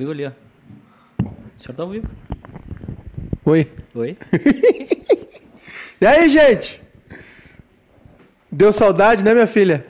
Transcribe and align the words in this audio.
Vivo 0.00 0.12
ali, 0.12 0.24
ó. 0.24 0.30
O 1.22 1.62
senhor 1.62 1.76
tá 1.76 1.82
ao 1.82 1.90
vivo. 1.90 2.08
Oi. 3.44 3.70
Oi? 3.94 4.16
E 6.00 6.06
aí, 6.06 6.26
gente? 6.30 6.82
Deu 8.50 8.72
saudade, 8.72 9.22
né, 9.22 9.34
minha 9.34 9.46
filha? 9.46 9.84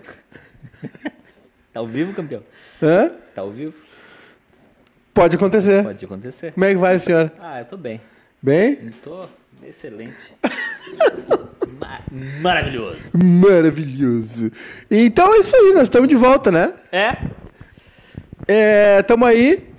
Tá 1.73 1.79
ao 1.79 1.87
vivo, 1.87 2.13
campeão? 2.13 2.43
Hã? 2.83 3.13
Tá 3.33 3.43
ao 3.43 3.53
vivo? 3.53 3.73
Pode 5.15 5.37
acontecer. 5.37 5.85
Pode 5.85 6.05
acontecer. 6.05 6.53
Como 6.55 6.65
é 6.65 6.71
que 6.71 6.77
vai, 6.77 6.99
senhora? 6.99 7.33
Ah, 7.39 7.61
eu 7.61 7.65
tô 7.67 7.77
bem. 7.77 8.01
Bem? 8.43 8.77
Eu 8.87 8.93
tô 9.05 9.29
excelente. 9.65 10.17
Ma- 11.79 12.01
maravilhoso. 12.41 13.13
Maravilhoso. 13.17 14.51
Então 14.91 15.33
é 15.33 15.39
isso 15.39 15.55
aí, 15.55 15.73
nós 15.75 15.85
estamos 15.85 16.09
de 16.09 16.17
volta, 16.17 16.51
né? 16.51 16.73
É? 16.91 17.17
É, 18.49 19.03
tamo 19.05 19.25
aí. 19.25 19.70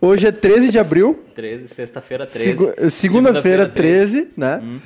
Hoje 0.00 0.26
é 0.26 0.32
13 0.32 0.70
de 0.70 0.78
abril. 0.78 1.22
13, 1.34 1.68
sexta-feira 1.68 2.24
13. 2.26 2.44
Segu- 2.56 2.90
Segunda-feira, 2.90 3.68
13, 3.68 4.28
né? 4.36 4.80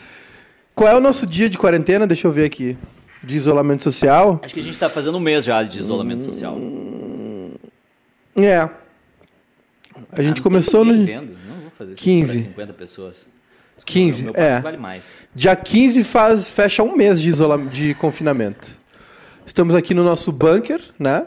Qual 0.75 0.89
é 0.91 0.97
o 0.97 1.01
nosso 1.01 1.27
dia 1.27 1.49
de 1.49 1.57
quarentena? 1.57 2.07
Deixa 2.07 2.27
eu 2.27 2.33
ver 2.33 2.45
aqui. 2.45 2.77
De 3.23 3.37
isolamento 3.37 3.83
social. 3.83 4.41
Acho 4.43 4.53
que 4.53 4.61
a 4.61 4.63
gente 4.63 4.77
tá 4.79 4.89
fazendo 4.89 5.17
um 5.17 5.21
mês 5.21 5.45
já 5.45 5.63
de 5.63 5.79
isolamento 5.79 6.25
social. 6.25 6.59
É. 8.37 8.69
A 10.13 10.23
gente 10.23 10.43
começou 10.43 10.85
no. 10.85 11.07
Vendo. 11.07 11.35
Não 11.49 11.61
vou 11.63 11.71
fazer 11.79 11.93
isso 11.93 12.03
15. 12.03 12.39
para 12.41 12.49
50 12.51 12.73
pessoas. 12.73 13.15
Desculpa, 13.77 13.93
15, 13.93 14.23
meu 14.25 14.33
passo 14.35 14.45
é. 14.47 14.61
vale 14.61 14.77
mais. 14.77 15.07
Dia 15.35 15.57
15 15.57 16.05
faz, 16.05 16.49
fecha 16.51 16.83
um 16.83 16.95
mês 16.97 17.21
de, 17.21 17.29
isola, 17.29 17.57
de 17.59 17.95
confinamento. 17.95 18.77
Estamos 19.47 19.75
aqui 19.75 19.95
no 19.95 20.05
nosso 20.05 20.31
bunker, 20.33 20.81
né? 20.99 21.27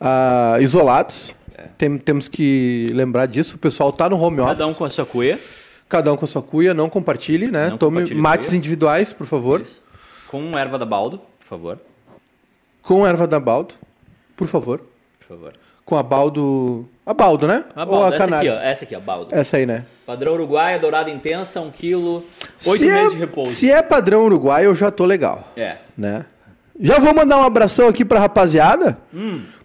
Ah, 0.00 0.56
isolados. 0.60 1.34
Tem- 1.78 1.96
temos 1.96 2.26
que 2.28 2.90
lembrar 2.94 3.26
disso. 3.26 3.56
O 3.56 3.58
pessoal 3.58 3.92
tá 3.92 4.10
no 4.10 4.20
home 4.20 4.40
office. 4.40 4.58
Cada 4.58 4.66
um 4.66 4.74
com 4.74 4.84
a 4.84 4.90
sua 4.90 5.06
cuia. 5.06 5.38
Cada 5.88 6.12
um 6.12 6.16
com 6.16 6.24
a 6.24 6.28
sua 6.28 6.42
cuia. 6.42 6.74
Não 6.74 6.90
compartilhe, 6.90 7.46
né? 7.50 7.70
Não 7.70 7.78
Tome 7.78 7.96
compartilhe 7.98 8.20
mates 8.20 8.48
cuia. 8.48 8.58
individuais, 8.58 9.12
por 9.12 9.26
favor. 9.26 9.60
Isso. 9.60 9.80
Com 10.26 10.58
erva 10.58 10.76
da 10.78 10.84
baldo, 10.84 11.18
por 11.38 11.46
favor. 11.46 11.78
Com 12.82 13.06
erva 13.06 13.26
da 13.26 13.38
baldo, 13.40 13.74
por 14.36 14.46
favor. 14.46 14.80
Por 15.20 15.26
favor. 15.28 15.52
Com 15.84 15.96
a 15.96 16.02
baldo... 16.02 16.86
A 17.06 17.14
baldo, 17.14 17.46
né? 17.48 17.64
A 17.74 17.80
Ou 17.84 17.86
baldo, 17.86 18.04
a 18.04 18.06
essa 18.08 18.16
aqui, 18.16 18.30
canária. 18.30 18.52
ó. 18.54 18.56
Essa 18.62 18.84
aqui, 18.84 18.94
ó, 18.96 19.00
baldo. 19.00 19.34
Essa 19.34 19.56
aí, 19.56 19.64
né? 19.64 19.86
Padrão 20.04 20.34
Uruguaia, 20.34 20.78
dourada 20.78 21.08
intensa, 21.10 21.60
1 21.62 21.70
kg, 21.70 21.94
8 21.94 22.24
Se 22.58 22.84
meses 22.84 23.06
é- 23.06 23.08
de 23.08 23.16
repouso. 23.16 23.50
Se 23.52 23.70
é 23.70 23.80
padrão 23.80 24.24
uruguai, 24.26 24.66
eu 24.66 24.74
já 24.74 24.90
tô 24.90 25.06
legal. 25.06 25.50
É. 25.56 25.78
né? 25.96 26.26
Já 26.78 26.98
vou 26.98 27.14
mandar 27.14 27.38
um 27.38 27.42
abração 27.42 27.88
aqui 27.88 28.04
pra 28.04 28.20
rapaziada. 28.20 28.98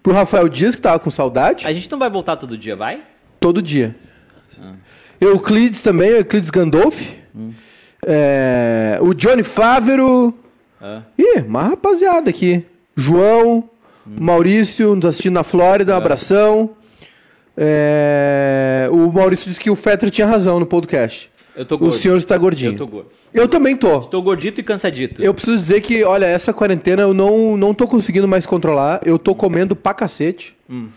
Pro 0.04 0.12
Rafael 0.12 0.50
Dias, 0.50 0.74
que 0.74 0.82
tava 0.82 0.98
com 0.98 1.08
saudade. 1.08 1.66
A 1.66 1.72
gente 1.72 1.90
não 1.90 1.98
vai 1.98 2.10
voltar 2.10 2.36
todo 2.36 2.58
dia, 2.58 2.76
vai? 2.76 3.00
Todo 3.40 3.62
dia. 3.62 3.96
Euclides 5.18 5.80
também, 5.80 6.10
Euclides 6.10 6.50
Gandolfi. 6.50 7.16
É, 8.06 8.98
o 9.00 9.14
Johnny 9.14 9.42
Fávero. 9.42 10.38
Ah. 10.78 11.00
Ih, 11.16 11.40
uma 11.40 11.62
rapaziada 11.62 12.28
aqui. 12.28 12.66
João, 12.94 13.64
Maurício, 14.04 14.94
nos 14.94 15.06
assistindo 15.06 15.32
na 15.32 15.42
Flórida, 15.42 15.94
um 15.94 15.96
abração. 15.96 16.70
É, 17.56 18.86
o 18.92 19.10
Maurício 19.10 19.48
disse 19.48 19.58
que 19.58 19.70
o 19.70 19.76
Fetter 19.76 20.10
tinha 20.10 20.26
razão 20.26 20.60
no 20.60 20.66
podcast. 20.66 21.30
Eu 21.56 21.64
tô 21.64 21.76
O 21.76 21.78
gordo. 21.78 21.94
senhor 21.94 22.16
está 22.16 22.36
gordinho. 22.36 22.72
Eu 22.72 22.78
tô 22.78 22.86
gordo. 22.86 23.10
Eu 23.32 23.46
também 23.48 23.76
tô. 23.76 24.00
Tô 24.00 24.20
gordito 24.20 24.60
e 24.60 24.64
cansadito. 24.64 25.22
Eu 25.22 25.32
preciso 25.32 25.56
dizer 25.56 25.80
que, 25.80 26.02
olha, 26.02 26.26
essa 26.26 26.52
quarentena 26.52 27.02
eu 27.02 27.14
não, 27.14 27.56
não 27.56 27.72
tô 27.72 27.86
conseguindo 27.86 28.26
mais 28.26 28.44
controlar. 28.44 29.00
Eu 29.04 29.18
tô 29.18 29.34
comendo 29.34 29.76
pra 29.76 29.94
cacete. 29.94 30.56
Hum. 30.68 30.88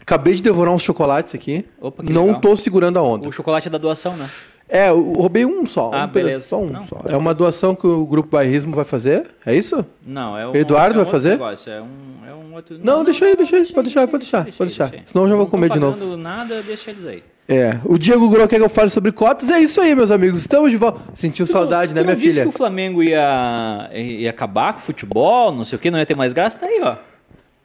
Acabei 0.00 0.34
de 0.34 0.42
devorar 0.42 0.72
uns 0.72 0.82
chocolates 0.82 1.34
aqui. 1.34 1.64
Opa, 1.80 2.02
que 2.04 2.12
não 2.12 2.26
legal. 2.26 2.40
tô 2.40 2.56
segurando 2.56 2.98
a 2.98 3.02
onda. 3.02 3.28
O 3.28 3.32
chocolate 3.32 3.66
é 3.68 3.70
da 3.70 3.78
doação, 3.78 4.16
né? 4.16 4.28
É, 4.68 4.88
eu 4.88 5.00
roubei 5.12 5.44
um 5.44 5.64
só. 5.66 5.90
Ah, 5.92 6.06
um 6.06 6.08
beleza. 6.08 6.40
Só 6.40 6.60
um 6.60 6.68
Não, 6.70 6.82
só. 6.82 6.96
tá 6.96 7.12
É 7.12 7.16
uma 7.16 7.32
doação 7.34 7.74
que 7.74 7.86
o 7.86 8.04
Grupo 8.06 8.30
Bairrismo 8.30 8.74
vai 8.74 8.84
fazer? 8.84 9.26
É 9.44 9.54
isso? 9.54 9.84
Não, 10.04 10.36
é 10.38 10.46
um. 10.48 10.54
Eduardo 10.56 10.98
é 10.98 11.02
um 11.02 11.04
vai 11.04 11.12
fazer? 11.12 11.30
Negócio. 11.30 11.70
É 11.72 11.80
um, 11.82 11.86
é 12.28 12.34
um 12.34 12.54
outro. 12.54 12.78
Não, 12.82 13.04
deixa 13.04 13.24
aí, 13.26 13.36
deixa 13.36 13.56
aí. 13.56 13.66
Pode 13.72 13.84
deixar, 13.86 14.06
pode 14.08 14.22
deixar, 14.24 14.44
pode 14.44 14.56
deixar. 14.70 14.92
Senão 15.04 15.24
eu 15.24 15.28
já 15.30 15.34
vou 15.36 15.44
Não 15.44 15.50
comer 15.50 15.70
de 15.70 15.78
novo. 15.78 15.96
pagando 15.98 16.16
nada, 16.16 16.62
deixa 16.62 16.90
eles 16.90 17.06
aí. 17.06 17.22
É. 17.48 17.78
O 17.84 17.96
Diego 17.96 18.28
Gro 18.28 18.48
quer 18.48 18.56
que 18.56 18.64
eu 18.64 18.68
fale 18.68 18.90
sobre 18.90 19.12
cotas. 19.12 19.48
É 19.50 19.58
isso 19.60 19.80
aí, 19.80 19.94
meus 19.94 20.10
amigos. 20.10 20.38
Estamos 20.40 20.70
de 20.70 20.76
volta. 20.76 21.00
Sentiu 21.14 21.46
saudade, 21.46 21.92
Tu 21.92 21.96
né, 21.96 22.02
minha 22.02 22.16
disse 22.16 22.30
filha? 22.30 22.42
que 22.42 22.48
o 22.48 22.52
Flamengo 22.52 23.02
ia, 23.02 23.88
ia 23.94 24.30
acabar 24.30 24.72
com 24.72 24.80
o 24.80 24.82
futebol, 24.82 25.52
não 25.52 25.64
sei 25.64 25.76
o 25.76 25.78
que, 25.78 25.90
não 25.90 25.98
ia 25.98 26.06
ter 26.06 26.16
mais 26.16 26.32
graça, 26.32 26.58
tá 26.58 26.66
aí, 26.66 26.80
ó. 26.82 26.96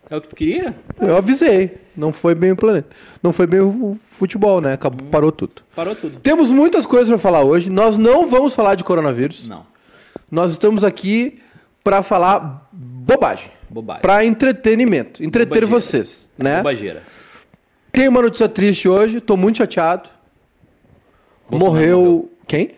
É 0.09 0.17
o 0.17 0.21
que 0.21 0.27
tu 0.27 0.35
queria? 0.35 0.75
Eu 0.99 1.15
avisei. 1.15 1.77
Não 1.95 2.11
foi 2.11 2.35
bem 2.35 2.51
o 2.51 2.55
planeta. 2.55 2.89
Não 3.23 3.31
foi 3.31 3.47
bem 3.47 3.61
o 3.61 3.97
futebol, 4.03 4.59
né? 4.59 4.73
Acabou, 4.73 5.07
parou 5.09 5.31
tudo. 5.31 5.61
Parou 5.75 5.95
tudo. 5.95 6.19
Temos 6.19 6.51
muitas 6.51 6.85
coisas 6.85 7.07
para 7.07 7.17
falar 7.17 7.41
hoje. 7.43 7.69
Nós 7.69 7.97
não 7.97 8.27
vamos 8.27 8.53
falar 8.53 8.75
de 8.75 8.83
coronavírus. 8.83 9.47
Não, 9.47 9.65
Nós 10.29 10.51
estamos 10.51 10.83
aqui 10.83 11.39
para 11.83 12.03
falar 12.03 12.67
bobagem, 12.73 13.51
bobagem. 13.69 14.01
para 14.01 14.23
entretenimento, 14.25 15.23
entreter 15.23 15.61
Bobageira. 15.65 15.67
vocês, 15.81 16.29
né? 16.37 16.57
Bobageira. 16.57 17.01
Tem 17.91 18.07
uma 18.07 18.21
notícia 18.21 18.47
triste 18.47 18.87
hoje. 18.87 19.19
Tô 19.19 19.35
muito 19.37 19.57
chateado. 19.57 20.09
Bolsonaro 21.49 21.73
morreu... 21.75 21.99
morreu. 21.99 22.31
quem? 22.47 22.71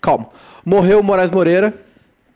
Calma. 0.00 0.28
Morreu 0.64 1.00
o 1.00 1.02
Moraes 1.04 1.30
Moreira. 1.30 1.74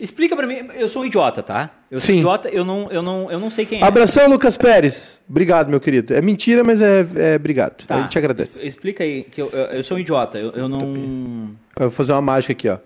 Explica 0.01 0.37
pra 0.37 0.47
mim, 0.47 0.69
eu 0.77 0.89
sou 0.89 1.03
um 1.03 1.05
idiota, 1.05 1.43
tá? 1.43 1.71
Eu 1.91 2.01
sou 2.01 2.07
Sim. 2.15 2.19
idiota, 2.19 2.49
eu 2.49 2.65
não, 2.65 2.89
eu 2.93 3.03
não, 3.03 3.33
eu 3.33 3.41
não 3.41 3.51
sei 3.51 3.67
quem 3.67 3.81
é. 3.81 3.85
Abração, 3.85 4.29
Lucas 4.29 4.57
Pérez. 4.57 5.21
Obrigado, 5.29 5.69
meu 5.69 5.81
querido. 5.81 6.15
É 6.15 6.23
mentira, 6.23 6.63
mas 6.63 6.81
é, 6.81 7.05
é 7.17 7.35
obrigado. 7.35 7.85
Tá, 7.85 7.97
A 7.97 8.03
gente 8.03 8.17
agradece. 8.17 8.59
es- 8.61 8.65
Explica 8.65 9.03
aí, 9.03 9.25
que 9.25 9.43
eu, 9.43 9.51
eu, 9.53 9.65
eu 9.65 9.83
sou 9.83 9.97
um 9.97 10.01
idiota, 10.01 10.39
eu, 10.39 10.53
eu 10.53 10.69
não... 10.69 11.51
Eu 11.77 11.83
vou 11.83 11.91
fazer 11.91 12.13
uma 12.13 12.23
mágica 12.23 12.53
aqui, 12.53 12.69
ó. 12.69 12.79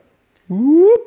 Uh, 0.48 1.00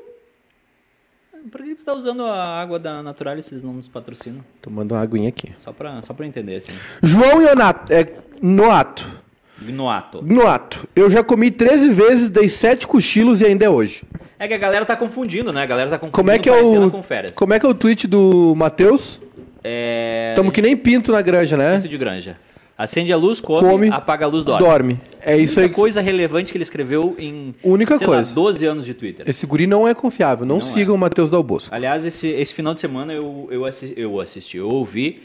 Por 1.52 1.64
que 1.64 1.76
tu 1.76 1.86
tá 1.86 1.94
usando 1.94 2.24
a 2.24 2.60
água 2.62 2.80
da 2.80 3.04
Naturalis 3.04 3.46
se 3.46 3.54
eles 3.54 3.64
não 3.64 3.74
nos 3.74 3.88
patrocinam? 3.88 4.44
tomando 4.62 4.94
uma 4.94 5.02
aguinha 5.02 5.30
aqui. 5.30 5.54
Só 5.64 5.72
pra, 5.72 6.02
só 6.04 6.14
pra 6.14 6.26
entender, 6.26 6.56
assim. 6.56 6.74
João 7.04 7.42
Ionato, 7.42 7.92
é, 7.94 8.14
Noato. 8.42 9.26
Ignoato. 9.62 10.22
Noato. 10.22 10.88
Eu 10.96 11.10
já 11.10 11.24
comi 11.24 11.50
13 11.50 11.90
vezes, 11.90 12.30
dei 12.30 12.50
7 12.50 12.88
cochilos 12.88 13.42
e 13.42 13.46
ainda 13.46 13.66
é 13.66 13.70
hoje. 13.70 14.04
É 14.38 14.48
que 14.48 14.54
a 14.54 14.58
galera 14.58 14.86
tá 14.86 14.98
confundindo, 14.98 15.52
né? 15.54 15.64
A 15.64 15.66
galera 15.66 15.90
tá 15.90 15.98
confundindo 15.98 16.16
Como 16.16 16.32
é 16.32 16.38
que 16.38 16.50
é 16.50 16.62
o. 16.62 16.92
com 16.92 17.02
férias. 17.02 17.36
Como 17.36 17.54
é 17.54 17.60
que 17.60 17.66
é 17.66 17.70
o 17.70 17.74
tweet 17.74 18.06
do 18.08 18.54
Matheus? 18.56 19.22
É... 19.64 20.34
Tamo 20.36 20.52
que 20.52 20.62
nem 20.62 20.76
pinto 20.76 21.12
na 21.12 21.22
granja, 21.22 21.56
né? 21.56 21.78
Pinto 21.78 21.88
de 21.88 21.98
granja. 21.98 22.38
Acende 22.78 23.14
a 23.14 23.18
luz, 23.18 23.40
come, 23.40 23.70
Come, 23.70 23.90
apaga 23.90 24.26
a 24.26 24.28
luz, 24.28 24.44
dorme. 24.44 24.66
Dorme. 24.68 25.02
É 25.22 25.38
isso 25.38 25.60
aí. 25.62 25.70
coisa 25.70 26.02
relevante 26.02 26.52
que 26.52 26.58
ele 26.58 26.64
escreveu 26.64 27.16
em 27.18 27.56
Única 27.64 27.98
coisa. 27.98 28.30
Lá, 28.30 28.36
12 28.36 28.66
anos 28.66 28.86
de 28.86 28.94
Twitter. 28.94 29.26
Esse 29.30 29.46
guri 29.46 29.66
não 29.66 29.88
é 29.88 29.94
confiável. 29.94 30.46
Não, 30.46 30.56
Não 30.56 30.62
sigam 30.62 30.94
o 30.94 30.98
Matheus 30.98 31.30
Dal 31.30 31.42
Bosco. 31.42 31.74
Aliás, 31.74 32.06
esse, 32.06 32.28
esse 32.28 32.54
final 32.54 32.74
de 32.74 32.82
semana 32.82 33.14
eu, 33.14 33.48
eu, 33.50 33.64
assi- 33.66 33.94
eu 33.96 34.20
assisti, 34.20 34.58
eu 34.58 34.68
ouvi, 34.68 35.24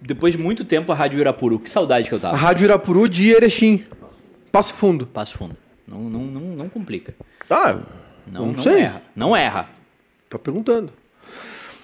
depois 0.00 0.32
de 0.34 0.38
muito 0.40 0.64
tempo, 0.64 0.92
a 0.92 0.94
Rádio 0.94 1.18
Irapuru. 1.18 1.58
Que 1.58 1.68
saudade 1.68 2.08
que 2.08 2.14
eu 2.14 2.18
A 2.18 2.22
tava. 2.22 2.36
Rádio 2.36 2.66
Irapuru 2.66 3.08
de 3.08 3.30
Erechim. 3.32 3.84
Passo 4.52 4.72
Fundo. 4.74 5.04
Passo 5.06 5.36
fundo. 5.36 5.56
Não, 5.88 5.98
não, 6.02 6.20
não, 6.20 6.40
não 6.40 6.68
complica. 6.68 7.14
Ah, 7.50 7.78
Não, 8.30 8.46
Não 8.46 8.52
não, 8.52 8.62
sei. 8.62 8.82
erra. 8.82 9.02
Não 9.16 9.36
erra. 9.36 9.68
tá 10.30 10.38
perguntando. 10.38 10.92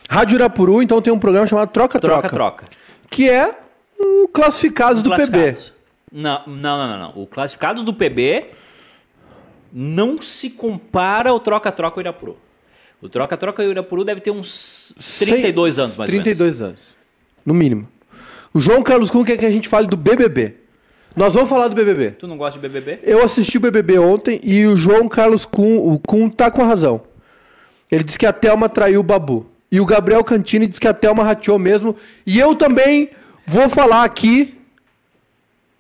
Rádio 0.09 0.37
Irapuru, 0.37 0.81
então, 0.81 1.03
tem 1.03 1.12
um 1.12 1.19
programa 1.19 1.47
chamado 1.47 1.71
Troca-Troca. 1.71 2.28
Troca-troca. 2.28 2.65
Que 3.11 3.28
é 3.28 3.51
o 3.98 4.28
Classificados 4.28 5.03
do 5.03 5.10
PB. 5.10 5.16
Classificados. 5.26 5.72
Não, 6.12 6.42
não, 6.47 6.78
não, 6.78 6.89
não, 6.89 6.98
não. 6.98 7.22
O 7.22 7.27
Classificados 7.27 7.83
do 7.83 7.92
PB 7.92 8.47
não 9.72 10.21
se 10.21 10.50
compara 10.50 11.30
ao 11.30 11.41
Troca-Troca 11.41 12.00
Irapuru. 12.00 12.36
O 13.00 13.09
Troca-Troca 13.09 13.62
Irapuru 13.62 14.04
deve 14.04 14.21
ter 14.21 14.30
uns 14.30 14.92
32 15.18 15.74
Cem- 15.74 15.84
anos, 15.84 15.97
mais 15.98 16.09
ou 16.10 16.12
menos. 16.15 16.24
32 16.24 16.62
anos. 16.62 16.97
No 17.45 17.54
mínimo. 17.54 17.89
O 18.53 18.60
João 18.60 18.83
Carlos 18.83 19.10
Kuhn 19.10 19.24
quer 19.24 19.36
que 19.36 19.45
a 19.47 19.50
gente 19.50 19.68
fale 19.68 19.86
do 19.86 19.97
BBB. 19.97 20.56
Nós 21.15 21.34
vamos 21.34 21.48
falar 21.51 21.68
do 21.68 21.74
BBB. 21.74 22.12
Tu 22.12 22.27
não 22.27 22.36
gosta 22.36 22.59
de 22.59 22.66
BBB? 22.68 23.01
Eu 23.03 23.22
assisti 23.22 23.59
o 23.59 23.60
BBB 23.60 23.98
ontem 23.98 24.41
e 24.42 24.66
o 24.66 24.77
João 24.77 25.09
Carlos 25.09 25.44
Kuhn, 25.44 25.78
o 25.92 25.98
Kuhn 25.98 26.28
tá 26.30 26.51
com 26.51 26.62
a 26.62 26.66
razão. 26.66 27.03
Ele 27.91 28.04
disse 28.04 28.18
que 28.18 28.27
a 28.27 28.33
Thelma 28.33 28.68
traiu 28.68 29.01
o 29.01 29.03
Babu. 29.03 29.47
E 29.71 29.80
o 29.80 29.86
Gabriel 29.86 30.24
Cantini 30.24 30.66
disse 30.66 30.80
que 30.80 30.89
a 30.89 30.94
Thelma 30.94 31.22
rateou 31.24 31.59
mesmo. 31.59 31.94
E 32.27 32.39
eu 32.39 32.54
também 32.54 33.10
vou 33.48 33.68
falar 33.68 34.04
aqui. 34.04 34.54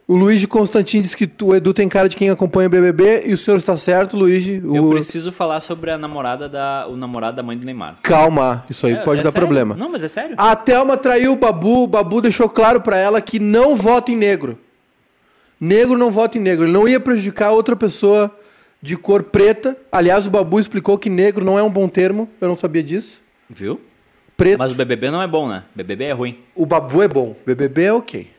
O 0.06 0.16
Luiz 0.16 0.40
de 0.40 0.48
Constantino 0.48 1.02
disse 1.02 1.14
que 1.14 1.30
o 1.44 1.54
Edu 1.54 1.74
tem 1.74 1.86
cara 1.86 2.08
de 2.08 2.16
quem 2.16 2.30
acompanha 2.30 2.66
o 2.66 2.70
BBB 2.70 3.24
e 3.26 3.34
o 3.34 3.36
senhor 3.36 3.58
está 3.58 3.76
certo, 3.76 4.16
Luiz. 4.16 4.48
Eu 4.48 4.86
O... 4.86 4.90
preciso 4.90 5.30
falar 5.30 5.60
sobre 5.60 5.90
a 5.90 5.98
namorada 5.98 6.48
da, 6.48 6.86
o 6.88 6.96
namorado 6.96 7.36
da 7.36 7.42
mãe 7.42 7.58
do 7.58 7.64
Neymar. 7.66 7.98
Calma, 8.02 8.64
isso 8.70 8.86
aí 8.86 8.94
É- 8.94 9.02
pode 9.02 9.20
é 9.20 9.22
dar 9.22 9.30
sério? 9.32 9.46
problema. 9.46 9.74
Não, 9.76 9.90
mas 9.90 10.02
é 10.02 10.08
sério. 10.08 10.34
A 10.38 10.56
Thelma 10.56 10.96
traiu 10.96 11.32
o 11.32 11.36
Babu, 11.36 11.82
o 11.82 11.86
Babu 11.86 12.22
deixou 12.22 12.48
claro 12.48 12.80
pra 12.80 12.96
ela 12.96 13.20
que 13.20 13.38
não 13.38 13.76
vota 13.76 14.10
em 14.10 14.16
negro. 14.16 14.58
Negro 15.60 15.98
não 15.98 16.10
vota 16.10 16.38
em 16.38 16.40
negro. 16.40 16.64
Ele 16.64 16.72
não 16.72 16.88
ia 16.88 16.98
prejudicar 16.98 17.50
outra 17.50 17.76
pessoa 17.76 18.34
de 18.80 18.96
cor 18.96 19.24
preta. 19.24 19.76
Aliás, 19.92 20.26
o 20.26 20.30
Babu 20.30 20.58
explicou 20.58 20.96
que 20.96 21.10
negro 21.10 21.44
não 21.44 21.58
é 21.58 21.62
um 21.62 21.68
bom 21.70 21.86
termo. 21.86 22.30
Eu 22.40 22.48
não 22.48 22.56
sabia 22.56 22.82
disso. 22.82 23.20
Viu? 23.50 23.78
Preto. 24.38 24.56
Mas 24.56 24.70
o 24.70 24.76
BBB 24.76 25.10
não 25.10 25.20
é 25.20 25.26
bom, 25.26 25.48
né? 25.48 25.64
BBB 25.74 26.04
é 26.04 26.12
ruim. 26.12 26.38
O 26.54 26.64
Babu 26.64 27.02
é 27.02 27.08
bom. 27.08 27.34
BBB 27.44 27.82
é 27.82 27.92
ok. 27.92 28.30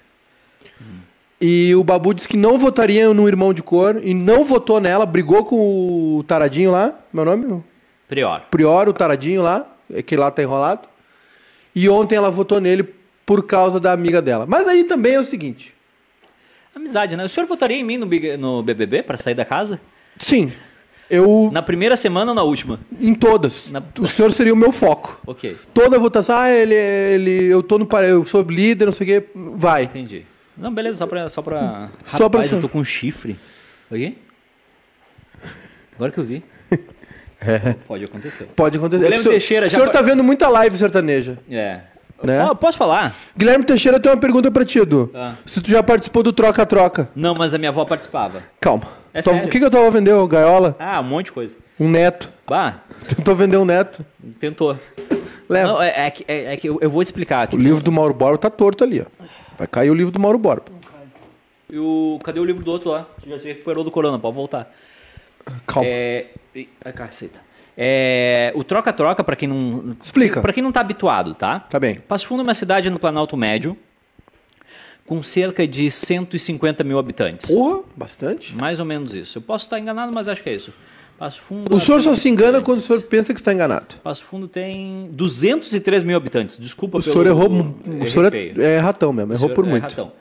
E 1.42 1.76
o 1.76 1.84
Babu 1.84 2.14
disse 2.14 2.28
que 2.28 2.38
não 2.38 2.58
votaria 2.58 3.14
no 3.14 3.28
irmão 3.28 3.54
de 3.54 3.62
cor 3.62 4.00
e 4.02 4.14
não 4.14 4.46
votou 4.46 4.80
nela, 4.80 5.06
brigou 5.06 5.44
com 5.44 6.18
o 6.18 6.24
taradinho 6.24 6.72
lá, 6.72 6.98
meu 7.12 7.26
nome? 7.26 7.64
Prior. 8.08 8.42
Prior, 8.50 8.88
o 8.88 8.94
taradinho 8.94 9.42
lá, 9.42 9.68
é 9.94 10.02
que 10.02 10.16
lá 10.16 10.32
tá 10.32 10.42
enrolado. 10.42 10.88
E 11.76 11.90
ontem 11.90 12.16
ela 12.16 12.32
votou 12.32 12.62
nele 12.62 12.84
por 13.26 13.46
causa 13.46 13.78
da 13.78 13.92
amiga 13.92 14.22
dela. 14.22 14.46
Mas 14.48 14.70
aí 14.70 14.86
também 14.86 15.16
é 15.16 15.20
o 15.20 15.24
seguinte. 15.24 15.76
Amizade, 16.74 17.18
né? 17.18 17.26
O 17.26 17.30
senhor 17.30 17.46
votaria 17.46 17.78
em 17.78 17.84
mim 17.84 17.98
no, 17.98 18.08
no 18.38 18.64
BBB 18.64 19.04
pra 19.04 19.18
sair 19.18 19.36
da 19.36 19.44
casa? 19.44 19.82
Sim, 20.18 20.52
eu 21.10 21.50
Na 21.52 21.62
primeira 21.62 21.96
semana 21.98 22.32
ou 22.32 22.36
na 22.36 22.44
última? 22.44 22.80
em 23.00 23.14
todas. 23.14 23.70
Na- 23.72 23.82
O 24.00 24.08
senhor 24.08 24.32
seria 24.32 24.54
o 24.54 24.58
meu 24.58 24.72
foco. 24.72 25.20
Ok, 25.26 25.56
Toda 25.74 25.98
votação, 26.00 26.36
ah, 26.38 26.50
ele, 26.52 26.76
ele, 26.76 27.46
eu 27.46 27.62
tô 27.64 27.78
no 27.78 27.88
eu 28.04 28.24
sou 28.26 28.42
líder, 28.44 28.86
não 28.86 28.92
sei 28.92 29.06
o 29.06 29.22
quê, 29.22 29.28
vai. 29.56 29.84
entendi. 29.84 30.26
Não, 30.58 30.74
beleza, 30.74 30.98
só 31.00 31.08
pra. 31.08 31.30
Só 31.30 31.42
pra. 31.42 31.90
Só 32.04 32.18
pra 32.30 32.40
Rapaz, 32.42 32.52
eu 32.52 32.58
ser- 32.58 32.62
tô 32.62 32.68
com 32.70 32.84
chifre. 32.84 33.38
Oi? 33.92 34.18
Agora 35.96 36.12
que 36.12 36.18
eu 36.20 36.24
vi. 36.24 36.44
Pode 37.88 38.04
acontecer. 38.06 38.48
Pode 38.56 38.78
acontecer. 38.78 39.06
É 39.06 39.08
que 39.12 39.14
o 39.16 39.18
senhor, 39.24 39.32
Teixeira 39.32 39.66
o 39.66 39.70
já 39.70 39.76
senhor 39.78 39.88
pa- 39.88 39.94
tá 39.94 40.02
vendo 40.02 40.24
muita 40.24 40.48
live 40.50 40.76
sertaneja. 40.78 41.40
É. 41.50 41.82
Né? 42.24 42.46
Posso 42.60 42.78
falar? 42.78 43.16
Guilherme 43.38 43.64
Teixeira 43.64 44.00
tem 44.00 44.12
uma 44.12 44.18
pergunta 44.18 44.52
pra 44.52 44.66
ti, 44.66 44.80
Edu. 44.80 45.10
Ah. 45.16 45.34
Se 45.46 45.62
tu 45.62 45.70
já 45.70 45.82
participou 45.82 46.22
do 46.22 46.34
troca-troca. 46.34 47.10
Não, 47.16 47.34
mas 47.34 47.54
a 47.54 47.58
minha 47.58 47.70
avó 47.70 47.86
participava. 47.86 48.44
Calma. 48.60 48.84
É 49.14 49.22
Tua- 49.22 49.34
sério? 49.34 49.48
O 49.48 49.52
que, 49.52 49.60
que 49.60 49.66
eu 49.66 49.72
tava 49.72 49.90
vendendo? 49.90 50.28
Gaiola? 50.28 50.76
Ah, 50.78 51.00
um 51.00 51.04
monte 51.04 51.28
de 51.28 51.32
coisa. 51.32 51.58
Um 51.80 51.90
neto. 51.90 52.30
Bah, 52.48 52.80
Tentou 53.08 53.36
vender 53.36 53.58
um 53.58 53.66
neto. 53.66 54.06
tentou. 54.40 54.78
Leva. 55.48 55.68
Não, 55.68 55.82
é, 55.82 56.08
é 56.08 56.12
que- 56.12 56.26
é- 56.28 56.54
é 56.54 56.58
que 56.58 56.68
eu, 56.70 56.78
eu 56.82 56.90
vou 56.90 57.02
te 57.04 57.08
explicar 57.08 57.44
aqui. 57.44 57.56
O 57.56 57.60
livro 57.60 57.82
do 57.82 57.92
Mauro 57.92 58.14
Borba 58.14 58.38
tá 58.38 58.50
torto 58.50 58.84
ali, 58.84 59.02
ó. 59.02 59.26
Vai 59.58 59.68
cair 59.68 59.90
o 59.90 59.96
livro 59.96 60.12
do 60.12 60.20
Mauro 60.20 60.38
Borba. 60.38 60.66
E 61.70 61.78
o- 61.80 62.20
cadê 62.24 62.40
o 62.40 62.46
livro 62.46 62.64
do 62.64 62.72
outro 62.72 62.90
lá? 62.92 63.06
Já 63.26 63.40
se 63.40 63.48
recuperou 63.48 63.84
do 63.84 63.92
corona, 63.92 64.20
pode 64.20 64.36
voltar. 64.36 64.70
Calma. 65.66 65.88
É. 65.90 66.28
Ih, 66.54 66.68
Ai, 66.84 66.92
caceta. 66.94 67.40
É, 67.82 68.52
o 68.56 68.64
troca-troca, 68.64 69.24
pra 69.24 69.38
quem 69.38 69.48
não. 69.48 69.96
Explica. 70.04 70.42
Pra 70.42 70.52
quem 70.52 70.62
não 70.62 70.70
tá 70.72 70.82
habituado, 70.82 71.34
tá? 71.34 71.60
Tá 71.62 71.80
bem. 71.80 71.96
Passo 71.96 72.28
Fundo 72.28 72.42
é 72.42 72.44
uma 72.44 72.54
cidade 72.54 72.90
no 72.90 73.00
Planalto 73.00 73.38
Médio 73.38 73.78
com 75.08 75.24
cerca 75.24 75.66
de 75.66 75.90
150 75.90 76.84
mil 76.84 77.00
habitantes. 77.00 77.50
Porra, 77.50 77.80
bastante. 77.96 78.54
Mais 78.56 78.80
ou 78.82 78.86
menos 78.86 79.16
isso. 79.16 79.38
Eu 79.38 79.42
posso 79.42 79.66
estar 79.66 79.80
enganado, 79.80 80.12
mas 80.12 80.28
acho 80.28 80.44
que 80.44 80.50
é 80.50 80.56
isso. 80.56 80.74
Passo 81.18 81.40
Fundo. 81.42 81.74
O 81.74 81.80
senhor 81.80 82.02
só 82.02 82.14
se 82.16 82.28
engana 82.30 82.62
quando 82.62 82.80
o 82.80 82.82
senhor 82.82 83.02
pensa 83.04 83.34
que 83.34 83.40
está 83.40 83.54
enganado. 83.54 83.96
Passo 84.04 84.24
Fundo 84.26 84.48
tem 84.48 85.08
203 85.12 86.04
mil 86.04 86.18
habitantes. 86.18 86.58
Desculpa 86.58 86.98
O 86.98 87.02
pelo- 87.02 87.14
senhor 87.14 87.28
errou. 87.28 87.76
errei 87.86 88.02
O 88.02 88.08
senhor 88.08 88.34
é, 88.34 88.76
é 88.76 88.80
ratão 88.80 89.12
mesmo, 89.14 89.32
O 89.34 89.36
errou 89.38 89.50
por 89.52 89.66
é 89.66 89.70
muito. 89.70 89.84
ratão. 89.84 90.12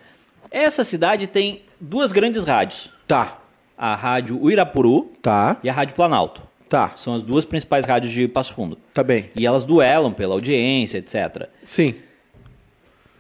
Essa 0.51 0.83
cidade 0.85 1.27
tem 1.27 1.63
duas 1.81 2.13
grandes 2.13 2.45
rádios. 2.45 2.89
Tá, 3.07 3.37
A 3.77 3.95
rádio 3.95 4.41
Uirapuru 4.43 5.13
tá, 5.21 5.57
e 5.63 5.69
a 5.69 5.73
rádio 5.73 5.95
Planalto. 5.95 6.43
Tá, 6.69 6.93
São 6.97 7.15
as 7.15 7.23
duas 7.23 7.45
principais 7.45 7.85
rádios 7.87 8.13
de 8.13 8.29
Passo 8.29 8.55
Fundo. 8.55 8.79
tá 8.95 9.03
bem. 9.03 9.31
E 9.35 9.47
elas 9.47 9.65
duelam 9.65 10.13
pela 10.13 10.35
audiência, 10.35 10.99
etc. 10.99 11.49
Sim. 11.65 11.95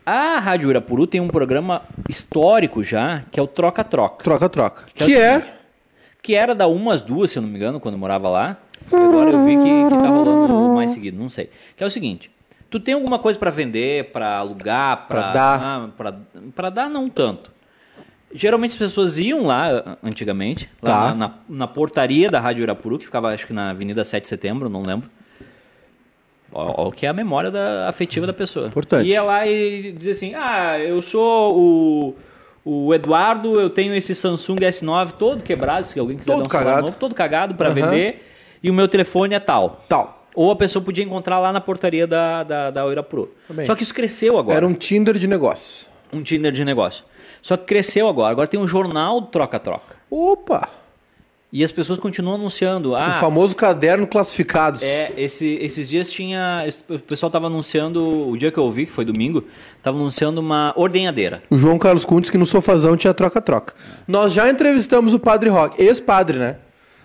A 0.05 0.39
Rádio 0.39 0.69
Uirapuru 0.69 1.07
tem 1.07 1.21
um 1.21 1.29
programa 1.29 1.83
histórico 2.09 2.83
já, 2.83 3.25
que 3.31 3.39
é 3.39 3.43
o 3.43 3.47
Troca-Troca. 3.47 4.25
Troca, 4.25 4.49
troca. 4.49 4.85
Que 4.95 5.03
é 5.05 5.07
Que 5.07 5.17
é. 5.17 5.35
seguinte, 5.41 5.53
Que 6.23 6.35
era 6.35 6.55
da 6.55 6.67
umas 6.67 7.03
duas, 7.03 7.31
se 7.31 7.39
eu 7.39 7.43
não 7.43 7.49
me 7.49 7.57
engano, 7.57 7.79
quando 7.79 7.95
eu 7.95 7.99
morava 7.99 8.29
lá. 8.29 8.57
E 8.91 8.97
agora 8.97 9.31
eu 9.31 9.45
vi 9.45 9.57
que, 9.57 9.63
que 9.65 9.91
tá 10.03 10.09
rolando 10.09 10.75
mais 10.75 10.93
seguido, 10.93 11.19
não 11.19 11.29
sei. 11.29 11.51
Que 11.77 11.85
é 11.85 11.87
o 11.87 11.91
seguinte: 11.91 12.31
tu 12.71 12.81
tem 12.81 12.95
alguma 12.95 13.19
coisa 13.19 13.39
pra 13.39 13.51
vender, 13.51 14.11
pra 14.11 14.37
alugar, 14.39 15.07
Pra 15.09 15.31
dar. 15.31 15.61
Ah, 15.63 15.89
pra 16.55 16.71
dar, 16.71 16.89
não 16.89 17.11
tanto. 17.11 17.51
Geralmente 18.33 18.73
as 18.73 18.77
pessoas 18.77 19.19
iam 19.19 19.45
lá, 19.47 19.97
antigamente, 20.05 20.69
lá 20.83 20.91
Tá. 20.91 21.15
na, 21.15 21.29
na, 21.29 21.35
na 21.49 21.67
portaria 21.67 22.31
da 22.31 22.39
Rádio 22.39 22.63
Irapuru, 22.63 22.99
que 22.99 23.07
ficava 23.07 23.29
acho 23.33 23.47
que 23.47 23.53
na 23.55 23.71
Avenida 23.71 24.05
7 24.05 24.23
de 24.23 24.29
Setembro, 24.29 24.69
não 24.69 24.83
lembro. 24.83 25.09
Ó, 26.53 26.89
o 26.89 26.93
que 26.93 27.05
é 27.07 27.09
a 27.09 27.13
memória 27.13 27.51
da, 27.51 27.89
afetiva 27.89 28.27
da 28.27 28.33
pessoa. 28.33 28.69
Importante. 28.69 29.07
Ia 29.09 29.23
lá 29.23 29.47
e 29.47 29.93
dizia 29.93 30.13
assim: 30.13 30.35
Ah, 30.35 30.79
eu 30.79 31.01
sou 31.03 31.59
o, 31.59 32.17
o 32.87 32.95
Eduardo, 32.95 33.61
eu 33.61 33.69
tenho 33.69 33.95
esse 33.95 34.15
Samsung 34.15 34.57
S9 34.57 35.13
todo 35.13 35.43
quebrado, 35.43 35.87
se 35.87 35.99
alguém 35.99 36.17
quiser 36.17 36.33
Todo 36.33 36.41
dar 36.43 36.47
um 36.47 36.51
celular 36.51 36.65
cagado. 36.71 36.87
novo, 36.87 36.97
todo 36.99 37.15
cagado 37.15 37.55
para 37.55 37.69
Aham. 37.69 37.75
vender, 37.75 38.27
e 38.63 38.71
o 38.71 38.75
meu 38.75 38.89
telefone 38.89 39.35
é 39.35 39.41
tal. 39.41 39.85
Tal. 39.89 40.27
Ou 40.35 40.51
a 40.51 40.57
pessoa 40.57 40.83
podia 40.85 41.05
encontrar 41.05 41.39
lá 41.39 41.53
na 41.53 41.61
portaria 41.61 42.07
da, 42.07 42.43
da, 42.45 42.71
da. 42.71 42.83
Também. 43.49 43.67
Só 43.67 43.75
que 43.75 43.83
isso 43.83 43.93
cresceu 43.95 44.39
agora 44.39 44.57
Era 44.59 44.67
um 44.67 44.73
Tinder 44.75 45.19
de 45.19 45.27
negócio. 45.27 45.89
um 46.13 46.23
Tinder 46.23 46.53
de 46.53 46.65
negócio. 46.65 47.05
Só 47.43 47.57
que 47.57 47.65
cresceu 47.65 48.09
agora. 48.09 48.31
Agora 48.31 48.47
tem 48.49 48.59
um 48.61 48.67
jornal 48.67 49.23
troca-troca. 49.23 49.97
Opa! 50.11 50.69
E 51.51 51.65
as 51.65 51.73
pessoas 51.73 51.99
continuam 51.99 52.35
anunciando. 52.35 52.91
O 52.91 52.95
Ah, 52.95 53.15
famoso 53.15 53.57
caderno 53.57 54.07
classificados. 54.07 54.83
é, 54.83 55.11
esse- 55.17 55.55
esses 55.63 55.89
dias 55.89 56.11
tinha. 56.11 56.63
O 56.91 56.99
pessoal 56.99 57.31
tava 57.31 57.47
anunciando. 57.47 58.29
O 58.29 58.37
dia 58.37 58.53
que 58.53 58.59
eu 58.59 58.65
ouvi, 58.65 58.85
que 58.85 58.93
foi 58.93 59.03
domingo, 59.07 59.43
tava 59.83 59.97
anunciando 59.97 60.41
uma 60.43 60.75
ordenhadeira. 60.77 61.43
O 61.49 61.57
João 61.57 61.79
Carlos 61.79 62.05
Kuntes, 62.05 62.29
que 62.29 62.37
no 62.37 62.45
sofazão 62.45 62.99
tinha 62.99 63.15
troca-troca. 63.15 63.73
Nós 64.07 64.35
já 64.35 64.51
entrevistamos 64.51 65.15
o 65.15 65.19
Padre 65.19 65.49
Rock, 65.49 65.83
ex-padre, 65.83 66.39
né? 66.39 66.57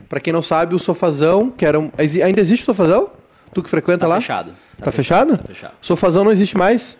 Pra 0.09 0.19
quem 0.19 0.33
não 0.33 0.41
sabe, 0.41 0.75
o 0.75 0.79
sofazão, 0.79 1.49
que 1.49 1.65
era 1.65 1.79
um... 1.79 1.89
Ainda 1.97 2.41
existe 2.41 2.63
o 2.63 2.65
sofazão? 2.65 3.11
Tu 3.53 3.63
que 3.63 3.69
frequenta 3.69 3.99
Tá 3.99 4.07
lá? 4.07 4.15
fechado. 4.19 4.51
Tá, 4.83 4.91
fechado? 4.91 5.37
Tá 5.37 5.43
fechado. 5.47 5.73
Sofazão 5.79 6.25
não 6.25 6.31
existe 6.33 6.57
mais? 6.57 6.97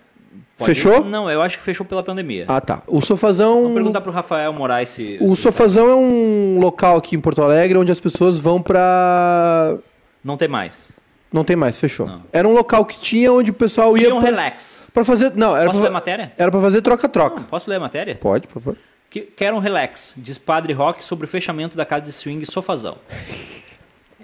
Pode- 0.56 0.72
Fechou? 0.74 1.04
Não, 1.04 1.28
eu 1.28 1.42
acho 1.42 1.58
que 1.58 1.64
fechou 1.64 1.84
pela 1.84 2.02
pandemia. 2.02 2.44
Ah, 2.46 2.60
tá. 2.60 2.82
O 2.86 3.00
sofazão... 3.00 3.62
Vou 3.64 3.74
perguntar 3.74 4.00
pro 4.00 4.12
Rafael 4.12 4.52
Moraes 4.52 4.90
se. 4.90 5.18
O 5.20 5.34
se- 5.34 5.42
sofazão 5.42 5.88
é 5.90 5.94
um 5.96 6.58
local 6.60 6.96
aqui 6.96 7.16
em 7.16 7.20
Porto 7.20 7.42
Alegre 7.42 7.76
onde 7.76 7.90
as 7.90 7.98
pessoas 7.98 8.38
vão 8.38 8.62
pra... 8.62 9.76
Não 10.22 10.36
tem 10.36 10.46
mais. 10.48 10.90
Não 11.32 11.42
tem 11.42 11.56
mais, 11.56 11.76
fechou. 11.76 12.06
Não. 12.06 12.22
Era 12.32 12.46
um 12.46 12.52
local 12.52 12.84
que 12.84 13.00
tinha 13.00 13.32
onde 13.32 13.50
o 13.50 13.54
pessoal 13.54 13.96
ia 13.96 14.04
Queria 14.04 14.14
um 14.14 14.20
pra, 14.20 14.30
relax. 14.30 14.86
pra 14.94 15.04
fazer... 15.04 15.32
Não, 15.34 15.56
era 15.56 15.66
Posso 15.66 15.78
pra... 15.80 15.82
ler 15.82 15.90
a 15.90 15.92
matéria? 15.92 16.32
Era 16.38 16.50
pra 16.52 16.60
fazer 16.60 16.80
troca-troca. 16.82 17.42
Posso 17.50 17.68
ler 17.68 17.76
a 17.76 17.80
matéria? 17.80 18.14
Pode, 18.14 18.46
por 18.46 18.54
favor. 18.54 18.76
Que, 19.10 19.20
quero 19.22 19.56
um 19.56 19.60
relax, 19.60 20.14
diz 20.16 20.38
Padre 20.38 20.72
Rock 20.72 21.04
sobre 21.04 21.24
o 21.24 21.28
fechamento 21.28 21.76
da 21.76 21.84
casa 21.84 22.04
de 22.04 22.12
swing 22.12 22.46
Sofazão. 22.46 22.96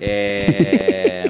É... 0.02 1.24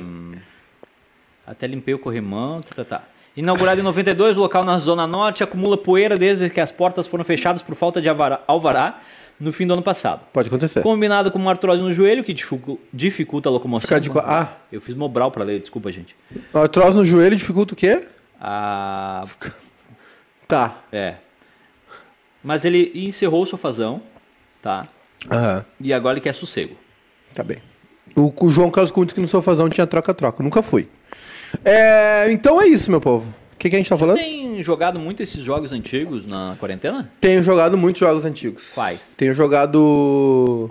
Até 1.47 1.67
limpei 1.67 1.93
o 1.93 1.99
corrimão, 1.99 2.61
tá, 2.61 2.73
tá, 2.77 2.85
tá. 2.85 3.03
Inaugurado 3.37 3.81
em 3.81 3.85
92, 3.85 4.37
o 4.37 4.41
local 4.41 4.65
na 4.65 4.77
Zona 4.79 5.07
Norte 5.07 5.43
acumula 5.45 5.77
poeira 5.77 6.19
desde 6.19 6.51
que 6.51 6.61
as 6.61 6.73
portas 6.73 7.07
foram 7.07 7.25
fechadas 7.25 7.63
por 7.63 7.75
falta 7.75 8.01
de 8.01 8.09
alvará, 8.09 9.01
no 9.39 9.53
fim 9.53 9.67
do 9.67 9.73
ano 9.73 9.83
passado. 9.83 10.27
Pode 10.33 10.49
acontecer. 10.49 10.83
Combinado 10.83 11.31
com 11.31 11.39
uma 11.39 11.51
artrose 11.51 11.83
no 11.83 11.93
joelho, 11.93 12.23
que 12.25 12.35
dificu- 12.35 12.79
dificulta 12.93 13.49
a 13.49 13.53
locomoção. 13.53 13.87
Ficar 13.87 13.99
de... 14.01 14.11
co- 14.11 14.19
Ah, 14.19 14.49
Eu 14.71 14.81
fiz 14.81 14.95
Mobral 14.95 15.31
para 15.31 15.45
ler, 15.45 15.61
desculpa, 15.61 15.91
gente. 15.93 16.15
artrose 16.53 16.97
no 16.97 17.05
joelho 17.05 17.37
dificulta 17.37 17.73
o 17.73 17.77
quê? 17.77 18.07
Ah, 18.41 19.25
Tá. 20.47 20.79
é. 20.93 21.15
Mas 22.43 22.65
ele 22.65 22.91
encerrou 22.95 23.43
o 23.43 23.47
sofazão, 23.47 24.03
tá? 24.61 24.87
Aham. 25.31 25.65
E 25.81 25.93
agora 25.93 26.15
ele 26.15 26.21
quer 26.23 26.35
sossego. 26.35 26.75
Tá 27.35 27.43
bem. 27.45 27.59
O, 28.17 28.33
o 28.45 28.51
João 28.51 28.71
Carlos 28.71 28.91
Kuntes 28.91 29.15
que 29.15 29.21
no 29.21 29.29
sofazão 29.29 29.69
tinha 29.69 29.87
troca-troca. 29.87 30.43
Nunca 30.43 30.63
fui. 30.63 30.89
É, 31.65 32.31
então 32.33 32.61
é 32.61 32.67
isso, 32.67 32.91
meu 32.91 33.01
povo. 33.01 33.29
O 33.55 33.57
que, 33.61 33.69
que 33.69 33.77
a 33.77 33.79
gente 33.79 33.89
tá 33.91 33.97
falando? 33.97 34.17
Tem 34.17 34.63
jogado 34.63 34.99
muito 34.99 35.23
esses 35.23 35.43
jogos 35.43 35.73
antigos 35.73 36.25
na 36.27 36.57
quarentena? 36.59 37.11
Tenho 37.21 37.43
jogado 37.43 37.77
muitos 37.77 38.01
jogos 38.01 38.25
antigos. 38.25 38.71
Quais? 38.75 39.13
Tenho 39.17 39.35
jogado 39.35 40.71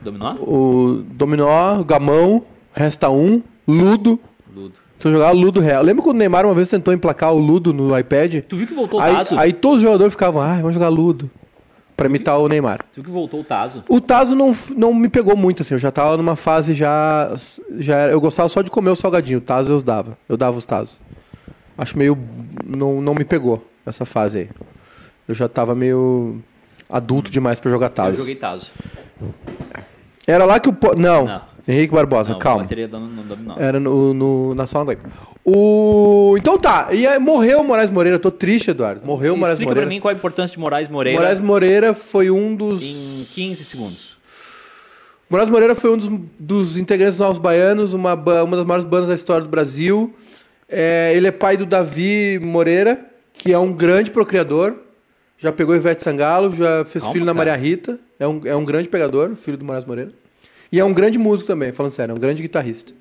Dominó? 0.00 0.34
o 0.40 1.02
Dominó, 1.10 1.82
Gamão, 1.82 2.42
Resta 2.72 3.10
1, 3.10 3.42
Ludo. 3.68 4.18
Ludo. 4.54 4.74
Se 4.98 5.08
eu 5.08 5.12
jogar 5.12 5.32
Ludo 5.32 5.60
real. 5.60 5.82
Lembra 5.82 6.02
quando 6.02 6.16
o 6.16 6.18
Neymar 6.18 6.46
uma 6.46 6.54
vez 6.54 6.68
tentou 6.68 6.94
emplacar 6.94 7.34
o 7.34 7.38
Ludo 7.38 7.72
no 7.72 7.96
iPad? 7.98 8.36
Tu 8.48 8.56
viu 8.56 8.66
que 8.66 8.72
voltou 8.74 9.00
o 9.00 9.02
Aí, 9.02 9.14
Tazo? 9.14 9.38
aí 9.38 9.52
todos 9.52 9.78
os 9.78 9.82
jogadores 9.82 10.12
ficavam, 10.14 10.40
ah, 10.40 10.56
vamos 10.56 10.74
jogar 10.74 10.88
Ludo. 10.88 11.30
Pra 12.02 12.08
imitar 12.08 12.38
o 12.38 12.48
Neymar. 12.48 12.80
Tu 12.92 12.96
viu 12.96 13.04
que 13.04 13.10
voltou 13.10 13.40
o 13.40 13.44
Tazo? 13.44 13.84
O 13.88 14.00
Tazo 14.00 14.34
não, 14.34 14.52
não 14.76 14.92
me 14.92 15.08
pegou 15.08 15.36
muito, 15.36 15.62
assim. 15.62 15.74
Eu 15.74 15.78
já 15.78 15.90
tava 15.92 16.16
numa 16.16 16.34
fase 16.34 16.74
já. 16.74 17.32
já 17.78 17.96
era- 17.96 18.12
eu 18.12 18.20
gostava 18.20 18.48
só 18.48 18.60
de 18.60 18.70
comer 18.72 18.90
o 18.90 18.96
salgadinho. 18.96 19.38
O 19.38 19.40
Tazo 19.42 19.72
eu 19.72 19.82
dava. 19.82 20.18
Eu 20.28 20.36
dava 20.36 20.58
os 20.58 20.66
Tazo. 20.66 20.98
Acho 21.78 21.96
meio. 21.96 22.18
Não, 22.66 23.00
não 23.00 23.14
me 23.14 23.24
pegou 23.24 23.64
essa 23.86 24.04
fase 24.04 24.38
aí. 24.38 24.50
Eu 25.28 25.34
já 25.34 25.48
tava 25.48 25.74
meio 25.76 26.42
adulto 26.90 27.30
demais 27.30 27.60
pra 27.60 27.70
jogar 27.70 27.86
Eu 27.86 27.90
Tazo. 27.90 28.16
joguei 28.16 28.34
Tazo. 28.34 28.66
Era 30.26 30.44
lá 30.44 30.58
que 30.58 30.68
o. 30.68 30.72
po- 30.72 30.96
Não. 30.96 31.24
Não. 31.26 31.51
Henrique 31.66 31.94
Barbosa, 31.94 32.32
Não, 32.32 32.38
calma. 32.40 32.62
bateria. 32.64 32.90
Era 33.56 33.78
no, 33.78 34.12
no- 34.12 34.54
na 34.54 34.66
sala 34.66 34.84
Guaíba. 34.86 35.02
O. 35.44 36.34
Então 36.38 36.58
tá. 36.58 36.88
E 36.92 37.06
aí, 37.06 37.18
morreu 37.18 37.60
o 37.60 37.64
Moraes 37.64 37.90
Moreira. 37.90 38.16
Eu 38.16 38.20
tô 38.20 38.30
triste, 38.30 38.70
Eduardo. 38.70 39.04
Morreu 39.04 39.34
o 39.34 39.36
Moraes 39.36 39.54
Explica 39.54 39.70
Moreira. 39.70 39.86
pra 39.86 39.94
mim 39.94 40.00
qual 40.00 40.12
a 40.12 40.16
importância 40.16 40.54
de 40.54 40.60
Moraes 40.60 40.88
Moreira 40.88 41.18
Moraes 41.20 41.40
Moreira 41.40 41.94
foi 41.94 42.30
um 42.30 42.54
dos. 42.56 42.82
em 42.82 43.24
15 43.32 43.64
segundos. 43.64 44.16
Moraes 45.30 45.48
Moreira 45.48 45.74
foi 45.74 45.90
um 45.92 45.96
dos, 45.96 46.10
dos 46.38 46.76
integrantes 46.76 47.16
dos 47.16 47.24
Novos 47.26 47.38
Baianos, 47.38 47.92
uma, 47.94 48.14
uma 48.14 48.56
das 48.56 48.66
maiores 48.66 48.84
bandas 48.84 49.08
da 49.08 49.14
história 49.14 49.42
do 49.42 49.48
Brasil. 49.48 50.12
É, 50.68 51.12
ele 51.14 51.26
é 51.26 51.32
pai 51.32 51.56
do 51.56 51.64
Davi 51.64 52.38
Moreira, 52.42 52.98
que 53.32 53.52
é 53.52 53.58
um 53.58 53.72
grande 53.72 54.10
procriador. 54.10 54.74
Já 55.38 55.50
pegou 55.50 55.74
Ivete 55.74 56.02
Sangalo, 56.04 56.52
já 56.54 56.84
fez 56.84 57.02
Calma, 57.04 57.12
filho 57.14 57.24
na 57.24 57.32
cara. 57.34 57.50
Maria 57.50 57.56
Rita. 57.56 57.98
É 58.18 58.26
um, 58.28 58.40
é 58.44 58.54
um 58.54 58.64
grande 58.64 58.88
pegador, 58.88 59.34
filho 59.34 59.56
do 59.56 59.64
Moraes 59.64 59.84
Moreira. 59.84 60.12
E 60.72 60.80
é 60.80 60.84
um 60.84 60.92
grande 60.92 61.18
músico 61.18 61.46
também, 61.46 61.70
falando 61.70 61.92
sério, 61.92 62.12
é 62.12 62.16
um 62.16 62.18
grande 62.18 62.42
guitarrista. 62.42 62.92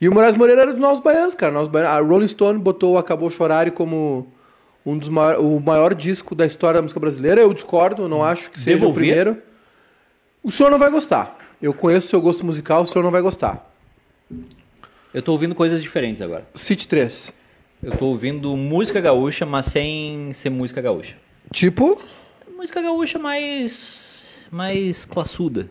E 0.00 0.08
o 0.08 0.12
Moraes 0.12 0.34
Moreira 0.36 0.62
era 0.62 0.72
dos 0.72 0.80
Novos 0.80 0.98
Baianos, 0.98 1.34
cara. 1.34 1.52
Novos 1.52 1.68
Baianos. 1.68 1.96
A 1.96 2.00
Rolling 2.00 2.26
Stone 2.26 2.58
botou 2.58 2.94
o 2.94 2.98
Acabou 2.98 3.30
Chorar 3.30 3.70
como 3.70 4.26
um 4.84 4.98
dos 4.98 5.08
maior, 5.08 5.40
o 5.40 5.60
maior 5.60 5.94
disco 5.94 6.34
da 6.34 6.44
história 6.44 6.78
da 6.78 6.82
música 6.82 6.98
brasileira. 6.98 7.40
Eu 7.40 7.54
discordo, 7.54 8.08
não 8.08 8.22
acho 8.22 8.50
que 8.50 8.58
seja 8.58 8.78
Devo 8.80 8.90
o 8.90 8.94
primeiro. 8.94 9.38
O 10.42 10.50
senhor 10.50 10.68
não 10.70 10.78
vai 10.78 10.90
gostar. 10.90 11.38
Eu 11.62 11.72
conheço 11.72 12.08
o 12.08 12.10
seu 12.10 12.20
gosto 12.20 12.44
musical, 12.44 12.82
o 12.82 12.86
senhor 12.86 13.04
não 13.04 13.12
vai 13.12 13.22
gostar. 13.22 13.72
Eu 15.14 15.22
tô 15.22 15.30
ouvindo 15.32 15.54
coisas 15.54 15.80
diferentes 15.80 16.20
agora. 16.20 16.44
City 16.54 16.88
3. 16.88 17.32
Eu 17.82 17.92
tô 17.92 18.06
ouvindo 18.06 18.56
música 18.56 19.00
gaúcha, 19.00 19.46
mas 19.46 19.66
sem 19.66 20.32
ser 20.32 20.50
música 20.50 20.82
gaúcha. 20.82 21.16
Tipo, 21.52 22.02
Música 22.56 22.82
gaúcha 22.82 23.18
mais. 23.18 24.24
mais 24.50 25.04
classuda. 25.04 25.68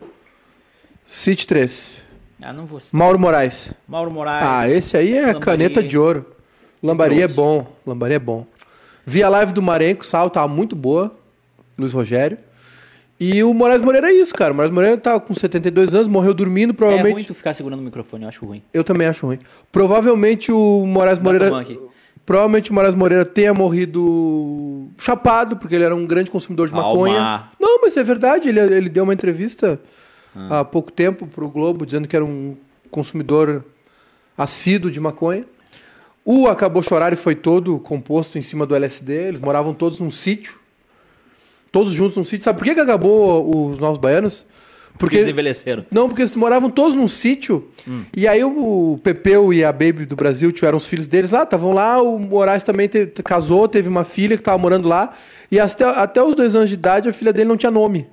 City 1.15 1.45
3. 1.45 2.01
Ah, 2.41 2.51
não 2.51 2.65
vou. 2.65 2.79
Mauro 2.91 3.19
Moraes. 3.19 3.71
Mauro 3.87 4.09
Moraes. 4.09 4.45
Ah, 4.49 4.67
esse 4.67 4.97
aí 4.97 5.13
é 5.15 5.27
Lambari. 5.27 5.39
caneta 5.45 5.83
de 5.83 5.95
ouro. 5.95 6.25
Lambari 6.81 7.21
é 7.21 7.27
bom. 7.27 7.67
Lambari 7.85 8.15
é 8.15 8.19
bom. 8.19 8.47
Vi 9.05 9.21
a 9.21 9.29
live 9.29 9.53
do 9.53 9.61
Marenco, 9.61 10.03
Sal, 10.03 10.31
tava 10.31 10.47
muito 10.47 10.75
boa. 10.75 11.15
Luiz 11.77 11.93
Rogério. 11.93 12.39
E 13.19 13.43
o 13.43 13.53
Moraes 13.53 13.83
Moreira 13.83 14.09
é 14.09 14.13
isso, 14.13 14.33
cara. 14.33 14.51
O 14.53 14.55
Moraes 14.55 14.73
Moreira 14.73 14.97
tá 14.97 15.19
com 15.19 15.35
72 15.35 15.93
anos, 15.93 16.07
morreu 16.07 16.33
dormindo, 16.33 16.71
É 16.71 16.73
provavelmente. 16.73 17.13
ruim 17.13 17.23
tu 17.23 17.35
ficar 17.35 17.53
segurando 17.53 17.81
o 17.81 17.83
microfone, 17.83 18.23
eu 18.23 18.29
acho 18.29 18.43
ruim. 18.43 18.63
Eu 18.73 18.83
também 18.83 19.05
acho 19.07 19.27
ruim. 19.27 19.37
Provavelmente 19.71 20.51
o 20.51 20.83
Moraes 20.87 21.19
Moreira. 21.19 21.51
Provavelmente 22.25 22.71
o 22.71 22.73
Moraes 22.73 22.95
Moreira 22.95 23.23
tenha 23.23 23.53
morrido 23.53 24.87
chapado, 24.97 25.57
porque 25.57 25.75
ele 25.75 25.83
era 25.83 25.95
um 25.95 26.07
grande 26.07 26.31
consumidor 26.31 26.67
de 26.69 26.73
maconha. 26.73 27.43
Não, 27.59 27.81
mas 27.81 27.95
é 27.97 28.03
verdade. 28.03 28.49
Ele, 28.49 28.59
ele 28.59 28.89
deu 28.89 29.03
uma 29.03 29.13
entrevista 29.13 29.79
Há 30.49 30.63
pouco 30.65 30.91
tempo 30.91 31.27
pro 31.27 31.47
Globo 31.49 31.85
dizendo 31.85 32.07
que 32.07 32.15
era 32.15 32.25
um 32.25 32.55
consumidor 32.89 33.63
assíduo 34.37 34.89
de 34.89 34.99
maconha. 34.99 35.45
O 36.25 36.47
Acabou 36.47 36.81
Chorar 36.81 37.15
foi 37.17 37.35
todo 37.35 37.77
composto 37.79 38.37
em 38.37 38.41
cima 38.41 38.65
do 38.65 38.73
LSD. 38.75 39.13
Eles 39.13 39.39
moravam 39.39 39.73
todos 39.73 39.99
num 39.99 40.09
sítio. 40.09 40.55
Todos 41.71 41.91
juntos 41.93 42.15
num 42.17 42.23
sítio. 42.23 42.43
Sabe 42.45 42.57
por 42.59 42.65
que, 42.65 42.73
que 42.75 42.79
acabou 42.81 43.69
os 43.71 43.79
Novos 43.79 43.97
Baianos? 43.97 44.45
Porque 44.97 45.15
eles 45.17 45.29
envelheceram. 45.29 45.83
Não, 45.91 46.07
porque 46.07 46.21
eles 46.21 46.35
moravam 46.35 46.69
todos 46.69 46.95
num 46.95 47.07
sítio. 47.07 47.67
E 48.15 48.27
aí 48.27 48.43
o 48.43 48.99
Pepeu 49.03 49.51
e 49.51 49.63
a 49.63 49.71
Baby 49.71 50.05
do 50.05 50.15
Brasil 50.15 50.51
tiveram 50.51 50.77
os 50.77 50.85
filhos 50.85 51.07
deles 51.07 51.31
lá, 51.31 51.41
estavam 51.43 51.73
lá. 51.73 51.99
O 51.99 52.19
Moraes 52.19 52.61
também 52.63 52.87
te- 52.87 53.07
casou, 53.23 53.67
teve 53.67 53.89
uma 53.89 54.03
filha 54.03 54.35
que 54.37 54.41
estava 54.41 54.57
morando 54.59 54.87
lá. 54.87 55.13
E 55.51 55.59
até, 55.59 55.83
até 55.83 56.21
os 56.23 56.35
dois 56.35 56.55
anos 56.55 56.69
de 56.69 56.75
idade, 56.75 57.09
a 57.09 57.13
filha 57.13 57.33
dele 57.33 57.49
não 57.49 57.57
tinha 57.57 57.71
nome. 57.71 58.07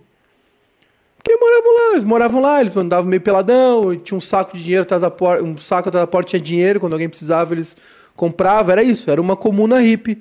Porque 1.23 1.37
moravam 1.37 1.75
lá, 1.75 1.91
eles 1.93 2.05
moravam 2.05 2.41
lá, 2.41 2.61
eles 2.61 2.77
andavam 2.77 3.09
meio 3.09 3.21
peladão, 3.21 3.95
tinha 3.97 4.17
um 4.17 4.21
saco 4.21 4.57
de 4.57 4.63
dinheiro 4.63 4.83
atrás 4.83 5.03
da 5.03 5.11
porta, 5.11 5.45
um 5.45 5.57
saco 5.59 5.89
atrás 5.89 6.03
da 6.03 6.07
porta 6.07 6.31
tinha 6.31 6.41
dinheiro, 6.41 6.81
quando 6.81 6.93
alguém 6.95 7.09
precisava, 7.09 7.53
eles 7.55 7.77
compravam, 8.17 8.73
era 8.73 8.83
isso, 8.83 9.11
era 9.11 9.21
uma 9.21 9.37
comuna 9.37 9.81
hippie. 9.81 10.19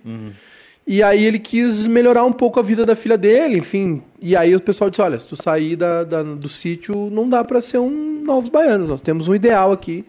E 0.85 1.03
aí 1.03 1.23
ele 1.23 1.37
quis 1.37 1.85
melhorar 1.85 2.23
um 2.25 2.31
pouco 2.33 2.59
a 2.59 2.63
vida 2.63 2.85
da 2.85 2.95
filha 2.95 3.17
dele, 3.17 3.59
enfim. 3.59 4.01
E 4.19 4.35
aí 4.35 4.55
o 4.55 4.59
pessoal 4.61 4.89
disse, 4.89 5.01
olha, 5.01 5.19
se 5.19 5.27
tu 5.27 5.35
sair 5.41 5.75
da, 5.75 6.03
da- 6.03 6.23
do 6.23 6.49
sítio, 6.49 7.09
não 7.11 7.29
dá 7.29 7.43
pra 7.43 7.61
ser 7.61 7.77
um 7.77 8.23
Novos 8.25 8.49
Baianos, 8.49 8.89
nós 8.89 9.01
temos 9.01 9.27
um 9.27 9.35
ideal 9.35 9.71
aqui. 9.71 10.03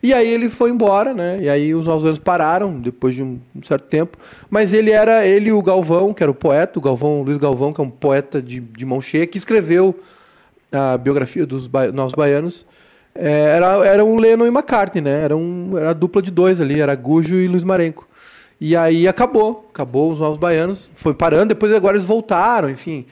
E 0.00 0.12
aí 0.14 0.28
ele 0.28 0.48
foi 0.48 0.70
embora, 0.70 1.12
né? 1.14 1.38
E 1.42 1.48
aí 1.48 1.74
os 1.74 1.86
Novos 1.86 2.02
Baianos 2.02 2.18
pararam, 2.20 2.78
depois 2.80 3.14
de 3.16 3.22
um, 3.22 3.38
um 3.54 3.62
certo 3.62 3.84
tempo. 3.86 4.16
Mas 4.48 4.72
ele 4.72 4.90
era, 4.92 5.26
ele 5.26 5.48
e 5.48 5.52
o 5.52 5.62
Galvão, 5.62 6.12
que 6.14 6.22
era 6.22 6.30
o 6.30 6.34
poeta, 6.34 6.78
o 6.78 6.82
Galvão, 6.82 7.22
Luiz 7.22 7.36
Galvão, 7.38 7.72
que 7.72 7.80
é 7.80 7.84
um 7.84 7.90
poeta 7.90 8.40
de, 8.40 8.60
de 8.60 8.86
mão 8.86 9.00
cheia, 9.00 9.26
que 9.26 9.38
escreveu 9.38 9.98
a 10.72 10.96
biografia 10.96 11.44
dos 11.46 11.66
ba 11.66 11.90
Novos 11.92 12.14
Baianos. 12.14 12.66
É, 13.14 13.56
era, 13.56 13.86
era 13.86 14.04
um 14.04 14.16
Lennon 14.16 14.46
e 14.46 14.48
McCartney, 14.48 15.02
né? 15.02 15.22
Era, 15.22 15.36
um, 15.36 15.76
era 15.76 15.90
a 15.90 15.92
dupla 15.92 16.22
de 16.22 16.30
dois 16.30 16.60
ali, 16.60 16.80
era 16.80 16.94
Gujo 16.94 17.36
e 17.36 17.46
Luiz 17.46 17.62
Marenco. 17.64 18.08
E 18.60 18.74
aí 18.76 19.06
acabou, 19.08 19.68
acabou 19.70 20.12
os 20.12 20.20
Novos 20.20 20.38
Baianos, 20.38 20.90
foi 20.94 21.12
parando, 21.12 21.46
depois 21.48 21.72
agora 21.72 21.96
eles 21.96 22.06
voltaram, 22.06 22.70
enfim. 22.70 23.04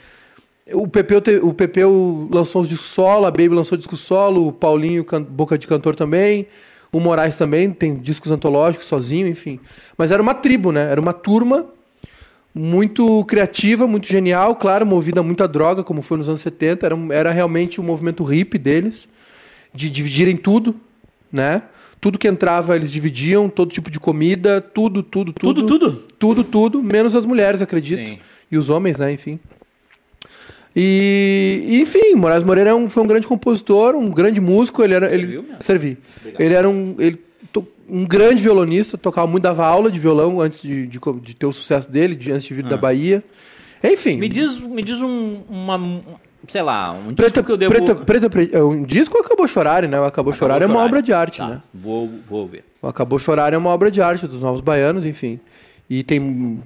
O 0.73 0.87
Pepeu, 0.87 1.21
te- 1.21 1.41
o 1.43 1.53
Pepeu 1.53 2.29
lançou 2.33 2.63
os 2.63 2.69
discos 2.69 2.87
solo, 2.87 3.27
a 3.27 3.31
Baby 3.31 3.49
lançou 3.49 3.77
disco 3.77 3.97
solo, 3.97 4.47
o 4.47 4.53
Paulinho, 4.53 5.05
can- 5.05 5.23
Boca 5.23 5.59
de 5.59 5.67
Cantor 5.67 5.97
também, 5.97 6.47
o 6.93 7.01
Moraes 7.01 7.35
também 7.37 7.71
tem 7.71 7.97
discos 7.97 8.31
antológicos 8.31 8.87
sozinho, 8.87 9.27
enfim. 9.27 9.59
Mas 9.99 10.11
era 10.13 10.23
uma 10.23 10.33
tribo, 10.35 10.71
né? 10.71 10.89
Era 10.91 11.01
uma 11.01 11.13
turma 11.13 11.67
muito 12.55 13.25
criativa, 13.27 13.87
muito 13.87 14.07
genial, 14.09 14.57
claro, 14.57 14.85
movida 14.85 15.21
a 15.21 15.23
muita 15.23 15.47
droga, 15.47 15.83
como 15.85 16.03
foi 16.03 16.19
nos 16.19 16.29
anos 16.29 16.41
70. 16.41 16.85
Era, 16.87 16.95
um- 16.97 17.13
era 17.13 17.31
realmente 17.31 17.81
o 17.81 17.83
movimento 17.83 18.25
hippie 18.25 18.59
deles, 18.59 19.09
de 19.75 19.89
dividirem 19.89 20.37
tudo, 20.37 20.75
né? 21.33 21.63
Tudo 22.01 22.19
que 22.19 22.27
entrava 22.27 22.75
eles 22.75 22.91
dividiam, 22.91 23.49
todo 23.49 23.71
tipo 23.71 23.91
de 23.91 24.01
comida, 24.01 24.61
tudo, 24.61 25.03
tudo, 25.03 25.33
tudo. 25.33 25.63
Tudo, 25.63 25.67
tudo? 25.79 26.05
Tudo, 26.19 26.43
tudo, 26.45 26.83
menos 26.83 27.15
as 27.15 27.25
mulheres, 27.27 27.61
acredito. 27.63 28.09
Sim. 28.09 28.19
E 28.51 28.57
os 28.59 28.69
homens, 28.71 28.99
né? 28.99 29.13
Enfim. 29.13 29.39
E, 30.75 31.81
enfim, 31.83 32.15
Moraes 32.15 32.43
Moreira 32.45 32.71
é 32.71 32.75
um- 32.75 32.89
foi 32.89 33.03
um 33.03 33.07
grande 33.07 33.27
compositor, 33.27 33.95
um 33.97 34.11
grande 34.11 34.41
músico. 34.41 34.83
Ele 34.83 34.95
era. 34.95 35.13
Ele, 35.13 35.45
Serviu. 35.61 35.97
Ele 36.39 36.55
era 36.55 36.69
um, 36.69 36.95
ele, 36.99 37.21
um 37.91 38.07
grande 38.07 38.43
violonista, 38.43 38.97
tocava 38.97 39.27
muito, 39.27 39.43
dava 39.43 39.67
aula 39.67 39.91
de 39.91 39.99
violão 39.99 40.41
antes 40.41 40.63
de, 40.63 40.87
de, 40.87 40.99
de 41.23 41.35
ter 41.35 41.47
o 41.47 41.53
sucesso 41.53 41.91
dele, 41.91 42.15
de- 42.15 42.33
antes 42.33 42.47
de 42.47 42.55
vir 42.55 42.65
da 42.65 42.77
Bahia. 42.77 43.23
Enfim. 43.83 44.17
Me 44.19 44.29
diz, 44.29 44.61
me 44.61 44.83
diz 44.83 45.01
um, 45.03 45.41
uma, 45.49 45.77
um- 45.77 46.03
sei 46.47 46.63
lá, 46.63 46.93
um 46.93 47.13
disco 47.13 47.15
Preta, 47.17 47.43
que 47.43 47.51
eu 47.53 47.57
devo... 47.57 47.73
preta, 47.73 47.95
preta, 47.95 48.31
Pre- 48.31 48.51
é, 48.53 48.63
um 48.63 48.83
disco 48.83 49.19
Acabou 49.19 49.47
Chorar, 49.49 49.87
né? 49.89 50.01
O 50.01 50.05
Acabou, 50.05 50.33
Chorar 50.33 50.61
é 50.63 50.67
uma 50.67 50.75
Chorar. 50.75 50.87
obra 50.87 51.03
de 51.03 51.13
arte, 51.13 51.39
Tá, 51.39 51.49
né? 51.49 51.63
Vou, 51.73 52.11
vou 52.29 52.47
ver. 52.47 52.65
O 52.83 52.87
Acabou 52.89 53.19
Chorar 53.19 53.53
é 53.53 53.57
uma 53.57 53.71
obra 53.71 53.91
de 53.91 54.01
arte 54.03 54.27
dos 54.27 54.41
Novos 54.43 54.61
Baianos, 54.61 55.05
enfim. 55.07 55.41
E 55.89 56.03
tem. 56.03 56.61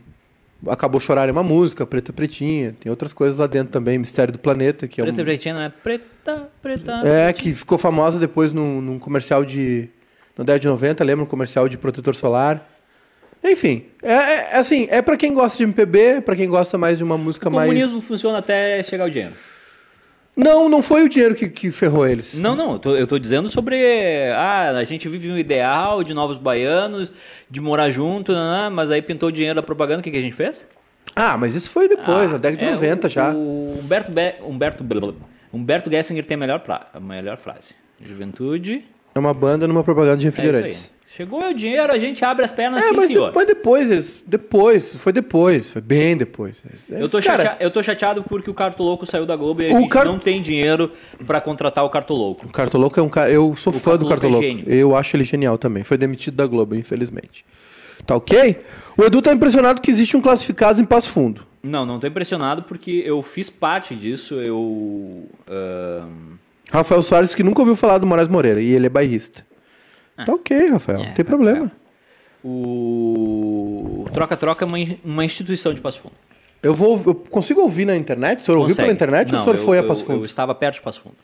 Acabou 0.66 0.98
Chorar 1.00 1.28
é 1.28 1.32
uma 1.32 1.42
música, 1.42 1.84
Preta 1.86 2.12
Pretinha. 2.12 2.74
Tem 2.80 2.88
outras 2.90 3.12
coisas 3.12 3.36
lá 3.38 3.46
dentro 3.46 3.70
também, 3.72 3.98
Mistério 3.98 4.32
do 4.32 4.38
Planeta, 4.38 4.88
que 4.88 5.00
é 5.00 5.04
Preta 5.04 5.20
um. 5.20 5.24
pretinha 5.24 5.54
não 5.54 5.60
é 5.62 5.68
preta, 5.68 6.48
preta... 6.62 7.02
É, 7.04 7.32
que 7.34 7.52
ficou 7.52 7.76
famosa 7.76 8.18
depois 8.18 8.52
num, 8.52 8.80
num 8.80 8.98
comercial 8.98 9.44
de. 9.44 9.88
Na 10.36 10.44
década 10.44 10.60
de 10.60 10.68
90, 10.68 11.04
lembra? 11.04 11.24
Um 11.24 11.28
comercial 11.28 11.68
de 11.68 11.78
protetor 11.78 12.14
solar. 12.14 12.68
Enfim, 13.42 13.84
é, 14.02 14.12
é- 14.12 14.48
é 14.52 14.56
assim, 14.56 14.88
é 14.90 15.02
pra 15.02 15.16
quem 15.16 15.32
gosta 15.34 15.56
de 15.58 15.64
MPB, 15.64 16.22
pra 16.22 16.34
quem 16.34 16.48
gosta 16.48 16.78
mais 16.78 16.96
de 16.98 17.04
uma 17.04 17.18
música 17.18 17.48
O 17.48 17.52
mais. 17.52 17.68
comunismo 17.68 18.00
funciona 18.02 18.38
até 18.38 18.82
chegar 18.82 19.04
o 19.06 19.10
dinheiro. 19.10 19.34
Não, 20.36 20.68
não 20.68 20.82
foi 20.82 21.04
o 21.04 21.08
dinheiro 21.08 21.34
que, 21.34 21.48
que 21.48 21.70
ferrou 21.70 22.04
eles. 22.08 22.34
Não, 22.34 22.56
não, 22.56 22.72
eu 22.72 22.78
tô, 22.80 22.96
eu 22.96 23.06
tô 23.06 23.18
dizendo 23.18 23.48
sobre. 23.48 23.76
Ah, 24.34 24.70
a 24.70 24.82
gente 24.84 25.08
vive 25.08 25.30
um 25.30 25.38
ideal 25.38 26.02
de 26.02 26.12
novos 26.12 26.38
baianos, 26.38 27.12
de 27.48 27.60
morar 27.60 27.88
junto, 27.90 28.32
né, 28.32 28.68
mas 28.72 28.90
aí 28.90 29.00
pintou 29.00 29.28
o 29.28 29.32
dinheiro 29.32 29.54
da 29.54 29.62
propaganda, 29.62 30.00
o 30.00 30.02
que, 30.02 30.10
que 30.10 30.16
a 30.18 30.22
gente 30.22 30.34
fez? 30.34 30.66
Ah, 31.14 31.36
mas 31.38 31.54
isso 31.54 31.70
foi 31.70 31.86
depois, 31.88 32.08
Ah, 32.08 32.32
na 32.32 32.38
década 32.38 32.56
de 32.56 32.64
é, 32.64 32.72
90 32.72 33.06
o, 33.06 33.10
já. 33.10 33.32
O 33.32 33.78
Humberto, 33.80 34.10
Be 34.10 34.34
Humberto, 34.42 34.84
Humberto 35.52 35.88
Gessinger 35.90 36.26
tem 36.26 36.34
a 36.34 36.38
melhor, 36.38 36.58
pra- 36.60 36.88
a 36.92 36.98
melhor 36.98 37.36
frase. 37.36 37.74
Juventude. 38.04 38.84
É 39.14 39.18
uma 39.18 39.32
banda 39.34 39.66
numa 39.68 39.84
propaganda 39.84 40.16
de 40.16 40.26
É 40.26 40.30
refrigerantes. 40.30 40.90
aí. 40.90 40.94
Chegou 41.16 41.40
o 41.48 41.54
dinheiro, 41.54 41.92
a 41.92 41.98
gente 41.98 42.24
abre 42.24 42.44
as 42.44 42.50
pernas, 42.50 42.80
É, 42.84 42.88
sim, 42.88 42.94
mas, 42.96 43.06
de- 43.06 43.14
senhor. 43.14 43.30
mas 43.32 43.46
depois, 43.46 43.88
eles. 43.88 44.24
Depois, 44.26 44.96
foi 44.96 45.12
depois, 45.12 45.70
foi 45.70 45.80
bem 45.80 46.16
depois. 46.16 46.60
Eu 46.90 47.08
tô, 47.08 47.22
Cara, 47.22 47.36
chateado, 47.44 47.56
eu 47.62 47.70
tô 47.70 47.82
chateado 47.84 48.22
porque 48.24 48.50
o 48.50 48.54
Cartoloco 48.54 49.06
saiu 49.06 49.24
da 49.24 49.36
Globo 49.36 49.62
e 49.62 49.70
a 49.70 49.74
O 49.76 49.80
gente 49.80 49.90
Car- 49.90 50.04
não 50.06 50.18
tem 50.18 50.42
dinheiro 50.42 50.90
pra 51.24 51.40
contratar 51.40 51.84
o 51.84 51.88
Cartoloco. 51.90 52.44
O 52.46 52.50
Cartoloco 52.50 52.98
é 52.98 53.02
um 53.02 53.08
cara. 53.08 53.30
Eu 53.30 53.54
sou 53.54 53.72
O 53.72 53.76
fã 53.78 53.96
do 53.96 54.08
Cartoloco 54.08 54.42
é 54.42 54.48
Cartoloco. 54.48 54.66
gênio. 54.66 54.68
eu 54.68 54.96
acho 54.96 55.14
ele 55.14 55.22
genial 55.22 55.56
também. 55.56 55.84
Foi 55.84 55.96
demitido 55.96 56.34
da 56.34 56.48
Globo, 56.48 56.74
infelizmente. 56.74 57.44
Tá 58.04 58.16
ok? 58.16 58.58
O 58.98 59.04
Edu 59.04 59.22
tá 59.22 59.32
impressionado 59.32 59.80
que 59.80 59.92
existe 59.92 60.16
um 60.16 60.20
classificados 60.20 60.80
em 60.80 60.84
Passo 60.84 61.10
Fundo. 61.10 61.46
Não, 61.62 61.86
não 61.86 62.00
tô 62.00 62.08
impressionado 62.08 62.64
porque 62.64 62.90
eu 63.06 63.22
fiz 63.22 63.48
parte 63.48 63.94
disso, 63.94 64.34
eu... 64.34 65.28
ahn, 65.48 66.34
Rafael 66.72 67.02
Soares, 67.02 67.34
que 67.34 67.42
nunca 67.42 67.60
ouviu 67.60 67.76
falar 67.76 67.98
do 67.98 68.06
Moraes 68.06 68.28
Moreira, 68.28 68.60
e 68.60 68.72
ele 68.72 68.86
é 68.86 68.88
bairrista. 68.88 69.46
Tá 70.16 70.32
ok, 70.32 70.68
Rafael, 70.68 71.00
É, 71.00 71.06
não 71.06 71.12
tem 71.14 71.24
problema. 71.24 71.70
o 72.44 74.06
Troca-Troca 74.12 74.64
é 74.64 74.66
uma, 74.66 74.78
uma 75.04 75.24
instituição 75.24 75.72
de 75.74 75.80
Passo 75.80 76.00
Fundo. 76.00 76.14
Eu 76.62 76.74
vou. 76.74 77.00
Eu 77.06 77.14
consigo 77.14 77.60
ouvir 77.60 77.84
na 77.84 77.94
internet? 77.96 78.40
O 78.40 78.42
senhor 78.42 78.56
ouviu 78.58 78.70
Consegue. 78.74 78.86
pela 78.86 78.94
internet 78.94 79.26
ou 79.28 79.32
Não, 79.34 79.40
o 79.40 79.44
senhor 79.44 79.56
eu- 79.56 79.62
foi 79.64 79.78
a 79.78 79.82
eu- 79.82 79.86
Passo 79.86 80.04
Fundo? 80.04 80.20
Eu 80.20 80.24
estava 80.24 80.54
perto 80.54 80.76
de 80.76 80.80
Passo 80.82 81.00
Fundo. 81.02 81.16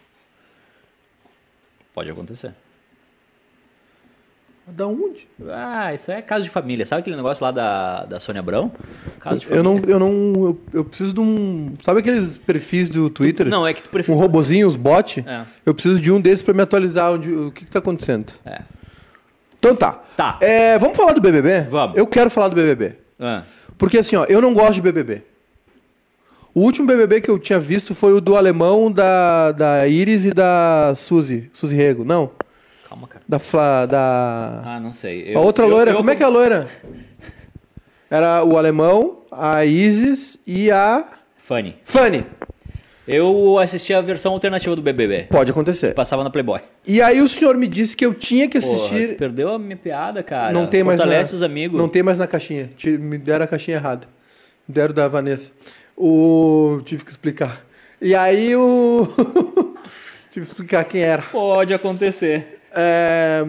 Pode 1.94 2.10
acontecer. 2.10 2.52
Da 4.70 4.86
onde? 4.86 5.28
Ah, 5.48 5.92
isso 5.94 6.10
é 6.10 6.22
caso 6.22 6.44
de 6.44 6.50
família. 6.50 6.86
Sabe 6.86 7.00
aquele 7.00 7.16
negócio 7.16 7.44
lá 7.44 7.50
da, 7.50 8.04
da 8.04 8.20
Sônia 8.20 8.40
Abrão? 8.40 8.70
Caso 9.18 9.38
de 9.38 9.46
Eu 9.50 9.62
família. 9.62 9.62
não. 9.62 9.88
Eu, 9.88 9.98
não 9.98 10.44
eu, 10.44 10.60
eu 10.72 10.84
preciso 10.84 11.12
de 11.12 11.20
um. 11.20 11.74
Sabe 11.82 12.00
aqueles 12.00 12.38
perfis 12.38 12.88
do 12.88 13.10
Twitter? 13.10 13.46
Não, 13.48 13.66
é 13.66 13.74
que 13.74 13.82
tu 13.82 13.86
Um 13.88 13.90
prefere... 13.90 14.18
robozinho, 14.18 14.66
os 14.66 14.76
bot? 14.76 15.24
É. 15.26 15.42
Eu 15.66 15.74
preciso 15.74 16.00
de 16.00 16.10
um 16.12 16.20
desses 16.20 16.42
pra 16.42 16.54
me 16.54 16.62
atualizar 16.62 17.12
onde, 17.12 17.32
o 17.32 17.50
que, 17.52 17.64
que 17.64 17.70
tá 17.70 17.78
acontecendo. 17.80 18.32
É. 18.44 18.62
Então 19.58 19.74
tá. 19.76 20.00
Tá. 20.16 20.38
É, 20.40 20.78
vamos 20.78 20.96
falar 20.96 21.12
do 21.12 21.20
BBB? 21.20 21.66
Vamos. 21.68 21.96
Eu 21.96 22.06
quero 22.06 22.30
falar 22.30 22.48
do 22.48 22.54
BBB. 22.54 22.94
Ah, 23.18 23.42
Porque 23.76 23.98
assim, 23.98 24.16
ó, 24.16 24.24
eu 24.24 24.40
não 24.40 24.54
gosto 24.54 24.74
de 24.74 24.82
BBB. 24.82 25.22
O 26.54 26.60
último 26.62 26.86
BBB 26.86 27.20
que 27.20 27.30
eu 27.30 27.38
tinha 27.38 27.60
visto 27.60 27.94
foi 27.94 28.12
o 28.12 28.20
do 28.20 28.36
alemão, 28.36 28.90
da, 28.90 29.52
da 29.52 29.86
Iris 29.86 30.24
e 30.24 30.30
da 30.32 30.94
Suzy. 30.96 31.48
Suzy 31.52 31.76
Rego. 31.76 32.04
Não. 32.04 32.30
Calma, 32.90 33.06
cara. 33.06 33.22
Da 33.28 33.38
Fla. 33.38 33.86
Da. 33.86 34.62
Ah, 34.64 34.80
não 34.80 34.92
sei. 34.92 35.32
a 35.32 35.38
outra 35.38 35.64
loira, 35.64 35.94
como 35.94 36.10
é 36.10 36.16
que 36.16 36.24
é 36.24 36.26
a 36.26 36.28
loira? 36.28 36.68
Era 38.10 38.42
o 38.42 38.58
alemão, 38.58 39.22
a 39.30 39.64
Isis 39.64 40.36
e 40.44 40.72
a. 40.72 41.04
Fanny. 41.36 41.76
Fanny. 41.84 42.26
Eu 43.06 43.58
assisti 43.58 43.94
a 43.94 44.00
versão 44.00 44.32
alternativa 44.32 44.74
do 44.74 44.82
BBB. 44.82 45.28
Pode 45.30 45.52
acontecer. 45.52 45.94
Passava 45.94 46.24
na 46.24 46.30
Playboy. 46.30 46.60
E 46.84 47.00
aí 47.00 47.20
o 47.20 47.28
senhor 47.28 47.56
me 47.56 47.68
disse 47.68 47.96
que 47.96 48.04
eu 48.04 48.12
tinha 48.12 48.48
que 48.48 48.60
Porra, 48.60 48.74
assistir. 48.74 49.16
perdeu 49.16 49.50
a 49.50 49.58
minha 49.58 49.76
piada, 49.76 50.22
cara. 50.22 50.52
não 50.52 50.66
tem 50.66 50.82
mais 50.82 50.98
na, 50.98 51.04
Fortalece 51.04 51.34
os 51.34 51.42
amigos. 51.44 51.80
Não 51.80 51.88
tem 51.88 52.02
mais 52.02 52.18
na 52.18 52.26
caixinha. 52.26 52.70
Me 52.84 53.18
deram 53.18 53.44
a 53.44 53.48
caixinha 53.48 53.76
errada. 53.76 54.08
Me 54.66 54.74
deram 54.74 54.92
da 54.92 55.06
Vanessa. 55.06 55.52
O 55.96 56.80
tive 56.84 57.04
que 57.04 57.10
explicar. 57.10 57.64
E 58.00 58.14
aí 58.16 58.54
o 58.56 59.06
tive 60.30 60.44
que 60.46 60.52
explicar 60.52 60.84
quem 60.84 61.02
era. 61.02 61.22
Pode 61.22 61.72
acontecer. 61.72 62.59
É, 62.74 63.44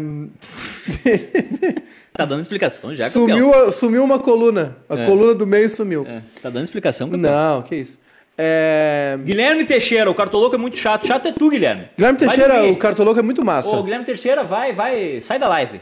Tá 2.13 2.25
dando 2.25 2.41
explicação 2.41 2.93
já. 2.95 3.09
Sumiu, 3.09 3.53
a- 3.53 3.71
sumiu 3.71 4.03
uma 4.03 4.19
coluna. 4.19 4.75
A 4.89 4.95
É. 4.99 5.05
coluna 5.05 5.33
do 5.33 5.47
meio 5.47 5.69
sumiu. 5.69 6.05
É, 6.07 6.21
tá 6.41 6.49
dando 6.49 6.63
explicação, 6.65 7.09
campeão. 7.09 7.31
Não, 7.31 7.61
que 7.61 7.75
isso. 7.75 7.99
É, 8.37 9.17
Guilherme 9.23 9.65
Teixeira, 9.65 10.09
o 10.09 10.15
cartoloco 10.15 10.55
é 10.55 10.57
muito 10.57 10.77
chato. 10.77 11.07
Chato 11.07 11.27
é 11.27 11.31
tu, 11.31 11.49
Guilherme. 11.49 11.85
Guilherme 11.97 12.19
Teixeira, 12.19 12.65
o 12.65 12.75
cartoloco 12.75 13.19
é 13.19 13.21
muito 13.23 13.43
massa. 13.45 13.69
Ô, 13.69 13.83
Guilherme 13.83 14.05
Teixeira, 14.05 14.43
vai, 14.43 14.73
vai, 14.73 15.21
sai 15.21 15.39
da 15.39 15.47
live. 15.47 15.79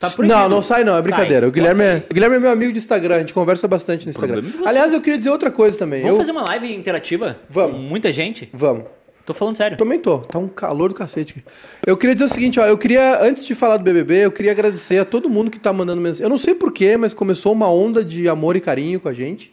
Tá 0.00 0.08
não, 0.18 0.48
não 0.48 0.62
sai 0.62 0.84
não, 0.84 0.96
é 0.96 1.02
brincadeira. 1.02 1.40
Sai, 1.40 1.48
o, 1.48 1.52
Guilherme 1.52 1.82
é, 1.82 2.02
o 2.08 2.14
Guilherme 2.14 2.36
é 2.36 2.38
meu 2.38 2.50
amigo 2.50 2.72
de 2.72 2.78
Instagram, 2.78 3.16
a 3.16 3.18
gente 3.18 3.34
conversa 3.34 3.66
bastante 3.66 4.06
no 4.06 4.10
Instagram. 4.10 4.42
é. 4.64 4.68
Aliás, 4.68 4.92
eu 4.92 5.00
queria 5.00 5.18
dizer 5.18 5.30
outra 5.30 5.50
coisa 5.50 5.76
também. 5.76 6.02
Vamos 6.02 6.18
eu... 6.18 6.20
fazer 6.20 6.32
uma 6.32 6.44
live 6.44 6.72
interativa? 6.72 7.36
Vamos. 7.50 7.72
Com 7.72 7.82
muita 7.82 8.12
gente? 8.12 8.48
Vamos. 8.52 8.84
Tô 9.28 9.34
falando 9.34 9.56
sério. 9.56 9.76
Também 9.76 9.98
tô. 9.98 10.20
Tá 10.20 10.38
um 10.38 10.48
calor 10.48 10.88
do 10.88 10.94
cacete. 10.94 11.34
aqui. 11.36 11.44
Eu 11.86 11.98
queria 11.98 12.14
dizer 12.14 12.24
o 12.24 12.28
seguinte, 12.28 12.58
ó. 12.58 12.66
Eu 12.66 12.78
queria, 12.78 13.22
antes 13.22 13.44
de 13.44 13.54
falar 13.54 13.76
do 13.76 13.84
BBB, 13.84 14.24
eu 14.24 14.32
queria 14.32 14.50
agradecer 14.52 14.96
a 14.96 15.04
todo 15.04 15.28
mundo 15.28 15.50
que 15.50 15.60
tá 15.60 15.70
mandando 15.70 16.00
mensagem. 16.00 16.24
Eu 16.24 16.30
não 16.30 16.38
sei 16.38 16.54
porquê, 16.54 16.96
mas 16.96 17.12
começou 17.12 17.52
uma 17.52 17.70
onda 17.70 18.02
de 18.02 18.26
amor 18.26 18.56
e 18.56 18.60
carinho 18.60 18.98
com 18.98 19.06
a 19.06 19.12
gente. 19.12 19.52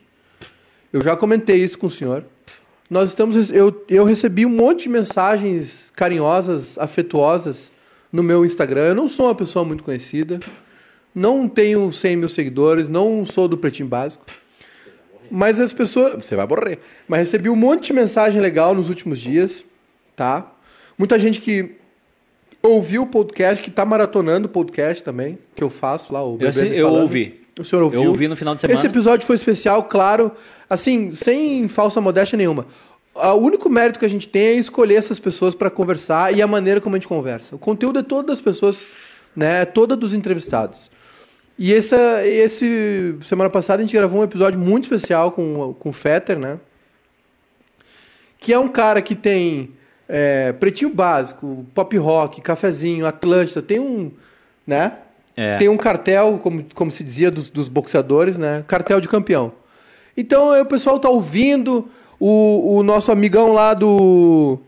Eu 0.94 1.04
já 1.04 1.18
comentei 1.18 1.58
isso 1.58 1.78
com 1.78 1.88
o 1.88 1.90
senhor. 1.90 2.24
Nós 2.90 3.10
estamos... 3.10 3.52
Eu, 3.52 3.84
eu 3.90 4.06
recebi 4.06 4.46
um 4.46 4.50
monte 4.50 4.84
de 4.84 4.90
mensagens 4.90 5.92
carinhosas, 5.94 6.78
afetuosas 6.78 7.70
no 8.14 8.24
meu 8.24 8.46
Instagram. 8.46 8.84
Eu 8.84 8.96
não 8.96 9.10
sou 9.10 9.26
uma 9.26 9.36
pessoa 9.36 9.66
muito 9.66 9.84
conhecida. 9.84 10.40
Não 11.14 11.50
tenho 11.50 11.92
100 11.92 12.16
mil 12.16 12.30
seguidores. 12.30 12.88
Não 12.88 13.26
sou 13.26 13.46
do 13.46 13.58
Pretinho 13.58 13.90
Básico. 13.90 14.26
Mas 15.32 15.60
as 15.60 15.74
pessoas. 15.74 16.24
Você 16.24 16.36
vai 16.36 16.48
morrer. 16.48 16.80
Mas 17.08 17.20
recebi 17.20 17.50
um 17.50 17.56
monte 17.56 17.88
de 17.88 17.94
mensagem 17.94 18.42
legal 18.42 18.74
nos 18.76 18.90
últimos 18.90 19.20
dias, 19.20 19.66
tá? 20.16 20.52
Muita 20.98 21.18
gente 21.20 21.42
que 21.42 21.72
ouviu 22.62 23.04
o 23.04 23.08
podcast, 23.08 23.62
que 23.62 23.70
tá 23.70 23.86
maratonando 23.86 24.48
o 24.48 24.50
podcast 24.50 25.04
também, 25.04 25.38
que 25.56 25.64
eu 25.64 25.70
faço 25.70 26.12
lá, 26.14 26.24
o 26.24 26.34
Eu, 26.34 26.38
Bebendo 26.38 26.60
assi- 26.60 26.70
e 26.70 26.78
eu 26.78 26.90
ouvi. 26.92 27.42
O 27.60 27.64
senhor 27.64 27.84
ouviu? 27.84 28.04
Eu 28.04 28.10
ouvi 28.10 28.28
no 28.28 28.36
final 28.36 28.54
de 28.56 28.62
semana. 28.62 28.78
Esse 28.78 28.88
episódio 28.88 29.26
foi 29.26 29.36
especial, 29.36 29.84
claro, 29.84 30.32
assim, 30.70 31.12
sem 31.12 31.68
falsa 31.68 32.02
modéstia 32.02 32.36
nenhuma. 32.36 32.66
O 33.14 33.36
único 33.36 33.70
mérito 33.70 33.98
que 33.98 34.06
a 34.06 34.10
gente 34.10 34.28
tem 34.28 34.42
é 34.48 34.54
escolher 34.56 34.96
essas 34.96 35.20
pessoas 35.20 35.56
para 35.56 35.70
conversar 35.70 36.36
e 36.36 36.42
a 36.42 36.48
maneira 36.48 36.82
como 36.82 36.96
a 36.96 37.00
gente 37.00 37.08
conversa. 37.08 37.56
O 37.56 37.60
conteúdo 37.60 38.00
é 38.00 38.04
todo 38.04 38.26
das 38.28 38.42
pessoas, 38.42 38.86
né? 39.34 39.62
É 39.62 39.66
toda 39.66 39.96
dos 39.96 40.14
entrevistados. 40.14 40.92
E 41.58 41.74
essa, 41.74 42.26
esse 42.26 43.16
semana 43.24 43.50
passada 43.50 43.82
a 43.82 43.86
gente 43.86 43.96
gravou 43.96 44.20
um 44.20 44.24
episódio 44.24 44.60
muito 44.60 44.84
especial 44.84 45.32
com, 45.32 45.74
com 45.80 45.90
o 45.90 45.94
Fetter, 45.94 46.38
né? 46.38 46.60
Que 48.40 48.54
é 48.54 48.60
um 48.60 48.68
cara 48.68 49.02
que 49.02 49.16
tem 49.16 49.72
é, 50.08 50.52
pretinho 50.54 50.94
básico, 50.94 51.66
pop 51.74 51.98
rock, 51.98 52.42
cafezinho, 52.42 53.06
Atlântida, 53.06 53.62
tem 53.62 53.80
um, 53.80 54.12
né? 54.68 54.94
É. 55.36 55.58
Tem 55.58 55.70
um 55.70 55.78
cartel, 55.78 56.40
como, 56.42 56.66
como 56.74 56.92
se 56.92 57.04
dizia, 57.04 57.32
dos, 57.32 57.50
dos 57.50 57.70
boxeadores, 57.70 58.38
né? 58.38 58.64
Cartel 58.68 59.00
de 59.00 59.08
campeão. 59.08 59.52
Então 60.16 60.60
o 60.60 60.66
pessoal 60.66 61.00
tá 61.00 61.10
ouvindo, 61.10 61.90
o, 62.20 62.78
o 62.78 62.84
nosso 62.84 63.12
amigão 63.12 63.52
lá 63.52 63.74
do, 63.74 64.60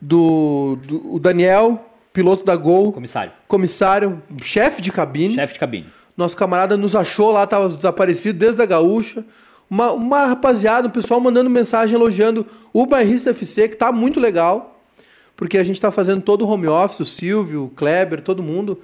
do, 0.00 0.78
do 0.82 1.14
o 1.14 1.18
Daniel, 1.18 1.82
piloto 2.12 2.44
da 2.44 2.54
Gol, 2.56 2.92
Comissário. 2.92 3.32
comissário, 3.48 4.22
chefe 4.42 4.82
de 4.82 4.92
cabine. 4.92 5.34
Chefe 5.34 5.54
de 5.54 5.60
cabine. 5.60 5.86
Nosso 6.16 6.36
camarada 6.36 6.76
nos 6.76 6.94
achou 6.94 7.30
lá, 7.30 7.46
tava 7.46 7.68
desaparecido 7.68 8.38
desde 8.38 8.60
a 8.62 8.66
gaúcha. 8.66 9.24
Uma, 9.70 9.92
uma 9.92 10.26
rapaziada, 10.26 10.88
um 10.88 10.90
pessoal 10.90 11.18
mandando 11.20 11.48
mensagem 11.48 11.94
elogiando 11.94 12.46
o 12.72 12.84
Bairrista 12.84 13.30
FC, 13.30 13.68
que 13.68 13.76
tá 13.76 13.90
muito 13.90 14.20
legal. 14.20 14.78
Porque 15.34 15.56
a 15.56 15.64
gente 15.64 15.80
tá 15.80 15.90
fazendo 15.90 16.20
todo 16.20 16.44
o 16.44 16.48
home 16.48 16.68
office, 16.68 17.00
o 17.00 17.04
Silvio, 17.04 17.64
o 17.64 17.68
Kleber, 17.70 18.20
todo 18.20 18.42
mundo. 18.42 18.78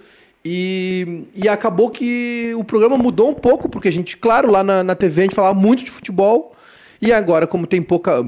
E, 0.44 1.24
e 1.34 1.48
acabou 1.48 1.90
que 1.90 2.54
o 2.56 2.64
programa 2.64 2.96
mudou 2.96 3.28
um 3.28 3.34
pouco, 3.34 3.68
porque 3.68 3.88
a 3.88 3.92
gente, 3.92 4.16
claro, 4.16 4.50
lá 4.50 4.64
na, 4.64 4.82
na 4.82 4.94
TV 4.94 5.20
a 5.20 5.24
gente 5.24 5.34
falava 5.34 5.54
muito 5.58 5.84
de 5.84 5.90
futebol. 5.90 6.54
E 7.02 7.12
agora, 7.12 7.46
como 7.46 7.66
tem 7.66 7.82
pouca, 7.82 8.24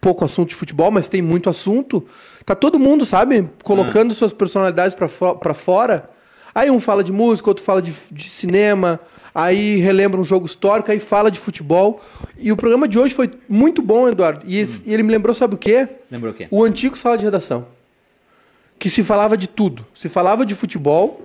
pouco 0.00 0.24
assunto 0.24 0.48
de 0.48 0.54
futebol, 0.54 0.90
mas 0.90 1.08
tem 1.08 1.20
muito 1.20 1.50
assunto, 1.50 2.04
tá 2.44 2.54
todo 2.54 2.78
mundo, 2.78 3.04
sabe, 3.04 3.48
colocando 3.62 4.14
suas 4.14 4.32
personalidades 4.32 4.94
pra 4.94 5.08
fo- 5.08 5.38
fora. 5.54 6.08
Aí 6.54 6.70
um 6.70 6.80
fala 6.80 7.04
de 7.04 7.12
música, 7.12 7.48
outro 7.50 7.62
fala 7.64 7.80
de, 7.80 7.92
de 8.10 8.28
cinema, 8.28 8.98
aí 9.34 9.76
relembra 9.76 10.20
um 10.20 10.24
jogo 10.24 10.46
histórico, 10.46 10.90
aí 10.90 10.98
fala 10.98 11.30
de 11.30 11.38
futebol. 11.38 12.00
E 12.38 12.50
o 12.50 12.56
programa 12.56 12.88
de 12.88 12.98
hoje 12.98 13.14
foi 13.14 13.30
muito 13.48 13.80
bom, 13.82 14.08
Eduardo. 14.08 14.40
E, 14.46 14.58
esse- 14.58 14.82
e 14.86 14.92
ele 14.92 15.02
me 15.02 15.10
lembrou, 15.12 15.34
sabe 15.34 15.54
o 15.54 15.58
quê? 15.58 15.86
Lembrou 16.10 16.32
o 16.32 16.36
quê? 16.36 16.48
O 16.50 16.64
antigo 16.64 16.96
sala 16.96 17.16
de 17.18 17.24
redação. 17.24 17.66
Que 18.78 18.88
se 18.88 19.02
falava 19.04 19.36
de 19.36 19.46
tudo. 19.48 19.84
Se 19.94 20.08
falava 20.08 20.44
de 20.46 20.54
futebol 20.54 21.22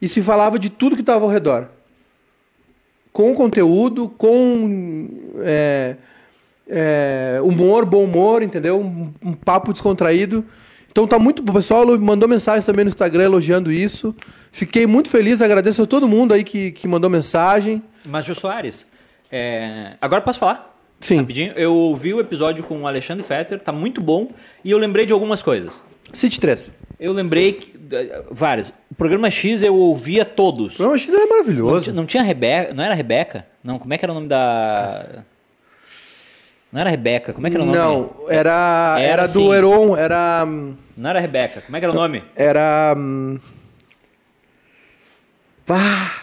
e 0.00 0.06
se 0.08 0.22
falava 0.22 0.58
de 0.58 0.70
tudo 0.70 0.94
que 0.96 1.02
estava 1.02 1.24
ao 1.24 1.30
redor. 1.30 1.68
Com 3.12 3.34
conteúdo, 3.34 4.08
com 4.08 5.08
é, 5.40 5.96
é, 6.68 7.40
humor, 7.42 7.84
bom 7.84 8.04
humor, 8.04 8.42
entendeu? 8.42 8.80
Um, 8.80 9.12
um 9.22 9.32
papo 9.34 9.72
descontraído. 9.72 10.44
Então 10.92 11.06
tá 11.06 11.18
muito. 11.18 11.40
O 11.40 11.52
pessoal 11.52 11.86
mandou 11.98 12.28
mensagem 12.28 12.64
também 12.64 12.84
no 12.84 12.90
Instagram 12.90 13.24
elogiando 13.24 13.72
isso. 13.72 14.14
Fiquei 14.52 14.86
muito 14.86 15.08
feliz, 15.10 15.40
agradeço 15.42 15.82
a 15.82 15.86
todo 15.86 16.06
mundo 16.06 16.32
aí 16.32 16.44
que, 16.44 16.70
que 16.70 16.86
mandou 16.86 17.08
mensagem. 17.10 17.82
Mas, 18.04 18.26
Jô 18.26 18.34
Soares, 18.34 18.86
é, 19.30 19.94
agora 20.00 20.20
posso 20.20 20.38
falar? 20.38 20.70
Sim. 21.00 21.16
Rapidinho. 21.18 21.52
Eu 21.56 21.74
ouvi 21.74 22.12
o 22.14 22.20
episódio 22.20 22.62
com 22.62 22.82
o 22.82 22.86
Alexandre 22.86 23.24
Fetter, 23.24 23.58
tá 23.58 23.72
muito 23.72 24.00
bom. 24.00 24.28
E 24.62 24.70
eu 24.70 24.78
lembrei 24.78 25.04
de 25.06 25.12
algumas 25.12 25.42
coisas. 25.42 25.82
City 26.12 26.38
3. 26.38 26.70
Eu 27.00 27.12
lembrei 27.12 27.54
que, 27.54 27.72
várias. 28.30 28.68
O 28.90 28.94
programa 28.94 29.28
X 29.30 29.62
eu 29.62 29.74
ouvia 29.74 30.24
todos. 30.26 30.74
O 30.74 30.76
programa 30.76 30.98
X 30.98 31.12
era 31.12 31.22
Não, 31.24 31.28
maravilhoso. 31.30 31.84
ti- 31.86 31.92
não 31.92 32.04
tinha 32.06 32.22
Rebeca. 32.22 32.74
Não 32.74 32.84
era 32.84 32.94
Rebeca? 32.94 33.46
Não, 33.64 33.78
como 33.78 33.92
é 33.94 33.98
que 33.98 34.04
era 34.04 34.12
o 34.12 34.14
nome 34.14 34.28
da. 34.28 35.06
Não 36.72 36.80
era 36.80 36.88
Rebeca, 36.88 37.32
como 37.32 37.46
é 37.46 37.50
que 37.50 37.56
era 37.56 37.62
o 37.64 37.66
nome? 37.66 37.78
Não, 37.78 38.10
era, 38.28 38.96
Era 38.98 39.00
era, 39.00 39.22
assim. 39.24 39.38
do 39.44 39.52
Heron, 39.54 39.96
era. 39.96 40.46
Não 40.96 41.10
era 41.10 41.20
Rebeca, 41.20 41.60
como 41.62 41.76
é 41.76 41.80
que 41.80 41.84
era 41.86 41.92
o 41.92 41.96
nome? 41.96 42.22
Era. 42.36 42.94
hum, 42.96 43.38
Pá. 45.64 46.22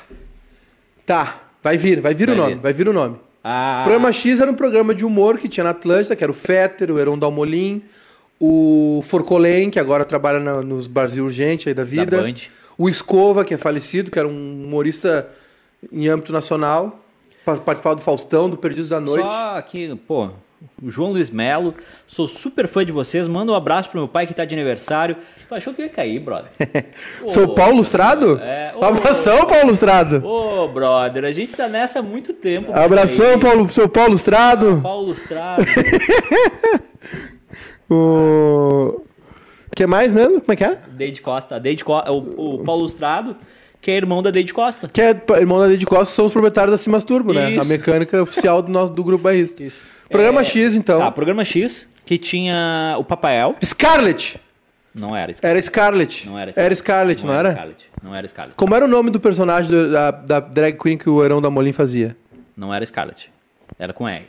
Tá, 1.05 1.39
vai 1.63 1.77
vir, 1.77 1.99
vai 2.01 2.13
vir 2.13 2.27
Vai 2.27 2.35
o 2.35 2.37
nome, 2.37 2.53
vir. 2.55 2.61
vai 2.61 2.73
vir 2.73 2.87
o 2.87 2.93
nome. 2.93 3.17
Ah, 3.43 3.79
O 3.81 3.83
programa 3.85 4.11
X 4.13 4.39
era 4.39 4.51
um 4.51 4.55
programa 4.55 4.93
de 4.93 5.05
humor 5.05 5.37
que 5.37 5.47
tinha 5.47 5.63
na 5.63 5.69
Atlântida, 5.71 6.15
que 6.15 6.23
era 6.23 6.31
o 6.31 6.35
Fetter, 6.35 6.91
o 6.91 6.99
Heron 6.99 7.17
Dalmolin, 7.17 7.81
o 8.39 9.01
Forcolen, 9.07 9.69
que 9.69 9.79
agora 9.79 10.05
trabalha 10.05 10.39
na- 10.39 10.61
nos 10.61 10.85
Brasil 10.87 11.23
Urgente 11.25 11.67
aí 11.69 11.73
da 11.73 11.83
vida. 11.83 12.21
Band. 12.21 12.33
o 12.77 12.87
Escova, 12.87 13.43
que 13.43 13.53
é 13.53 13.57
falecido, 13.57 14.09
que 14.11 14.17
era 14.19 14.27
um 14.27 14.63
humorista 14.65 15.27
em 15.91 16.07
âmbito 16.07 16.31
nacional. 16.31 16.99
pa- 17.43 17.57
Participava 17.57 17.95
do 17.95 18.01
Faustão, 18.01 18.49
do 18.49 18.57
Perdidos 18.57 18.89
da 18.89 18.99
Noite. 18.99 19.25
Só 19.25 19.61
que, 19.63 19.95
pô, 20.07 20.29
João 20.87 21.11
Luiz 21.11 21.29
Melo, 21.29 21.73
sou 22.07 22.27
super 22.27 22.67
fã 22.67 22.85
de 22.85 22.91
vocês. 22.91 23.27
Manda 23.27 23.51
um 23.51 23.55
abraço 23.55 23.89
pro 23.89 23.99
meu 23.99 24.07
pai 24.07 24.27
que 24.27 24.33
tá 24.33 24.43
de 24.45 24.53
aniversário. 24.55 25.15
Tu 25.47 25.55
achou 25.55 25.73
que 25.73 25.81
eu 25.81 25.85
ia 25.85 25.91
cair, 25.91 26.19
brother? 26.19 26.51
Sou 27.27 27.45
Ô, 27.45 27.53
Paulo 27.55 27.77
Lustrado? 27.77 28.39
É, 28.41 28.73
ô. 28.75 28.83
Abração, 28.85 29.45
Paulo 29.45 29.67
Lustrado. 29.67 30.25
Ô, 30.25 30.67
brother, 30.67 31.23
a 31.25 31.31
gente 31.31 31.55
tá 31.55 31.67
nessa 31.67 31.99
há 31.99 32.01
muito 32.01 32.33
tempo. 32.33 32.71
Abração. 32.73 33.39
Paulo, 33.39 33.69
seu 33.71 33.87
Paulo 33.89 34.11
Lustrado. 34.11 34.79
Paulo 34.83 35.07
Lustrado. 35.07 35.63
O 37.91 39.01
que 39.75 39.85
mais 39.87 40.11
mesmo? 40.11 40.41
Como 40.41 40.51
é 40.53 40.55
que 40.55 40.63
é? 40.63 40.77
Deide 40.91 41.21
Costa. 41.21 41.59
Deide 41.59 41.83
Co- 41.83 42.03
o, 42.07 42.55
o 42.55 42.63
Paulo 42.63 42.83
Lustrado, 42.83 43.35
que 43.81 43.89
é 43.91 43.95
irmão 43.97 44.21
da 44.21 44.29
Deide 44.29 44.53
Costa. 44.53 44.87
Que 44.87 45.01
é 45.01 45.21
irmão 45.39 45.59
da 45.59 45.65
Lady 45.67 45.85
Costa, 45.85 46.13
são 46.13 46.25
os 46.25 46.31
proprietários 46.31 46.71
da 46.71 46.77
Simas 46.77 47.03
Turbo, 47.03 47.33
né? 47.33 47.51
Isso. 47.51 47.61
A 47.61 47.65
mecânica 47.65 48.21
oficial 48.21 48.61
do 48.61 48.69
nosso 48.71 48.91
do 48.93 49.03
grupo 49.03 49.23
bairrista. 49.23 49.63
Isso. 49.63 49.79
Programa 50.09 50.41
É, 50.41 50.43
X, 50.43 50.75
então. 50.75 50.99
Tá, 50.99 51.11
programa 51.11 51.45
X, 51.45 51.87
que 52.05 52.17
tinha 52.17 52.95
o 52.99 53.03
Papael. 53.03 53.55
Scarlett! 53.63 54.39
Não 54.93 55.15
era 55.15 55.31
Scarlett. 55.33 55.45
Era 55.57 55.61
Scarlett. 55.61 56.27
Não 56.27 56.37
era 56.39 56.51
Era 56.55 56.75
Scarlett, 56.75 57.25
não, 57.25 57.33
era? 57.33 57.51
Scarlett. 57.51 57.85
Não 58.01 58.15
era 58.15 58.27
Scarlett. 58.27 58.57
Como 58.57 58.75
era 58.75 58.83
o 58.85 58.87
nome 58.87 59.11
do 59.11 59.19
personagem 59.19 59.69
do- 59.69 59.91
da, 59.91 60.09
da 60.11 60.39
drag 60.39 60.77
queen 60.77 60.97
que 60.97 61.09
o 61.09 61.23
Herão 61.23 61.39
da 61.41 61.49
Molin 61.49 61.71
fazia? 61.71 62.17
Não 62.57 62.73
era 62.73 62.83
Scarlett. 62.85 63.31
Era 63.77 63.93
com 63.93 64.07
R. 64.07 64.25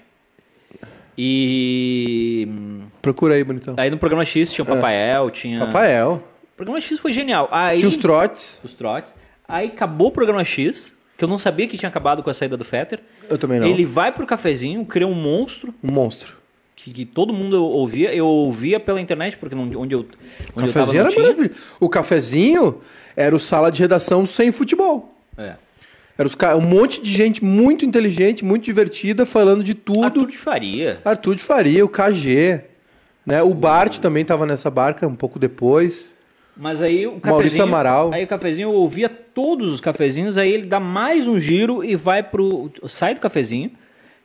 E. 1.16 2.48
Procura 3.02 3.34
aí, 3.34 3.44
bonitão. 3.44 3.74
Aí 3.76 3.90
no 3.90 3.98
programa 3.98 4.24
X 4.24 4.52
tinha 4.52 4.62
o 4.62 4.66
Papael, 4.66 5.30
tinha. 5.30 5.58
Papael. 5.66 6.22
O 6.54 6.56
programa 6.56 6.80
X 6.80 6.98
foi 6.98 7.12
genial. 7.12 7.48
Aí, 7.50 7.78
Tinha 7.78 7.88
os 7.88 7.96
trotes. 7.96 8.60
os 8.62 8.74
trotes. 8.74 9.14
Aí 9.48 9.68
acabou 9.68 10.08
o 10.08 10.12
programa 10.12 10.44
X, 10.44 10.92
que 11.16 11.24
eu 11.24 11.28
não 11.28 11.38
sabia 11.38 11.66
que 11.66 11.76
tinha 11.78 11.88
acabado 11.88 12.22
com 12.22 12.30
a 12.30 12.34
saída 12.34 12.56
do 12.56 12.64
Fetter. 12.64 13.00
Eu 13.30 13.38
também 13.38 13.60
não. 13.60 13.66
Ele 13.66 13.86
vai 13.86 14.12
pro 14.12 14.26
cafezinho, 14.26 14.84
cria 14.84 15.06
um 15.06 15.14
monstro 15.14 15.72
Um 15.82 15.92
monstro. 15.92 16.36
que, 16.74 16.92
que 16.92 17.06
todo 17.06 17.32
mundo 17.32 17.64
ouvia. 17.64 18.12
Eu 18.14 18.26
ouvia 18.26 18.80
pela 18.80 19.00
internet, 19.00 19.36
porque 19.36 19.54
não, 19.54 19.62
onde 19.80 19.94
eu, 19.94 20.00
O 20.00 20.60
onde 20.60 20.68
eu 20.68 20.72
tava 20.72 20.92
cafezinho 20.92 21.04
não 21.04 21.10
era 21.10 21.20
maravilhoso. 21.20 21.60
O 21.78 21.88
cafezinho 21.88 22.80
era 23.16 23.34
o 23.34 23.38
sala 23.38 23.70
de 23.70 23.80
redação 23.80 24.26
sem 24.26 24.50
futebol. 24.50 25.14
É. 25.38 25.54
Era 26.18 26.56
um 26.56 26.60
monte 26.60 27.00
de 27.00 27.10
gente 27.10 27.42
muito 27.42 27.86
inteligente, 27.86 28.44
muito 28.44 28.64
divertida, 28.64 29.24
falando 29.24 29.64
de 29.64 29.74
tudo. 29.74 30.04
Arthur 30.04 30.26
de 30.26 30.36
Faria. 30.36 31.00
Arthur 31.02 31.34
de 31.34 31.42
Faria, 31.42 31.82
o 31.82 31.88
KG. 31.88 32.64
Né? 33.24 33.42
O 33.42 33.54
Bart 33.54 33.98
também 34.00 34.20
estava 34.22 34.44
nessa 34.44 34.70
barca 34.70 35.06
um 35.06 35.14
pouco 35.14 35.38
depois. 35.38 36.14
Mas 36.56 36.82
aí 36.82 37.06
o 37.06 37.12
cafezinho. 37.12 37.32
Maurício 37.32 37.62
Amaral. 37.62 38.12
Aí 38.12 38.24
o 38.24 38.26
cafezinho 38.26 38.68
eu 38.68 38.74
ouvia 38.74 39.08
todos 39.08 39.72
os 39.72 39.80
cafezinhos, 39.80 40.36
aí 40.36 40.52
ele 40.52 40.66
dá 40.66 40.78
mais 40.78 41.26
um 41.26 41.38
giro 41.38 41.84
e 41.84 41.96
vai 41.96 42.22
pro. 42.22 42.70
Sai 42.88 43.14
do 43.14 43.20
cafezinho 43.20 43.70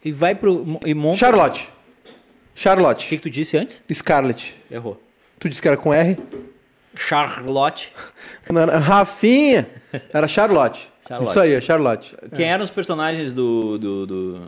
e 0.03 0.11
vai 0.11 0.35
pro. 0.35 0.79
E 0.85 0.93
monta. 0.93 1.17
Charlotte. 1.17 1.63
O 1.63 2.55
que, 2.55 2.61
Charlotte. 2.61 3.07
que 3.07 3.17
tu 3.17 3.29
disse 3.29 3.57
antes? 3.57 3.81
Scarlett. 3.91 4.55
Errou. 4.69 5.01
Tu 5.39 5.49
disse 5.49 5.61
que 5.61 5.67
era 5.67 5.77
com 5.77 5.93
R? 5.93 6.17
Charlotte. 6.95 7.91
Não, 8.49 8.61
era 8.61 8.77
Rafinha. 8.77 9.67
Era 10.13 10.27
Charlotte. 10.27 10.89
Charlotte. 11.05 11.29
Isso 11.29 11.39
aí, 11.39 11.53
é 11.53 11.61
Charlotte. 11.61 12.15
Quem 12.35 12.45
eram 12.49 12.63
os 12.63 12.69
personagens 12.69 13.31
do. 13.31 13.77
do, 13.77 14.05
do... 14.05 14.41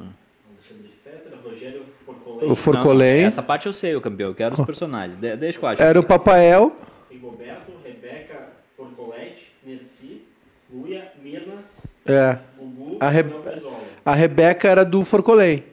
O 2.41 2.55
Forcolém. 2.55 3.23
Essa 3.23 3.41
parte 3.41 3.65
eu 3.65 3.73
sei, 3.73 3.95
o 3.95 4.01
campeão. 4.01 4.29
Eu 4.29 4.35
quero 4.35 4.55
os 4.55 4.65
personagens. 4.65 5.19
De, 5.19 5.35
deixa 5.35 5.59
eu 5.59 5.67
acho. 5.67 5.81
Era 5.81 5.99
o 5.99 6.03
Papael. 6.03 6.75
Rigoberto, 7.21 7.71
Rebeca 7.83 8.49
Forcolete, 8.77 9.51
Nerci, 9.65 10.21
Luia, 10.71 11.11
Mirna, 11.23 11.63
É. 12.05 12.37
Gugu, 12.57 12.97
A 12.99 13.09
Re-. 13.09 13.25
A 14.05 14.13
Rebeca 14.13 14.67
era 14.67 14.85
do 14.85 15.03
Forcolém. 15.03 15.63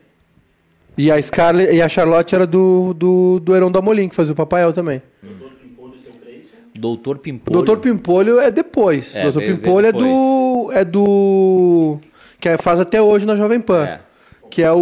E 0.96 1.10
a 1.10 1.20
Scarlett 1.20 1.74
e 1.74 1.82
a 1.82 1.88
Charlotte 1.88 2.34
era 2.34 2.46
do, 2.46 2.94
do, 2.94 3.40
do 3.40 3.54
Heron 3.54 3.70
da 3.70 3.82
Molim, 3.82 4.08
que 4.08 4.14
fazia 4.14 4.32
o 4.32 4.36
Papael 4.36 4.72
também. 4.72 5.02
Doutor 5.22 5.50
Pimpolho, 5.60 5.94
seu 6.02 6.12
Creison. 6.12 6.48
Doutor 6.74 7.18
Pimpolho. 7.18 7.52
Doutor 7.54 7.78
Pimpolho 7.78 8.38
é 8.40 8.50
depois. 8.50 9.14
É, 9.16 9.22
Doutor 9.24 9.42
veio- 9.42 9.56
Pimpolho 9.56 9.92
veio 9.92 9.98
é 10.00 10.72
do. 10.72 10.72
É 10.72 10.84
do. 10.84 11.98
Que 12.40 12.48
é- 12.50 12.58
faz 12.58 12.78
até 12.80 13.02
hoje 13.02 13.26
na 13.26 13.34
Jovem 13.36 13.60
Pan. 13.60 13.84
É. 13.86 14.00
Que 14.48 14.62
é 14.62 14.72
o. 14.72 14.76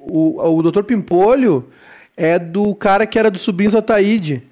O, 0.00 0.56
o 0.56 0.62
Doutor 0.62 0.84
Pimpolho 0.84 1.66
é 2.16 2.38
do 2.38 2.74
cara 2.74 3.06
que 3.06 3.18
era 3.18 3.30
do 3.30 3.38
Sobrinhos 3.38 3.74
Ataíde. 3.74 4.42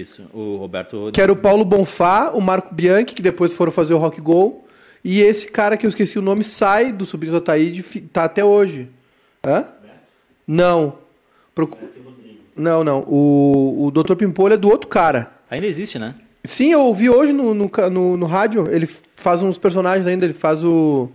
Isso, 0.00 0.22
o 0.34 0.56
Roberto. 0.56 1.10
Que 1.12 1.20
era 1.20 1.32
o 1.32 1.36
Paulo 1.36 1.64
Bonfá, 1.64 2.30
o 2.34 2.40
Marco 2.40 2.74
Bianchi, 2.74 3.14
que 3.14 3.22
depois 3.22 3.52
foram 3.52 3.72
fazer 3.72 3.94
o 3.94 3.98
Rock 3.98 4.20
Go. 4.20 4.64
E 5.04 5.22
esse 5.22 5.48
cara 5.48 5.76
que 5.76 5.86
eu 5.86 5.88
esqueci 5.88 6.18
o 6.18 6.22
nome 6.22 6.42
sai 6.44 6.92
do 6.92 7.06
Sobrinhos 7.06 7.36
Ataíde, 7.36 7.82
fi- 7.82 8.00
tá 8.00 8.24
até 8.24 8.44
hoje. 8.44 8.88
Hã? 9.46 9.64
Não. 10.46 10.94
Procu- 11.54 11.78
Não, 12.56 12.82
não. 12.82 13.04
O, 13.06 13.86
o 13.86 13.90
Dr. 13.90 14.14
Pimpolho 14.16 14.54
é 14.54 14.56
do 14.56 14.68
outro 14.68 14.88
cara. 14.88 15.30
Ainda 15.50 15.66
existe, 15.66 15.98
né? 15.98 16.14
Sim, 16.44 16.72
eu 16.72 16.82
ouvi 16.82 17.08
hoje 17.08 17.32
no, 17.32 17.54
no, 17.54 17.70
no, 17.90 18.16
no 18.16 18.26
rádio. 18.26 18.68
Ele 18.70 18.88
faz 19.14 19.42
uns 19.42 19.56
personagens 19.58 20.06
ainda, 20.06 20.24
ele 20.24 20.34
faz 20.34 20.64
o. 20.64 21.08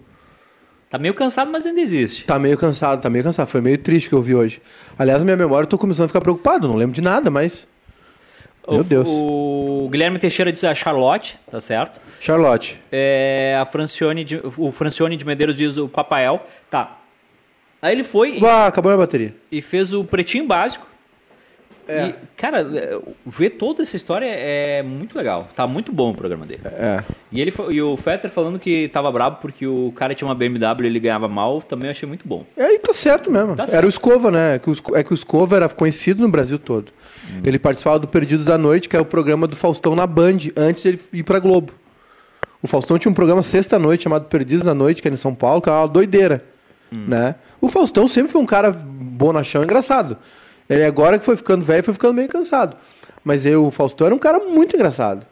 Tá 0.90 0.98
meio 1.00 1.14
cansado, 1.14 1.52
mas 1.52 1.66
ainda 1.66 1.82
existe. 1.82 2.24
Tá 2.26 2.38
meio 2.38 2.58
cansado, 2.58 3.02
tá 3.02 3.10
meio 3.10 3.24
cansado. 3.24 3.48
Foi 3.48 3.62
meio 3.62 3.78
triste 3.78 4.10
que 4.10 4.16
eu 4.16 4.20
ouvi 4.20 4.36
hoje. 4.36 4.62
Aliás, 4.98 5.24
minha 5.24 5.36
memória, 5.36 5.66
eu 5.66 5.70
tô 5.70 5.78
começando 5.78 6.06
a 6.06 6.08
ficar 6.08 6.22
preocupado, 6.22 6.68
não 6.68 6.76
lembro 6.76 6.94
de 6.94 7.02
nada, 7.02 7.30
mas. 7.32 7.68
Meu 8.68 8.80
o, 8.80 8.84
Deus. 8.84 9.08
O 9.10 9.90
Guilherme 9.92 10.18
Teixeira 10.20 10.52
diz 10.52 10.64
a 10.64 10.74
Charlotte, 10.74 11.38
tá 11.52 11.60
certo? 11.60 12.00
Charlotte. 12.20 12.80
É, 12.92 13.58
a 13.62 13.66
Francione 13.66 14.24
de, 14.24 14.42
o 14.58 14.72
Francione 14.72 15.18
de 15.18 15.26
Medeiros 15.26 15.56
diz 15.56 15.78
o 15.78 15.88
Papael. 15.90 16.46
Tá. 16.70 16.98
Aí 17.82 17.94
ele 17.94 18.04
foi 18.04 18.38
e- 18.40 18.46
Ah, 18.46 18.68
acabou 18.68 18.92
minha 18.92 18.98
bateria. 19.06 19.36
e 19.52 19.62
fez 19.62 19.94
o 19.94 20.04
Pretinho 20.06 20.46
Básico. 20.48 20.88
É. 21.88 22.08
E, 22.08 22.16
cara, 22.38 22.62
é, 22.62 23.00
ver 23.26 23.52
toda 23.52 23.82
essa 23.82 23.96
história 23.96 24.26
é 24.28 24.82
muito 24.84 25.18
legal. 25.18 25.48
Tá 25.56 25.68
muito 25.68 25.92
bom 25.92 26.12
o 26.12 26.16
programa 26.16 26.46
dele. 26.46 26.62
É. 26.66 27.04
E, 27.32 27.42
ele, 27.42 27.54
e 27.72 27.82
o 27.82 27.98
Fetter 27.98 28.30
falando 28.32 28.58
que 28.60 28.88
tava 28.90 29.12
bravo 29.12 29.38
porque 29.42 29.68
o 29.68 29.92
cara 29.96 30.16
tinha 30.16 30.28
uma 30.28 30.36
BMW 30.36 30.84
e 30.84 30.86
ele 30.88 31.00
ganhava 31.00 31.28
mal, 31.28 31.62
também 31.62 31.88
eu 31.88 31.92
achei 31.92 32.08
muito 32.08 32.28
bom. 32.28 32.46
É, 32.56 32.74
e 32.76 32.80
tá 32.80 32.94
certo 32.94 33.32
mesmo. 33.32 33.56
Tá 33.56 33.64
Era 33.64 33.72
certo. 33.72 33.86
o 33.86 33.90
Escova, 33.90 34.32
né? 34.32 34.60
Esco- 34.68 34.96
É 34.96 35.04
que 35.04 35.12
o 35.12 35.16
Escova 35.16 35.56
era 35.56 35.70
conhecido 35.70 36.22
no 36.22 36.30
Brasil 36.30 36.58
todo. 36.60 36.92
Ele 37.44 37.58
participava 37.60 38.00
do 38.00 38.08
Perdidos 38.08 38.46
da 38.46 38.58
Noite, 38.58 38.88
que 38.88 38.96
é 38.96 39.00
o 39.00 39.06
programa 39.06 39.48
do 39.48 39.56
Faustão 39.56 39.96
na 39.96 40.06
Band, 40.08 40.38
antes 40.56 40.84
de 40.84 40.90
ele 40.90 41.00
ir 41.14 41.24
pra 41.24 41.40
Globo. 41.40 41.74
O 42.62 42.68
Faustão 42.68 42.98
tinha 42.98 43.12
um 43.12 43.16
programa 43.16 43.44
sexta-noite 43.44 44.04
chamado 44.04 44.26
Perdidos 44.26 44.64
da 44.64 44.74
Noite, 44.74 45.02
que 45.02 45.08
era 45.08 45.14
em 45.16 45.18
São 45.18 45.36
Paulo, 45.36 45.62
que 45.62 45.70
era 45.70 45.80
uma 45.80 45.88
doideira. 45.88 46.46
Né? 46.92 47.34
O 47.60 47.68
Faustão 47.70 48.08
sempre 48.08 48.32
foi 48.32 48.40
um 48.40 48.46
cara 48.46 48.70
bonachão, 48.72 49.64
engraçado. 49.64 50.16
Ele 50.74 50.86
agora 50.86 51.18
que 51.20 51.26
foi 51.26 51.36
ficando 51.38 51.64
velho, 51.64 51.84
foi 51.84 51.94
ficando 51.94 52.14
meio 52.14 52.28
cansado. 52.28 52.76
Mas 53.24 53.46
eu, 53.46 53.66
o 53.68 53.72
Faustão 53.72 54.08
era 54.08 54.16
um 54.16 54.20
cara 54.20 54.40
muito 54.40 54.76
engraçado. 54.76 55.26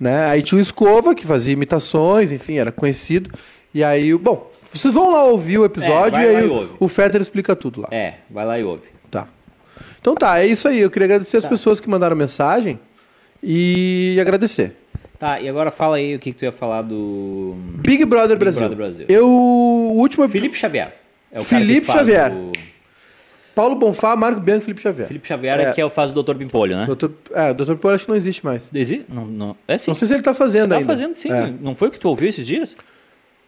Né? 0.00 0.26
Aí 0.26 0.42
tinha 0.42 0.58
o 0.58 0.62
Escova, 0.62 1.14
que 1.14 1.26
fazia 1.26 1.52
imitações, 1.52 2.30
enfim, 2.32 2.56
era 2.58 2.70
conhecido. 2.72 3.30
E 3.74 3.82
aí, 3.84 4.14
bom, 4.14 4.50
vocês 4.72 4.94
vão 4.94 5.10
lá 5.12 5.24
ouvir 5.24 5.58
o 5.58 5.64
episódio 5.64 6.20
É, 6.20 6.32
e 6.32 6.36
aí 6.36 6.44
e 6.46 6.68
o, 6.78 6.88
Fetter 6.88 7.20
explica 7.20 7.54
tudo 7.56 7.80
lá. 7.82 7.88
É, 7.90 8.14
vai 8.30 8.46
lá 8.46 8.58
e 8.58 8.64
ouve. 8.64 8.86
Tá. 9.10 9.26
Então 10.00 10.14
tá, 10.14 10.38
é 10.40 10.46
isso 10.46 10.68
aí. 10.68 10.78
Eu 10.80 10.90
queria 10.90 11.06
agradecer 11.06 11.36
as 11.38 11.42
Tá. 11.42 11.48
pessoas 11.48 11.80
que 11.80 11.88
mandaram 11.90 12.14
mensagem 12.16 12.78
e 13.42 14.16
agradecer. 14.20 14.76
Tá, 15.18 15.40
e 15.40 15.48
agora 15.48 15.70
fala 15.72 15.96
aí 15.96 16.14
o 16.14 16.18
que, 16.18 16.32
que 16.32 16.38
tu 16.38 16.44
ia 16.44 16.52
falar 16.52 16.82
do. 16.82 17.54
Big 17.76 18.04
Brother 18.04 18.36
Big 18.36 18.38
Brasil. 18.40 18.60
Brother 18.68 18.76
Brasil. 18.76 19.06
Eu, 19.08 19.26
o 19.28 19.92
último 19.96 20.28
Felipe 20.28 20.56
Xavier. 20.56 20.94
É 21.32 21.40
o 21.40 21.44
Felipe 21.44 21.86
cara 21.86 21.98
que 22.04 22.06
faz 22.06 22.18
Xavier. 22.30 22.32
o- 22.32 22.52
Paulo 23.58 23.74
Bonfá, 23.74 24.14
Marco 24.14 24.40
Bianco 24.40 24.60
e 24.62 24.64
Felipe 24.66 24.80
Xavier. 24.80 25.08
Felipe 25.08 25.26
Xavier 25.26 25.58
é, 25.58 25.62
É. 25.64 25.72
que 25.72 25.80
é 25.80 25.84
o 25.84 25.90
faz 25.90 26.12
o 26.12 26.22
Dr. 26.22 26.36
Pimpolho, 26.36 26.76
né? 26.76 26.86
Doutor, 26.86 27.10
é, 27.32 27.50
o 27.50 27.54
Dr. 27.54 27.74
Paulo 27.74 27.96
acho 27.96 28.04
que 28.04 28.10
não 28.10 28.16
existe 28.16 28.44
mais. 28.44 28.70
Exi? 28.72 29.04
Não, 29.08 29.26
não. 29.26 29.56
É 29.66 29.76
sim. 29.76 29.90
Não 29.90 29.96
sei 29.96 30.06
se 30.06 30.14
ele 30.14 30.22
tá 30.22 30.32
fazendo 30.32 30.68
tá 30.68 30.76
ainda. 30.76 30.86
fazendo 30.86 31.16
sim. 31.16 31.28
É. 31.28 31.52
Não 31.60 31.74
foi 31.74 31.88
o 31.88 31.90
que 31.90 31.98
tu 31.98 32.08
ouviu 32.08 32.28
esses 32.28 32.46
dias? 32.46 32.76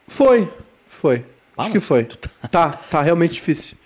Foi, 0.05 0.49
foi. 0.85 1.23
Ah, 1.55 1.61
Acho 1.61 1.71
que 1.71 1.79
foi. 1.79 2.05
Tá, 2.51 2.71
tá 2.89 3.01
realmente 3.01 3.35
difícil. 3.35 3.77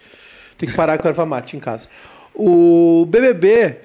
Tem 0.57 0.67
que 0.67 0.73
parar 0.73 0.97
com 0.97 1.07
a 1.07 1.11
erva 1.11 1.27
mate 1.27 1.55
em 1.55 1.59
casa. 1.59 1.89
O 2.33 3.05
BBB, 3.07 3.81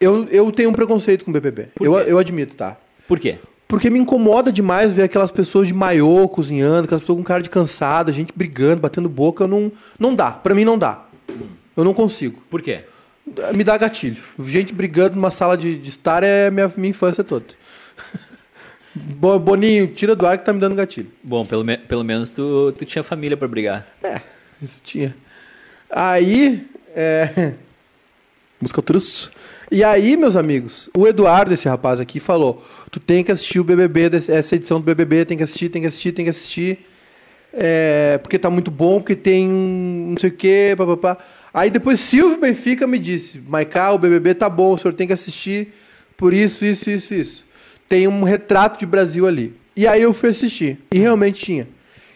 eu, 0.00 0.28
eu 0.30 0.52
tenho 0.52 0.70
um 0.70 0.72
preconceito 0.72 1.24
com 1.24 1.32
o 1.32 1.34
BBB. 1.34 1.70
Eu, 1.80 1.98
eu 1.98 2.18
admito, 2.18 2.54
tá? 2.54 2.76
Por 3.08 3.18
quê? 3.18 3.34
Porque 3.66 3.90
me 3.90 3.98
incomoda 3.98 4.52
demais 4.52 4.92
ver 4.92 5.02
aquelas 5.02 5.32
pessoas 5.32 5.66
de 5.66 5.74
maiô 5.74 6.28
cozinhando, 6.28 6.84
aquelas 6.84 7.00
pessoas 7.00 7.18
com 7.18 7.24
cara 7.24 7.42
de 7.42 7.50
cansada, 7.50 8.12
gente 8.12 8.32
brigando, 8.32 8.80
batendo 8.80 9.08
boca. 9.08 9.48
Não, 9.48 9.72
não 9.98 10.14
dá. 10.14 10.30
Pra 10.30 10.54
mim 10.54 10.64
não 10.64 10.78
dá. 10.78 11.06
Eu 11.76 11.84
não 11.84 11.94
consigo. 11.94 12.42
Por 12.50 12.60
quê? 12.62 12.80
Me 13.54 13.62
dá 13.62 13.76
gatilho. 13.78 14.22
Gente 14.42 14.72
brigando 14.74 15.14
numa 15.16 15.30
sala 15.30 15.56
de, 15.56 15.76
de 15.78 15.88
estar 15.88 16.22
é 16.22 16.50
minha, 16.50 16.70
minha 16.76 16.90
infância 16.90 17.22
toda. 17.22 17.44
Bo- 18.94 19.38
Boninho, 19.38 19.86
tira 19.88 20.16
do 20.16 20.26
ar 20.26 20.36
que 20.38 20.44
tá 20.44 20.52
me 20.52 20.60
dando 20.60 20.74
gatilho. 20.74 21.10
Bom, 21.22 21.46
pelo, 21.46 21.62
me- 21.64 21.78
pelo 21.78 22.02
menos 22.02 22.30
tu, 22.30 22.72
tu 22.76 22.84
tinha 22.84 23.02
família 23.04 23.36
pra 23.36 23.46
brigar. 23.46 23.86
É, 24.02 24.20
isso 24.60 24.80
tinha. 24.84 25.14
Aí, 25.88 26.66
é... 26.94 27.52
Música 28.60 28.82
truço. 28.82 29.30
E 29.70 29.82
aí, 29.84 30.16
meus 30.16 30.36
amigos, 30.36 30.90
o 30.94 31.06
Eduardo, 31.06 31.54
esse 31.54 31.66
rapaz 31.68 31.98
aqui, 32.00 32.20
falou: 32.20 32.62
tu 32.90 33.00
tem 33.00 33.24
que 33.24 33.32
assistir 33.32 33.58
o 33.60 33.64
BBB, 33.64 34.10
essa 34.28 34.56
edição 34.56 34.78
do 34.80 34.84
BBB, 34.84 35.24
tem 35.24 35.36
que 35.38 35.42
assistir, 35.44 35.68
tem 35.70 35.80
que 35.82 35.88
assistir, 35.88 36.12
tem 36.12 36.24
que 36.26 36.30
assistir. 36.30 36.86
É, 37.54 38.18
porque 38.22 38.38
tá 38.38 38.50
muito 38.50 38.70
bom, 38.70 38.98
porque 39.00 39.16
tem 39.16 39.48
um 39.48 40.08
não 40.10 40.18
sei 40.18 40.28
o 40.28 40.32
quê, 40.32 40.74
papapá. 40.76 41.16
Aí 41.52 41.70
depois 41.70 42.00
Silvio 42.00 42.38
Benfica 42.40 42.86
me 42.86 42.98
disse: 42.98 43.40
Maiká, 43.40 43.92
o 43.92 43.98
BBB 43.98 44.34
tá 44.34 44.48
bom, 44.48 44.74
o 44.74 44.78
senhor 44.78 44.94
tem 44.94 45.06
que 45.06 45.12
assistir 45.12 45.72
por 46.20 46.34
isso, 46.34 46.66
isso, 46.66 46.90
isso, 46.90 47.14
isso. 47.14 47.46
Tem 47.88 48.06
um 48.06 48.22
retrato 48.22 48.78
de 48.78 48.84
Brasil 48.84 49.26
ali. 49.26 49.58
E 49.74 49.86
aí 49.86 50.02
eu 50.02 50.12
fui 50.12 50.28
assistir. 50.28 50.78
E 50.92 50.98
realmente 50.98 51.42
tinha. 51.42 51.66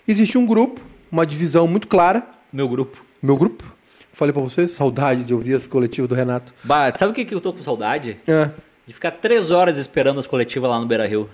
Existe 0.07 0.37
um 0.37 0.44
grupo, 0.44 0.79
uma 1.11 1.25
divisão 1.25 1.66
muito 1.66 1.88
clara. 1.88 2.23
Meu 2.53 2.68
grupo. 2.68 3.03
Meu 3.23 3.35
grupo. 3.35 3.64
Falei 4.12 4.31
pra 4.31 4.42
vocês, 4.42 4.73
saudade 4.73 5.25
de 5.25 5.33
ouvir 5.33 5.55
as 5.55 5.66
coletivas 5.66 6.07
do 6.07 6.14
Renato. 6.14 6.53
Bah, 6.62 6.92
sabe 6.97 7.12
o 7.12 7.14
que, 7.14 7.25
que 7.25 7.35
eu 7.35 7.40
tô 7.40 7.51
com 7.51 7.62
saudade? 7.62 8.18
É. 8.29 8.51
De 8.87 8.92
ficar 8.92 9.11
três 9.12 9.51
horas 9.51 9.79
esperando 9.79 10.20
as 10.20 10.27
coletivas 10.27 10.68
lá 10.68 10.79
no 10.79 10.87
Beira 10.87 11.07
Rio. 11.07 11.31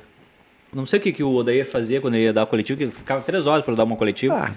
Não 0.72 0.86
sei 0.86 1.00
o 1.00 1.02
que, 1.02 1.12
que 1.12 1.24
o 1.24 1.34
Odair 1.34 1.68
fazia 1.68 2.00
quando 2.00 2.14
ele 2.14 2.24
ia 2.24 2.32
dar 2.32 2.42
a 2.42 2.46
coletiva, 2.46 2.78
que 2.78 2.84
ele 2.84 2.92
ficava 2.92 3.20
três 3.20 3.48
horas 3.48 3.64
pra 3.64 3.74
dar 3.74 3.82
uma 3.82 3.96
coletiva. 3.96 4.34
Ah. 4.34 4.54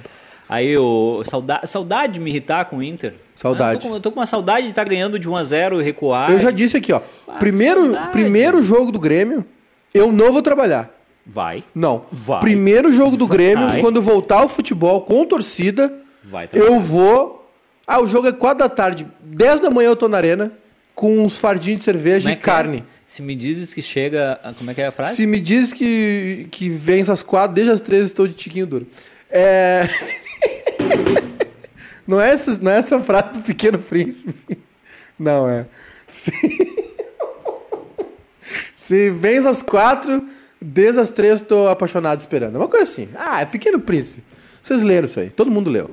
Aí 0.50 0.70
eu. 0.70 1.24
Saudade, 1.26 1.70
saudade 1.70 2.14
de 2.14 2.20
me 2.20 2.30
irritar 2.30 2.66
com 2.66 2.78
o 2.78 2.84
Inter. 2.84 3.14
Saudade. 3.36 3.76
Eu 3.76 3.82
tô, 3.82 3.88
com, 3.88 3.94
eu 3.96 4.00
tô 4.00 4.12
com 4.12 4.20
uma 4.20 4.26
saudade 4.28 4.64
de 4.64 4.68
estar 4.72 4.84
ganhando 4.84 5.18
de 5.18 5.30
1 5.30 5.36
a 5.36 5.44
0 5.44 5.82
e 5.82 5.84
recuar. 5.84 6.32
Eu 6.32 6.40
já 6.40 6.52
disse 6.52 6.78
aqui, 6.78 6.92
ó. 6.94 7.02
Ah, 7.28 7.34
primeiro, 7.34 7.94
primeiro 8.12 8.62
jogo 8.62 8.92
do 8.92 9.00
Grêmio, 9.00 9.46
eu 9.94 10.12
não 10.12 10.32
vou 10.32 10.42
trabalhar. 10.42 10.90
Vai. 11.26 11.64
Não. 11.74 12.04
Vai. 12.12 12.40
Primeiro 12.42 12.92
jogo 12.92 13.16
do 13.16 13.26
Vai. 13.26 13.38
Grêmio, 13.38 13.82
quando 13.82 14.02
voltar 14.02 14.42
ao 14.42 14.50
futebol 14.50 15.02
com 15.02 15.26
torcida, 15.26 15.94
Vai 16.24 16.48
trabalhar. 16.48 16.74
eu 16.74 16.80
vou 16.80 17.50
Ah, 17.88 18.02
o 18.02 18.08
jogo 18.08 18.28
é 18.28 18.32
4 18.32 18.60
da 18.60 18.70
tarde. 18.70 19.08
10 19.22 19.60
da 19.62 19.70
manhã 19.70 19.90
eu 19.90 19.96
tô 19.96 20.08
na 20.08 20.18
arena 20.18 20.52
com 20.94 21.20
uns 21.20 21.38
fardinhos 21.38 21.80
de 21.80 21.86
cerveja 21.86 22.30
é 22.30 22.34
e 22.34 22.34
é? 22.34 22.38
carne. 22.38 22.84
Se 23.06 23.22
me 23.22 23.36
dizes 23.36 23.74
que 23.74 23.82
chega. 23.82 24.40
a- 24.44 24.54
Como 24.54 24.70
é 24.72 24.74
que 24.74 24.82
é 24.82 24.88
a 24.88 24.92
frase? 24.92 25.16
Se 25.16 25.26
me 25.28 25.40
diz 25.40 25.72
que, 25.74 26.48
que 26.52 26.70
vem 26.70 27.02
às 27.02 27.22
4, 27.24 27.54
desde 27.56 27.72
as 27.74 27.82
3 27.82 28.06
estou 28.06 28.28
de 28.28 28.34
tiquinho 28.34 28.66
duro. 28.68 28.88
É... 29.30 29.88
não, 32.08 32.20
é 32.22 32.32
essa, 32.32 32.58
não 32.62 32.72
é 32.72 32.78
essa 32.78 33.00
frase 33.00 33.34
do 33.34 33.40
Pequeno 33.40 33.78
Príncipe. 33.80 34.58
Não 35.18 35.48
é. 35.50 35.66
Se, 36.08 36.32
Se 38.76 39.10
vens 39.10 39.46
às 39.46 39.62
4, 39.62 40.24
desde 40.62 41.00
as 41.00 41.10
3 41.10 41.42
estou 41.42 41.70
apaixonado 41.70 42.20
esperando. 42.20 42.56
É 42.56 42.58
uma 42.58 42.68
coisa 42.68 42.84
assim. 42.84 43.08
Ah, 43.16 43.42
é 43.42 43.46
Pequeno 43.46 43.80
Príncipe. 43.80 44.22
Vocês 44.62 44.82
leram 44.84 45.06
isso 45.06 45.20
aí. 45.20 45.30
Todo 45.30 45.50
mundo 45.50 45.70
leu. 45.70 45.90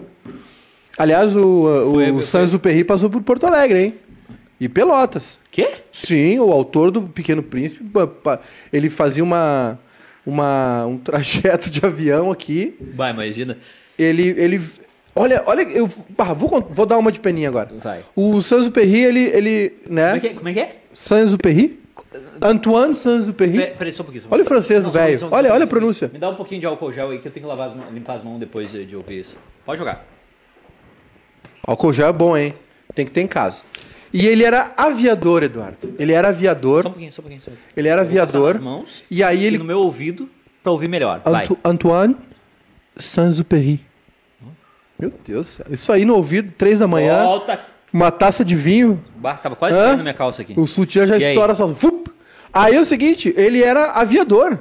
Aliás, 0.98 1.34
o, 1.36 1.90
Foi- 1.92 2.10
o 2.10 2.14
foi- 2.14 2.22
Sans 2.24 2.54
Perry 2.56 2.84
passou 2.84 3.08
por 3.08 3.22
Porto 3.22 3.46
Alegre, 3.46 3.78
hein? 3.78 3.94
E 4.60 4.68
Pelotas. 4.68 5.38
Quê? 5.50 5.68
Sim, 5.90 6.38
o 6.40 6.52
autor 6.52 6.90
do 6.90 7.02
Pequeno 7.02 7.42
Príncipe, 7.42 7.82
ele 8.72 8.90
fazia 8.90 9.24
uma, 9.24 9.78
uma, 10.26 10.84
um 10.86 10.98
trajeto 10.98 11.70
de 11.70 11.84
avião 11.84 12.30
aqui. 12.30 12.76
Vai, 12.94 13.12
imagina. 13.12 13.56
Ele, 14.02 14.28
ele, 14.36 14.60
olha, 15.14 15.42
olha, 15.46 15.62
eu 15.62 15.88
ah, 16.18 16.32
vou, 16.32 16.66
vou 16.70 16.86
dar 16.86 16.96
uma 16.98 17.12
de 17.12 17.20
peninha 17.20 17.48
agora. 17.48 17.68
Vai. 17.82 18.02
O 18.16 18.40
Saint-Exupéry, 18.40 19.00
ele, 19.04 19.20
ele, 19.20 19.70
Como 19.86 19.98
é 19.98 20.12
né? 20.14 20.20
que 20.20 20.26
é? 20.26 20.32
Como 20.34 20.48
é, 20.48 20.52
que 20.52 20.60
é? 20.60 20.76
Saint-Exupéry? 20.94 21.80
Antoine 22.42 22.94
Saint-Exupéry? 22.94 23.52
Pera- 23.56 23.74
Peraí, 23.76 23.92
só 23.92 24.02
um 24.02 24.06
pouquinho. 24.06 24.22
só 24.22 24.28
um 24.28 24.32
Olha 24.32 24.42
o 24.42 24.46
francês, 24.46 24.84
Não, 24.84 24.92
só 24.92 24.98
velho. 24.98 25.18
só 25.18 25.26
um 25.28 25.32
Olha, 25.32 25.52
olha 25.52 25.64
a 25.64 25.66
só 25.66 25.70
pronúncia. 25.70 26.10
Me 26.12 26.18
dá 26.18 26.28
um 26.30 26.34
pouquinho 26.34 26.60
de 26.60 26.66
álcool 26.66 26.92
gel 26.92 27.10
aí 27.10 27.18
que 27.18 27.28
eu 27.28 27.32
tenho 27.32 27.44
que 27.44 27.48
lavar 27.48 27.68
as 27.68 27.74
mãos- 27.74 27.92
limpar 27.92 28.14
as 28.16 28.22
mãos 28.22 28.38
depois 28.38 28.70
de, 28.72 28.84
ouvir 28.96 29.20
isso. 29.20 29.36
Pode 29.64 29.78
jogar. 29.78 30.04
Álcool 31.66 31.92
gel 31.92 32.08
é 32.08 32.12
bom, 32.12 32.36
hein? 32.36 32.54
Tem 32.94 33.04
que 33.04 33.12
ter 33.12 33.20
em 33.20 33.26
casa. 33.26 33.62
E 34.12 34.26
ele 34.26 34.42
era 34.42 34.72
aviador, 34.76 35.42
Eduardo. 35.44 35.94
Ele 35.98 36.12
era 36.12 36.28
aviador. 36.30 36.82
Só 36.82 36.88
um 36.88 36.92
pouquinho, 36.92 37.12
só 37.12 37.20
um 37.20 37.24
pouquinho. 37.24 37.42
Só 37.42 37.50
um 37.50 37.54
pouquinho. 37.54 37.72
Ele 37.76 37.88
era 37.88 38.00
aviador. 38.02 38.60
mãos 38.60 39.04
E 39.10 39.22
aí 39.22 39.42
e 39.42 39.44
ele 39.44 39.58
no 39.58 39.64
meu 39.64 39.78
ouvido 39.80 40.28
pra 40.62 40.72
ouvir 40.72 40.88
melhor. 40.88 41.22
Anto- 41.24 41.58
Antoine 41.64 42.16
Saint-Exupéry. 42.96 43.80
Meu 45.00 45.12
Deus, 45.26 45.46
do 45.46 45.50
céu. 45.50 45.66
isso 45.70 45.92
aí 45.92 46.04
no 46.04 46.14
ouvido, 46.14 46.52
três 46.56 46.78
da 46.78 46.86
manhã, 46.86 47.24
Volta. 47.24 47.58
uma 47.92 48.10
taça 48.10 48.44
de 48.44 48.54
vinho, 48.54 49.02
Bah, 49.16 49.34
tava 49.36 49.56
quase 49.56 49.76
Hã? 49.78 49.88
caindo 49.88 50.02
minha 50.02 50.14
calça 50.14 50.42
aqui. 50.42 50.54
o 50.56 50.66
sutiã 50.66 51.06
já 51.06 51.18
E 51.18 51.24
aí? 51.24 51.32
estoura 51.32 51.54
só. 51.54 51.66
Fup! 51.68 52.10
Aí 52.52 52.74
é 52.74 52.80
o 52.80 52.84
seguinte, 52.84 53.32
ele 53.36 53.62
era 53.62 53.92
aviador, 53.92 54.58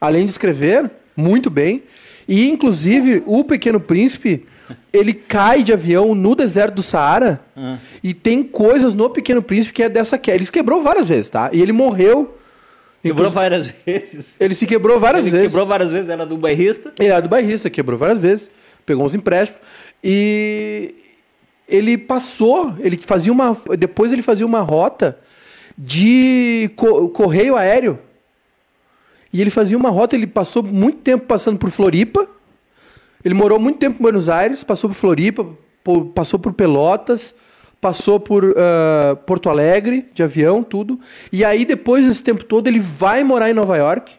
além 0.00 0.24
de 0.24 0.30
escrever 0.32 0.90
muito 1.16 1.50
bem, 1.50 1.82
e 2.28 2.48
inclusive 2.48 3.22
o 3.26 3.42
Pequeno 3.44 3.80
Príncipe, 3.80 4.46
ele 4.92 5.12
cai 5.12 5.62
de 5.62 5.72
avião 5.72 6.14
no 6.14 6.34
deserto 6.34 6.76
do 6.76 6.82
Saara, 6.82 7.40
Hã? 7.56 7.78
e 8.02 8.14
tem 8.14 8.42
coisas 8.44 8.94
no 8.94 9.10
Pequeno 9.10 9.42
Príncipe 9.42 9.74
que 9.74 9.82
é 9.82 9.88
dessa 9.88 10.16
queda. 10.16 10.36
Ele 10.38 10.44
se 10.46 10.52
quebrou 10.52 10.80
várias 10.82 11.08
vezes, 11.08 11.28
tá? 11.28 11.50
E 11.52 11.60
ele 11.60 11.72
morreu. 11.72 12.38
Quebrou 13.02 13.26
Inclusive, 13.28 13.34
várias 13.34 13.66
vezes. 13.84 14.36
Ele 14.40 14.54
se 14.54 14.64
quebrou 14.64 15.00
várias 15.00 15.22
Ele 15.26 15.32
vezes. 15.32 15.48
quebrou 15.48 15.66
várias 15.66 15.90
vezes, 15.90 16.08
era 16.08 16.24
do 16.24 16.36
bairrista. 16.36 16.92
Ele 17.00 17.08
era 17.08 17.20
do 17.20 17.28
bairrista, 17.28 17.68
quebrou 17.68 17.98
várias 17.98 18.20
vezes, 18.20 18.48
pegou 18.86 19.04
uns 19.04 19.14
empréstimos. 19.16 19.60
E 20.02 20.94
ele 21.68 21.96
passou, 21.96 22.74
ele 22.80 22.96
fazia 22.98 23.32
uma. 23.32 23.56
Depois 23.78 24.12
ele 24.12 24.22
fazia 24.22 24.44
uma 24.46 24.60
rota 24.60 25.18
de 25.76 26.70
co- 26.76 27.08
correio 27.08 27.56
aéreo. 27.56 27.98
E 29.32 29.40
ele 29.40 29.50
fazia 29.50 29.76
uma 29.78 29.88
rota, 29.90 30.14
ele 30.14 30.26
passou 30.26 30.62
muito 30.62 30.98
tempo 30.98 31.24
passando 31.26 31.58
por 31.58 31.70
Floripa. 31.70 32.28
Ele 33.24 33.34
morou 33.34 33.58
muito 33.58 33.78
tempo 33.78 33.98
em 33.98 34.02
Buenos 34.02 34.28
Aires, 34.28 34.64
passou 34.64 34.90
por 34.90 34.96
Floripa, 34.96 35.46
passou 36.14 36.38
por 36.38 36.52
Pelotas, 36.52 37.34
passou 37.80 38.20
por 38.20 38.54
ah, 38.58 39.16
Porto 39.24 39.48
Alegre, 39.48 40.08
de 40.12 40.22
avião, 40.22 40.62
tudo. 40.62 41.00
E 41.32 41.44
aí, 41.44 41.64
depois 41.64 42.06
desse 42.06 42.22
tempo 42.22 42.44
todo, 42.44 42.66
ele 42.66 42.80
vai 42.80 43.24
morar 43.24 43.48
em 43.48 43.54
Nova 43.54 43.76
York 43.76 44.12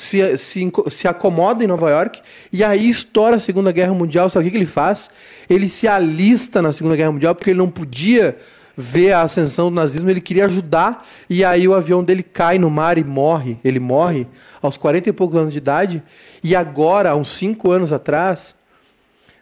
se, 0.00 0.36
se, 0.38 0.72
se 0.88 1.06
acomoda 1.06 1.62
em 1.62 1.66
Nova 1.66 1.90
York 1.90 2.22
e 2.50 2.64
aí 2.64 2.88
estoura 2.88 3.36
a 3.36 3.38
Segunda 3.38 3.70
Guerra 3.70 3.92
Mundial. 3.92 4.30
Sabe 4.30 4.44
o 4.44 4.46
que, 4.46 4.52
que 4.52 4.56
ele 4.56 4.66
faz? 4.66 5.10
Ele 5.48 5.68
se 5.68 5.86
alista 5.86 6.62
na 6.62 6.72
Segunda 6.72 6.96
Guerra 6.96 7.12
Mundial 7.12 7.34
porque 7.34 7.50
ele 7.50 7.58
não 7.58 7.68
podia 7.68 8.36
ver 8.74 9.12
a 9.12 9.20
ascensão 9.20 9.68
do 9.68 9.74
nazismo, 9.74 10.08
ele 10.08 10.22
queria 10.22 10.46
ajudar 10.46 11.06
e 11.28 11.44
aí 11.44 11.68
o 11.68 11.74
avião 11.74 12.02
dele 12.02 12.22
cai 12.22 12.58
no 12.58 12.70
mar 12.70 12.96
e 12.96 13.04
morre. 13.04 13.58
Ele 13.62 13.78
morre 13.78 14.26
aos 14.62 14.78
40 14.78 15.10
e 15.10 15.12
poucos 15.12 15.36
anos 15.36 15.52
de 15.52 15.58
idade 15.58 16.02
e 16.42 16.56
agora, 16.56 17.10
há 17.10 17.14
uns 17.14 17.28
5 17.28 17.70
anos 17.70 17.92
atrás, 17.92 18.54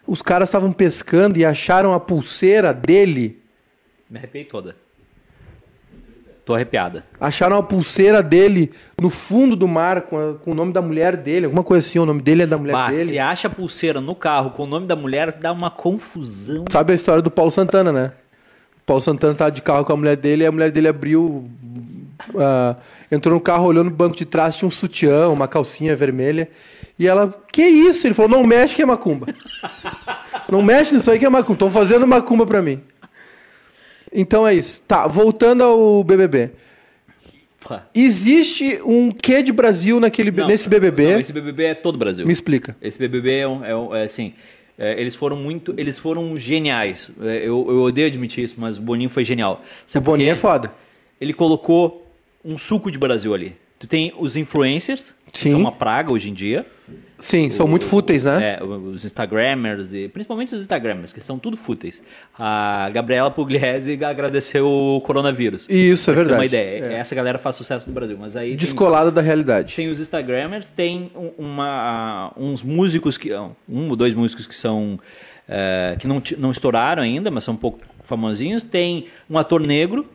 os 0.05 0.23
caras 0.23 0.49
estavam 0.49 0.73
pescando 0.73 1.38
e 1.38 1.44
acharam 1.44 1.94
a 1.94 2.01
pulseira 2.01 2.75
dele. 2.75 3.40
Me 4.11 4.18
arrepiei 4.18 4.44
toda. 4.44 4.75
Tô 6.49 6.55
arrepiada. 6.55 7.05
Acharam 7.21 7.59
a 7.59 7.63
pulseira 7.63 8.23
dele 8.23 8.73
no 8.99 9.11
fundo 9.11 9.55
do 9.55 9.69
mar 9.69 10.01
com, 10.01 10.17
a- 10.19 10.35
com 10.43 10.53
o 10.53 10.55
nome 10.55 10.73
da 10.73 10.81
mulher 10.81 11.15
dele, 11.15 11.45
alguma 11.45 11.63
coisa 11.63 11.87
assim, 11.87 11.99
o 11.99 12.07
nome 12.07 12.23
dele 12.23 12.45
é 12.45 12.47
da 12.47 12.57
mulher 12.57 12.73
Bah, 12.73 12.89
dele. 12.91 13.05
se 13.05 13.19
acha 13.19 13.49
a 13.49 13.51
pulseira 13.51 14.01
no 14.01 14.15
carro 14.15 14.53
com 14.53 14.63
o 14.63 14.67
nome 14.67 14.87
da 14.87 14.97
mulher, 14.97 15.31
dá 15.33 15.53
uma 15.53 15.71
confusão. 15.71 16.65
Sabe 16.73 16.93
a 16.93 16.95
história 16.95 17.21
do 17.21 17.31
Paulo 17.31 17.51
Santana, 17.51 17.93
né? 17.93 18.13
O 18.81 18.85
Paulo 18.87 19.03
Santana 19.03 19.35
tá 19.35 19.51
de 19.51 19.61
carro 19.61 19.85
com 19.85 19.93
a 19.93 19.97
mulher 19.99 20.17
dele 20.17 20.43
e 20.43 20.47
a 20.47 20.51
mulher 20.51 20.71
dele 20.71 20.89
abriu. 20.89 21.51
ah, 22.35 22.77
entrou 23.13 23.35
no 23.35 23.41
carro, 23.43 23.67
olhou 23.67 23.85
no 23.85 23.91
banco 23.91 24.17
de 24.17 24.25
trás, 24.25 24.57
tinha 24.57 24.67
um 24.67 24.71
sutiã, 24.71 25.29
uma 25.29 25.47
calcinha 25.47 25.95
vermelha. 25.95 26.49
E 26.99 27.07
ela, 27.07 27.31
que 27.53 27.63
isso? 27.63 28.07
Ele 28.07 28.15
falou, 28.15 28.31
não 28.31 28.43
mexe 28.43 28.75
que 28.75 28.81
é 28.81 28.87
macumba. 28.87 29.27
não 30.51 30.63
mexe 30.63 30.95
nisso 30.95 31.11
aí 31.11 31.19
que 31.19 31.27
é 31.27 31.29
macumba. 31.29 31.53
Estão 31.57 31.71
fazendo 31.71 32.07
macumba 32.07 32.47
pra 32.47 32.63
mim. 32.63 32.81
Então 34.12 34.47
é 34.47 34.55
isso. 34.55 34.83
Tá, 34.83 35.07
voltando 35.07 35.62
ao 35.62 36.03
BBB. 36.05 36.51
Existe 37.94 38.81
um 38.85 39.11
quê 39.12 39.42
de 39.42 39.53
Brasil 39.53 40.01
naquele, 40.01 40.31
Não, 40.31 40.47
nesse 40.47 40.68
BBB? 40.68 41.12
não, 41.12 41.21
esse 41.21 41.33
BBB 41.33 41.64
é 41.64 41.75
todo 41.75 41.97
o 41.97 41.99
Brasil. 41.99 42.27
Me 42.27 42.33
explica. 42.33 42.75
Esse 42.81 42.99
BBB 42.99 43.35
é, 43.40 43.49
um- 43.49 43.64
é 43.64 43.77
um- 43.77 43.94
é 43.94 44.05
assim. 44.05 44.33
é, 44.79 44.99
eles 44.99 45.14
foram 45.14 45.37
muito. 45.37 45.75
Eles 45.77 45.99
foram 45.99 46.37
geniais. 46.37 47.11
É, 47.21 47.38
eu, 47.38 47.66
eu 47.68 47.81
odeio 47.83 48.07
admitir 48.07 48.44
isso, 48.44 48.55
mas 48.57 48.79
o 48.79 48.81
Boninho 48.81 49.11
foi 49.11 49.25
genial. 49.25 49.62
O 49.87 49.90
Sabe 49.90 50.05
por 50.05 50.12
Boninho 50.12 50.31
é 50.31 50.37
foda. 50.37 50.73
Ele 51.21 51.33
colocou 51.35 52.07
um 52.44 52.57
suco 52.57 52.90
de 52.90 52.97
Brasil 52.99 53.35
ali. 53.35 53.55
Tu 53.79 53.87
tem 53.87 54.12
os 54.16 54.35
influencers, 54.37 55.14
que 55.33 55.40
Sim. 55.40 55.51
são 55.51 55.61
uma 55.61 55.73
praga 55.73 56.11
hoje 56.12 56.31
em 56.31 56.35
dia. 56.35 56.64
Sim, 57.18 57.51
são 57.51 57.66
muito 57.66 57.85
fúteis, 57.85 58.22
né? 58.22 58.59
É, 58.61 58.64
os 58.64 59.05
Instagrammers, 59.05 59.92
e 59.92 60.07
principalmente 60.09 60.55
os 60.55 60.61
Instagrammers, 60.61 61.12
que 61.12 61.20
são 61.20 61.37
tudo 61.37 61.57
fúteis. 61.57 62.01
A 62.38 62.88
Gabriela 62.92 63.29
Pugliese 63.31 63.98
agradeceu 64.05 64.68
o 64.68 65.01
coronavírus. 65.01 65.66
Isso, 65.68 66.11
é 66.11 66.14
ter 66.14 66.20
uma 66.20 66.27
verdade. 66.29 66.46
ideia. 66.46 66.85
É. 66.85 66.94
Essa 66.94 67.14
galera 67.16 67.37
faz 67.38 67.57
sucesso 67.57 67.88
no 67.88 67.94
Brasil. 67.94 68.16
Mas 68.20 68.37
aí 68.37 68.55
Descolada 68.57 69.11
da 69.11 69.20
realidade. 69.20 69.74
tem 69.74 69.88
os 69.88 69.98
Instagrammers, 69.98 70.68
tem 70.68 71.11
um- 71.16 71.33
uma, 71.46 72.33
uns 72.37 72.62
músicos 72.62 73.18
que. 73.18 73.33
Um 73.68 73.88
ou 73.88 73.96
dois 73.96 74.14
músicos 74.14 74.46
que 74.46 74.55
são. 74.55 74.98
eh, 75.48 75.96
que 75.98 76.07
não, 76.07 76.22
não 76.38 76.51
estouraram 76.53 77.03
ainda, 77.03 77.31
mas 77.33 77.42
são 77.42 77.55
um 77.55 77.57
pouco 77.57 77.81
famosinhos. 78.05 78.62
Tem 78.62 79.07
um 79.29 79.37
ator 79.37 79.61
negro. 79.61 80.07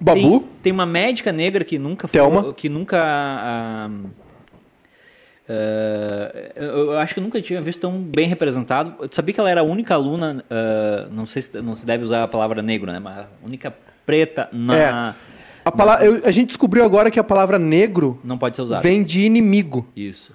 Babu? 0.00 0.20
Tem, 0.40 0.48
tem 0.64 0.72
uma 0.72 0.86
médica 0.86 1.32
negra 1.32 1.64
que 1.64 1.76
nunca. 1.78 2.06
Thelma? 2.06 2.52
Que 2.54 2.68
nunca. 2.68 3.00
ah, 3.02 3.90
ah, 5.48 6.32
eu 6.56 6.64
eu 6.92 6.98
acho 6.98 7.14
que 7.14 7.20
eu 7.20 7.24
nunca 7.24 7.40
tinha 7.40 7.60
visto 7.60 7.80
tão 7.80 7.98
bem 8.00 8.26
representado. 8.28 8.94
Eu 9.00 9.08
sabia 9.12 9.32
que 9.34 9.40
ela 9.40 9.50
era 9.50 9.60
a 9.60 9.64
única 9.64 9.94
aluna, 9.94 10.44
ah, 10.50 11.06
não 11.10 11.26
sei 11.26 11.42
se 11.42 11.60
não 11.62 11.74
se 11.76 11.84
deve 11.86 12.04
usar 12.04 12.22
a 12.22 12.28
palavra 12.28 12.62
negro, 12.62 12.90
né? 12.92 12.98
Mas 12.98 13.18
a 13.18 13.26
única 13.44 13.74
preta 14.04 14.48
na. 14.52 14.76
É. 14.76 15.14
A, 15.64 15.72
pala- 15.72 16.04
eu- 16.04 16.22
a 16.24 16.30
gente 16.30 16.48
descobriu 16.48 16.84
agora 16.84 17.10
que 17.10 17.18
a 17.18 17.24
palavra 17.24 17.58
negro 17.58 18.20
Não 18.22 18.38
pode 18.38 18.54
ser 18.54 18.62
usada. 18.62 18.80
vem 18.82 19.02
de 19.02 19.22
inimigo. 19.22 19.86
Isso. 19.96 20.32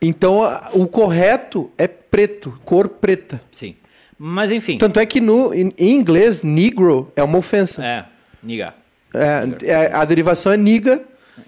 Então 0.00 0.42
a- 0.42 0.70
o 0.74 0.86
correto 0.86 1.70
é 1.76 1.86
preto, 1.86 2.58
cor 2.64 2.88
preta. 2.88 3.40
Sim. 3.52 3.74
Mas 4.18 4.50
enfim. 4.50 4.78
Tanto 4.78 4.98
é 5.00 5.04
que 5.06 5.20
no, 5.20 5.52
em, 5.52 5.72
em 5.76 5.92
inglês, 5.94 6.42
negro 6.42 7.12
é 7.16 7.22
uma 7.22 7.36
ofensa. 7.38 7.84
É, 7.84 8.04
niga. 8.42 8.74
É, 9.12 9.70
é- 9.70 9.94
a 9.94 10.04
derivação 10.04 10.52
é 10.52 10.56
niga 10.56 11.02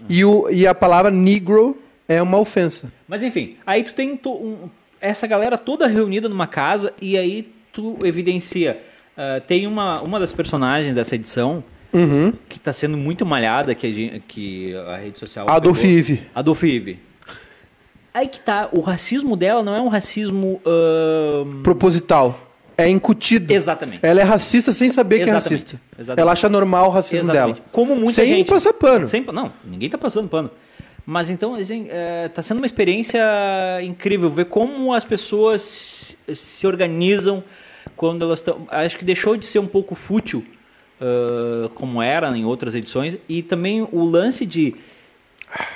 e, 0.09 0.25
o, 0.25 0.49
e 0.51 0.67
a 0.67 0.75
palavra 0.75 1.11
negro 1.11 1.79
é 2.09 2.21
uma 2.23 2.39
ofensa. 2.39 2.93
Mas 3.09 3.23
enfim, 3.23 3.57
aí 3.67 3.83
tu 3.83 3.93
tem 3.95 4.19
um- 4.27 4.69
essa 5.01 5.27
galera 5.27 5.57
toda 5.59 5.87
reunida 5.87 6.29
numa 6.29 6.47
casa 6.47 6.93
e 7.01 7.17
aí 7.17 7.49
tu 7.73 7.99
evidencia. 8.05 8.81
ah, 9.17 9.41
tem 9.47 9.67
uma, 9.67 10.01
uma 10.03 10.21
das 10.21 10.33
personagens 10.33 10.95
dessa 10.95 11.15
edição 11.15 11.65
Uhum. 11.93 12.33
que 12.49 12.59
está 12.59 12.73
sendo 12.73 12.97
muito 12.97 13.25
malhada, 13.25 13.75
que 13.75 13.87
a, 13.87 14.21
que 14.29 14.75
a 14.75 14.97
rede 14.99 15.19
social. 15.19 15.49
Adolf 15.49 15.81
pegou. 15.81 15.97
Ive. 15.97 16.23
Adolf 16.35 16.63
Ive. 16.65 16.99
Aí 18.13 18.29
que 18.29 18.41
tá, 18.41 18.69
o 18.73 18.81
racismo 18.81 19.37
dela 19.37 19.63
não 19.63 19.75
é 19.75 19.81
um 19.81 19.89
racismo. 19.89 20.61
ahn, 20.67 21.63
Proposital. 21.63 22.43
É 22.79 22.87
incutido. 22.89 23.53
Exatamente. 23.55 24.01
Ela 24.05 24.21
é 24.21 24.25
racista 24.25 24.71
sem 24.71 24.91
saber 24.91 25.17
que 25.17 25.23
é 25.23 25.29
Exatamente. 25.29 25.51
racista. 25.51 25.81
Exatamente. 25.99 26.21
Ela 26.21 26.33
acha 26.33 26.49
normal 26.51 26.87
o 26.89 26.91
racismo 26.91 27.25
Exatamente. 27.31 27.57
dela. 27.57 27.69
Como 27.73 27.97
muita 27.97 28.13
sem 28.13 28.27
gente. 28.27 28.49
passar 28.51 28.75
pano. 28.75 29.07
Sem, 29.07 29.25
não, 29.33 29.51
ninguém 29.65 29.89
tá 29.89 29.97
passando 29.97 30.29
pano. 30.29 30.51
Mas 31.09 31.31
então, 31.31 31.55
assim, 31.55 31.87
é, 31.89 32.27
tá 32.29 32.43
sendo 32.43 32.57
uma 32.59 32.67
experiência 32.67 33.23
incrível 33.83 34.29
ver 34.29 34.47
como 34.47 34.93
as 34.93 35.05
pessoas 35.05 36.17
se- 36.35 36.67
organizam, 36.67 37.45
quando 37.95 38.25
elas 38.25 38.41
estão. 38.41 38.67
Acho 38.69 38.99
que 38.99 39.05
deixou 39.05 39.37
de 39.37 39.47
ser 39.47 39.61
um 39.61 39.69
pouco 39.69 39.95
fútil, 39.95 40.45
ah, 41.01 41.71
como 41.77 42.03
era 42.03 42.37
em 42.37 42.45
outras 42.45 42.75
edições, 42.75 43.17
e 43.29 43.41
também 43.41 43.87
o 43.93 44.05
lance 44.05 44.45
de 44.45 44.75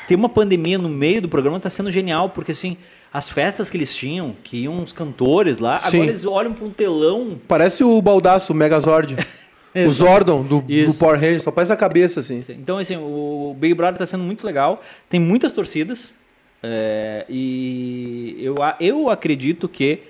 ter 0.08 0.16
uma 0.16 0.28
pandemia 0.28 0.76
no 0.78 0.88
meio 0.88 1.22
do 1.22 1.28
programa 1.28 1.58
está 1.58 1.70
sendo 1.70 1.90
genial, 1.92 2.30
porque 2.30 2.52
assim. 2.52 2.76
As 3.12 3.28
festas 3.28 3.68
que 3.68 3.76
eles 3.76 3.92
tinham, 3.92 4.36
que 4.44 4.58
iam 4.58 4.74
uns 4.74 4.92
cantores 4.92 5.58
lá, 5.58 5.78
Sim. 5.78 5.88
agora 5.96 6.10
eles 6.10 6.24
olham 6.24 6.52
para 6.52 6.64
um 6.64 6.70
telão 6.70 7.40
Parece 7.48 7.82
o 7.82 8.00
Baldaço, 8.00 8.52
o 8.52 8.54
Megazord. 8.54 9.16
o 9.74 9.90
Zordon 9.90 10.42
do, 10.42 10.60
do. 10.60 10.94
Power 10.98 11.14
Rangers, 11.20 11.42
só 11.42 11.50
parece 11.50 11.72
a 11.72 11.76
cabeça, 11.76 12.20
assim. 12.20 12.40
Então, 12.50 12.78
assim, 12.78 12.96
o 12.96 13.54
Big 13.58 13.74
Brother 13.74 13.94
está 13.94 14.06
sendo 14.06 14.24
muito 14.24 14.44
legal. 14.46 14.82
Tem 15.08 15.20
muitas 15.20 15.52
torcidas. 15.52 16.14
é, 16.62 17.24
e 17.28 18.36
eu, 18.40 18.54
eu 18.80 19.08
acredito 19.08 19.68
que 19.68 20.00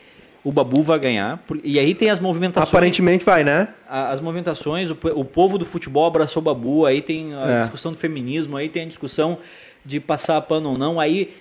o 0.42 0.50
Babu 0.50 0.80
vai 0.82 0.98
ganhar. 0.98 1.42
E 1.62 1.78
aí 1.78 1.94
tem 1.94 2.08
as 2.10 2.18
movimentações. 2.18 2.70
Aparentemente 2.70 3.24
vai, 3.24 3.44
né? 3.44 3.68
As 3.88 4.20
movimentações, 4.20 4.90
o, 4.90 4.96
o 5.14 5.24
povo 5.24 5.58
do 5.58 5.66
futebol 5.66 6.06
abraçou 6.06 6.40
o 6.40 6.44
Babu. 6.44 6.86
Aí 6.86 7.02
tem 7.02 7.34
a 7.34 7.46
É. 7.50 7.60
discussão 7.62 7.92
do 7.92 7.98
feminismo. 7.98 8.56
Aí 8.56 8.68
tem 8.68 8.84
a 8.84 8.86
discussão 8.86 9.38
de 9.84 10.00
passar 10.00 10.40
pano 10.42 10.70
ou 10.70 10.78
não. 10.78 10.98
Aí 10.98 11.34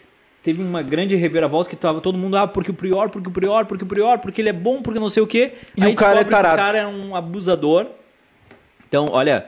teve 0.43 0.61
uma 0.61 0.81
grande 0.81 1.15
reviravolta 1.15 1.69
que 1.69 1.75
tava 1.77 2.01
todo 2.01 2.17
mundo, 2.17 2.35
ah, 2.37 2.47
porque 2.47 2.71
o 2.71 2.73
Prior, 2.73 3.09
porque 3.09 3.29
o 3.29 3.31
Prior, 3.31 3.65
porque 3.65 3.83
o 3.83 3.87
Prior, 3.87 4.19
porque 4.19 4.41
ele 4.41 4.49
é 4.49 4.53
bom, 4.53 4.81
porque 4.81 4.99
não 4.99 5.09
sei 5.09 5.23
o 5.23 5.27
quê. 5.27 5.53
E 5.77 5.83
Aí 5.83 5.93
o 5.93 5.95
cara 5.95 6.19
é 6.19 6.23
tarado. 6.25 6.61
O 6.61 6.65
cara 6.65 6.77
é 6.77 6.85
um 6.87 7.15
abusador. 7.15 7.87
Então, 8.89 9.09
olha, 9.11 9.45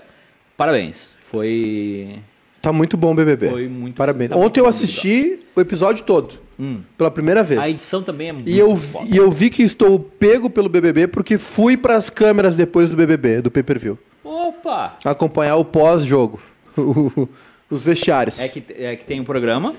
parabéns. 0.56 1.10
Foi. 1.30 2.20
Tá 2.62 2.72
muito 2.72 2.96
bom 2.96 3.12
o 3.12 3.16
BBB. 3.16 3.50
Foi 3.50 3.68
muito- 3.68 3.96
Parabéns. 3.96 4.30
tá 4.30 4.36
Ontem 4.36 4.44
muito 4.44 4.58
eu 4.60 4.68
assisti 4.68 5.40
o 5.56 5.60
episódio 5.62 6.06
todo, 6.06 6.36
Hum. 6.60 6.82
pela 6.96 7.10
primeira 7.10 7.42
vez. 7.42 7.60
A 7.60 7.68
edição 7.68 8.04
também 8.04 8.30
é 8.30 8.34
muito 8.34 8.48
E 8.50 8.58
eu, 8.60 8.76
foda. 8.76 9.08
e 9.10 9.18
eu 9.18 9.32
vi 9.32 9.50
que 9.50 9.64
estou 9.64 9.98
pego 10.00 10.48
pelo 10.50 10.70
BBB 10.70 11.08
porque 11.08 11.38
fui 11.40 11.76
pras 11.76 12.10
câmeras 12.10 12.56
depois 12.56 12.90
do 12.90 12.96
BBB, 12.96 13.42
do 13.42 13.50
pay-per-view. 13.50 13.98
Opa! 14.24 14.98
Acompanhar 15.04 15.56
o 15.56 15.66
pós-jogo. 15.66 16.40
Os 17.70 17.84
vestiários. 17.84 18.40
É 18.40 18.48
que, 18.48 18.64
é 18.76 18.96
que 18.96 19.06
tem 19.06 19.20
um 19.20 19.24
programa, 19.24 19.74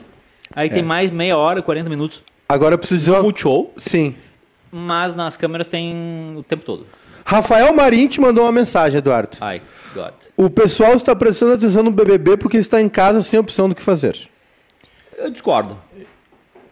aí 0.53 0.69
tem 0.71 0.83
mais 0.83 1.11
meia 1.11 1.37
hora, 1.37 1.61
40 1.63 1.89
minutos 1.91 2.23
Agora 2.49 2.75
eu 2.75 2.79
preciso 2.79 3.13
uma... 3.13 3.23
multishow, 3.23 3.73
Sim. 3.77 4.15
mas 4.71 5.15
nas 5.15 5.37
câmeras 5.37 5.67
tem 5.69 6.35
o 6.37 6.43
tempo 6.43 6.65
todo. 6.65 6.87
Rafael 7.25 7.73
Marim 7.75 8.07
te 8.09 8.21
mandou 8.21 8.45
uma 8.45 8.53
mensagem, 8.53 8.99
Eduardo. 8.99 9.37
Ai, 9.41 9.63
God. 9.95 10.13
O 10.37 10.51
pessoal 10.51 10.95
está 10.95 11.15
prestando 11.15 11.55
atenção 11.55 11.83
no 11.83 11.91
BBB 11.91 12.37
porque 12.37 12.57
está 12.57 12.81
em 12.81 12.89
casa 12.89 13.21
sem 13.23 13.39
opção 13.39 13.69
do 13.69 13.75
que 13.75 13.83
fazer. 13.83 14.17
Eu 15.17 15.31
discordo. 15.31 15.79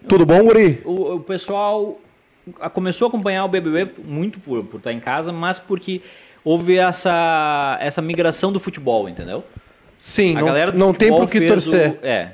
Tudo 0.09 0.25
bom, 0.27 0.43
Guri? 0.45 0.81
O, 0.85 1.15
o 1.17 1.21
pessoal 1.21 1.99
começou 2.73 3.07
a 3.07 3.09
acompanhar 3.09 3.45
o 3.45 3.49
BBB 3.49 3.93
muito 4.05 4.41
por, 4.41 4.65
por 4.65 4.79
estar 4.79 4.93
em 4.93 4.99
casa, 5.01 5.33
mas 5.33 5.59
porque 5.59 6.01
houve 6.43 6.77
essa, 6.79 7.77
essa 7.81 8.01
migração 8.03 8.51
do 8.53 8.59
futebol, 8.59 9.09
entendeu? 9.09 9.45
Sim, 9.99 10.35
A 10.37 10.41
não, 10.41 10.47
galera 10.47 10.73
do 10.73 10.79
não 10.79 10.95
tem 10.95 11.11
por 11.11 11.29
que 11.31 11.47
torcer. 11.47 11.91
o- 12.03 12.07
é. 12.07 12.33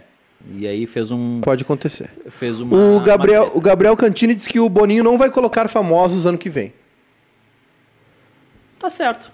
E 0.52 0.66
aí 0.66 0.86
fez 0.86 1.10
um. 1.10 1.40
Pode 1.40 1.64
acontecer. 1.64 2.08
Fez 2.30 2.60
uma, 2.60 2.76
O 2.76 3.00
Gabriel, 3.00 3.44
uma 3.46 3.56
o 3.56 3.60
Gabriel 3.60 3.96
Cantini 3.96 4.32
disse 4.32 4.48
que 4.48 4.60
o 4.60 4.68
Boninho 4.68 5.02
não 5.02 5.18
vai 5.18 5.28
colocar 5.28 5.68
famosos 5.68 6.24
ano 6.24 6.38
que 6.38 6.48
vem. 6.48 6.72
Tá 8.86 8.90
certo. 8.90 9.32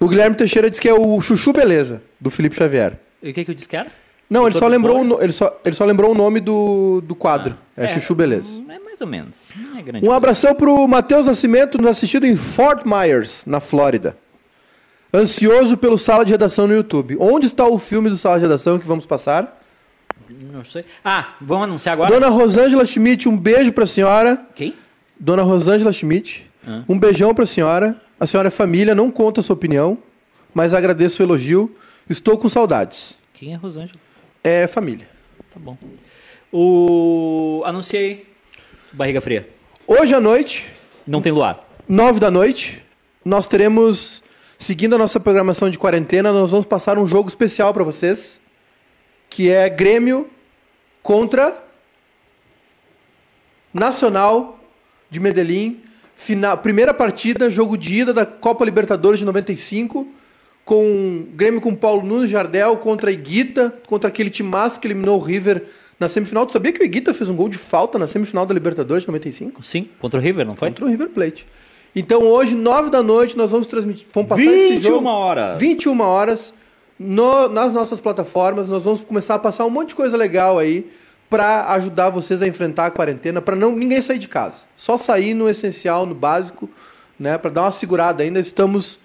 O 0.00 0.08
Guilherme 0.08 0.34
Teixeira 0.34 0.68
disse 0.68 0.82
que 0.82 0.88
é 0.88 0.92
o 0.94 1.20
Chuchu 1.20 1.52
Beleza, 1.52 2.02
do 2.20 2.28
Felipe 2.28 2.56
Xavier. 2.56 2.98
E 3.22 3.30
o 3.30 3.32
que, 3.32 3.44
que 3.44 3.50
eu 3.52 3.54
disse 3.54 3.68
que 3.68 3.76
era? 3.76 3.86
Não, 4.28 4.48
ele 4.48 4.58
só, 4.58 4.66
lembrou 4.66 5.02
o, 5.02 5.04
no- 5.04 5.22
ele, 5.22 5.30
só, 5.32 5.60
ele 5.64 5.76
só 5.76 5.84
lembrou 5.84 6.10
o 6.10 6.14
nome 6.14 6.40
do, 6.40 7.00
do 7.02 7.14
quadro. 7.14 7.56
é, 7.76 7.86
Chuchu 7.86 8.16
Beleza. 8.16 8.60
É 8.68 8.78
mais 8.80 9.00
ou 9.00 9.06
menos. 9.06 9.44
Não 9.54 9.78
é 9.78 9.82
grande 9.82 9.98
Um 9.98 10.08
coisa. 10.08 10.16
abração 10.16 10.54
pro 10.56 10.88
Matheus 10.88 11.26
Nascimento, 11.26 11.78
nos 11.78 11.86
assistindo 11.88 12.26
em 12.26 12.34
Fort 12.34 12.84
Myers, 12.84 13.44
na 13.46 13.60
Flórida. 13.60 14.16
Ansioso 15.12 15.76
pelo 15.76 15.96
Sala 15.96 16.24
de 16.24 16.32
Redação 16.32 16.66
no 16.66 16.74
YouTube. 16.74 17.16
Onde 17.20 17.46
está 17.46 17.64
o 17.64 17.78
filme 17.78 18.10
do 18.10 18.16
Sala 18.16 18.36
de 18.38 18.42
Redação 18.42 18.76
que 18.80 18.86
vamos 18.88 19.06
passar? 19.06 19.62
Não 20.28 20.64
sei. 20.64 20.84
Ah, 21.04 21.34
vamos 21.40 21.64
anunciar 21.64 21.92
agora? 21.92 22.10
Dona 22.10 22.28
Rosângela 22.28 22.84
Schmidt, 22.84 23.28
um 23.28 23.36
beijo 23.36 23.72
pra 23.72 23.86
senhora. 23.86 24.44
Quem? 24.56 24.74
Dona 25.20 25.42
Rosângela 25.42 25.92
Schmidt, 25.92 26.50
Ah. 26.66 26.82
um 26.88 26.98
beijão 26.98 27.32
pra 27.32 27.46
senhora. 27.46 27.94
A 28.24 28.26
senhora 28.26 28.48
é 28.48 28.50
família, 28.50 28.94
não 28.94 29.10
conta 29.10 29.40
a 29.40 29.44
sua 29.44 29.52
opinião, 29.52 29.98
mas 30.54 30.72
agradeço 30.72 31.22
o 31.22 31.26
elogio. 31.26 31.76
Estou 32.08 32.38
com 32.38 32.48
saudades. 32.48 33.18
Quem 33.34 33.52
é 33.52 33.54
Rosângela? 33.54 34.00
É 34.42 34.66
família. 34.66 35.06
Tá 35.52 35.60
bom. 35.60 35.76
O. 36.50 37.62
Anunciei. 37.66 38.26
Barriga 38.94 39.20
fria. 39.20 39.46
Hoje 39.86 40.14
à 40.14 40.20
noite, 40.22 40.66
Não 41.06 41.20
tem 41.20 41.32
luar. 41.32 41.68
nove 41.86 42.18
da 42.18 42.30
noite, 42.30 42.82
nós 43.22 43.46
teremos, 43.46 44.22
seguindo 44.58 44.94
a 44.94 44.98
nossa 44.98 45.20
programação 45.20 45.68
de 45.68 45.78
quarentena, 45.78 46.32
nós 46.32 46.50
vamos 46.50 46.64
passar 46.64 46.98
um 46.98 47.06
jogo 47.06 47.28
especial 47.28 47.74
para 47.74 47.84
vocês, 47.84 48.40
que 49.28 49.50
é 49.50 49.68
Grêmio 49.68 50.30
contra 51.02 51.62
Nacional 53.74 54.58
de 55.10 55.20
Medellín, 55.20 55.83
final, 56.14 56.58
primeira 56.58 56.92
partida, 56.94 57.48
jogo 57.50 57.76
de 57.76 58.00
ida 58.00 58.12
da 58.12 58.24
Copa 58.26 58.64
Libertadores 58.64 59.20
de 59.20 59.26
95, 59.26 60.06
com 60.64 61.26
Grêmio 61.34 61.60
com 61.60 61.74
Paulo 61.74 62.02
Nunes 62.06 62.30
Jardel 62.30 62.76
contra 62.78 63.10
Iguita, 63.12 63.74
contra 63.86 64.08
aquele 64.08 64.30
timaço 64.30 64.80
que 64.80 64.86
eliminou 64.86 65.18
o 65.18 65.22
River 65.22 65.64
na 66.00 66.08
semifinal. 66.08 66.46
Tu 66.46 66.52
sabia 66.52 66.72
que 66.72 66.80
o 66.82 66.84
Iguita 66.84 67.12
fez 67.12 67.28
um 67.28 67.36
gol 67.36 67.48
de 67.48 67.58
falta 67.58 67.98
na 67.98 68.06
semifinal 68.06 68.46
da 68.46 68.54
Libertadores 68.54 69.02
de 69.02 69.08
95? 69.08 69.62
Sim, 69.62 69.88
contra 70.00 70.18
o 70.18 70.22
River, 70.22 70.46
não 70.46 70.56
foi? 70.56 70.68
Contra 70.68 70.84
o 70.86 70.88
River 70.88 71.08
Plate. 71.10 71.46
Então 71.94 72.22
hoje, 72.22 72.54
9 72.56 72.90
da 72.90 73.02
noite, 73.02 73.36
nós 73.36 73.50
vamos 73.52 73.66
transmitir. 73.66 74.06
Vamos 74.12 74.28
passar 74.28 74.42
esse 74.44 74.70
21 74.76 74.82
jogo. 74.82 75.06
horas. 75.08 75.58
21 75.58 76.00
horas. 76.00 76.54
no- 76.96 77.48
nas 77.48 77.72
nossas 77.72 78.00
plataformas. 78.00 78.68
Nós 78.68 78.84
vamos 78.84 79.02
começar 79.02 79.34
a 79.34 79.38
passar 79.38 79.64
um 79.66 79.70
monte 79.70 79.88
de 79.88 79.94
coisa 79.96 80.16
legal 80.16 80.58
aí 80.60 80.86
para 81.30 81.66
ajudar 81.72 82.10
vocês 82.10 82.40
a 82.42 82.46
enfrentar 82.46 82.86
a 82.86 82.90
quarentena, 82.90 83.40
para 83.42 83.56
não 83.56 83.74
ninguém 83.74 84.00
sair 84.00 84.18
de 84.18 84.28
casa. 84.28 84.62
Só 84.76 84.96
sair 84.96 85.34
no 85.34 85.48
essencial, 85.48 86.06
no 86.06 86.14
básico, 86.14 86.68
né? 87.18 87.36
Para 87.38 87.50
dar 87.50 87.62
uma 87.62 87.72
segurada. 87.72 88.22
Ainda 88.22 88.38
estamos 88.40 88.98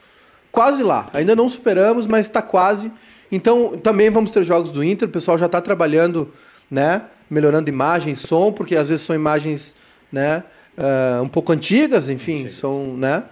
quase 0.51 0.83
lá. 0.83 1.07
Ainda 1.13 1.35
não 1.35 1.49
superamos, 1.49 2.05
mas 2.07 2.27
está 2.27 2.41
quase. 2.41 2.91
Então 3.31 3.77
também 3.81 4.09
vamos 4.09 4.31
ter 4.31 4.43
jogos 4.43 4.71
do 4.71 4.83
Inter. 4.83 5.07
O 5.07 5.11
pessoal 5.11 5.37
já 5.37 5.45
está 5.47 5.61
trabalhando, 5.61 6.31
né? 6.69 7.03
Melhorando 7.29 7.69
imagem, 7.69 8.15
som, 8.15 8.51
porque 8.51 8.75
às 8.75 8.89
vezes 8.89 9.05
são 9.05 9.15
imagens, 9.15 9.75
né? 10.11 10.43
ah, 10.77 11.21
um 11.23 11.27
pouco 11.27 11.51
antigas, 11.51 12.09
enfim, 12.09 12.49
são, 12.49 12.95
né? 12.97 13.23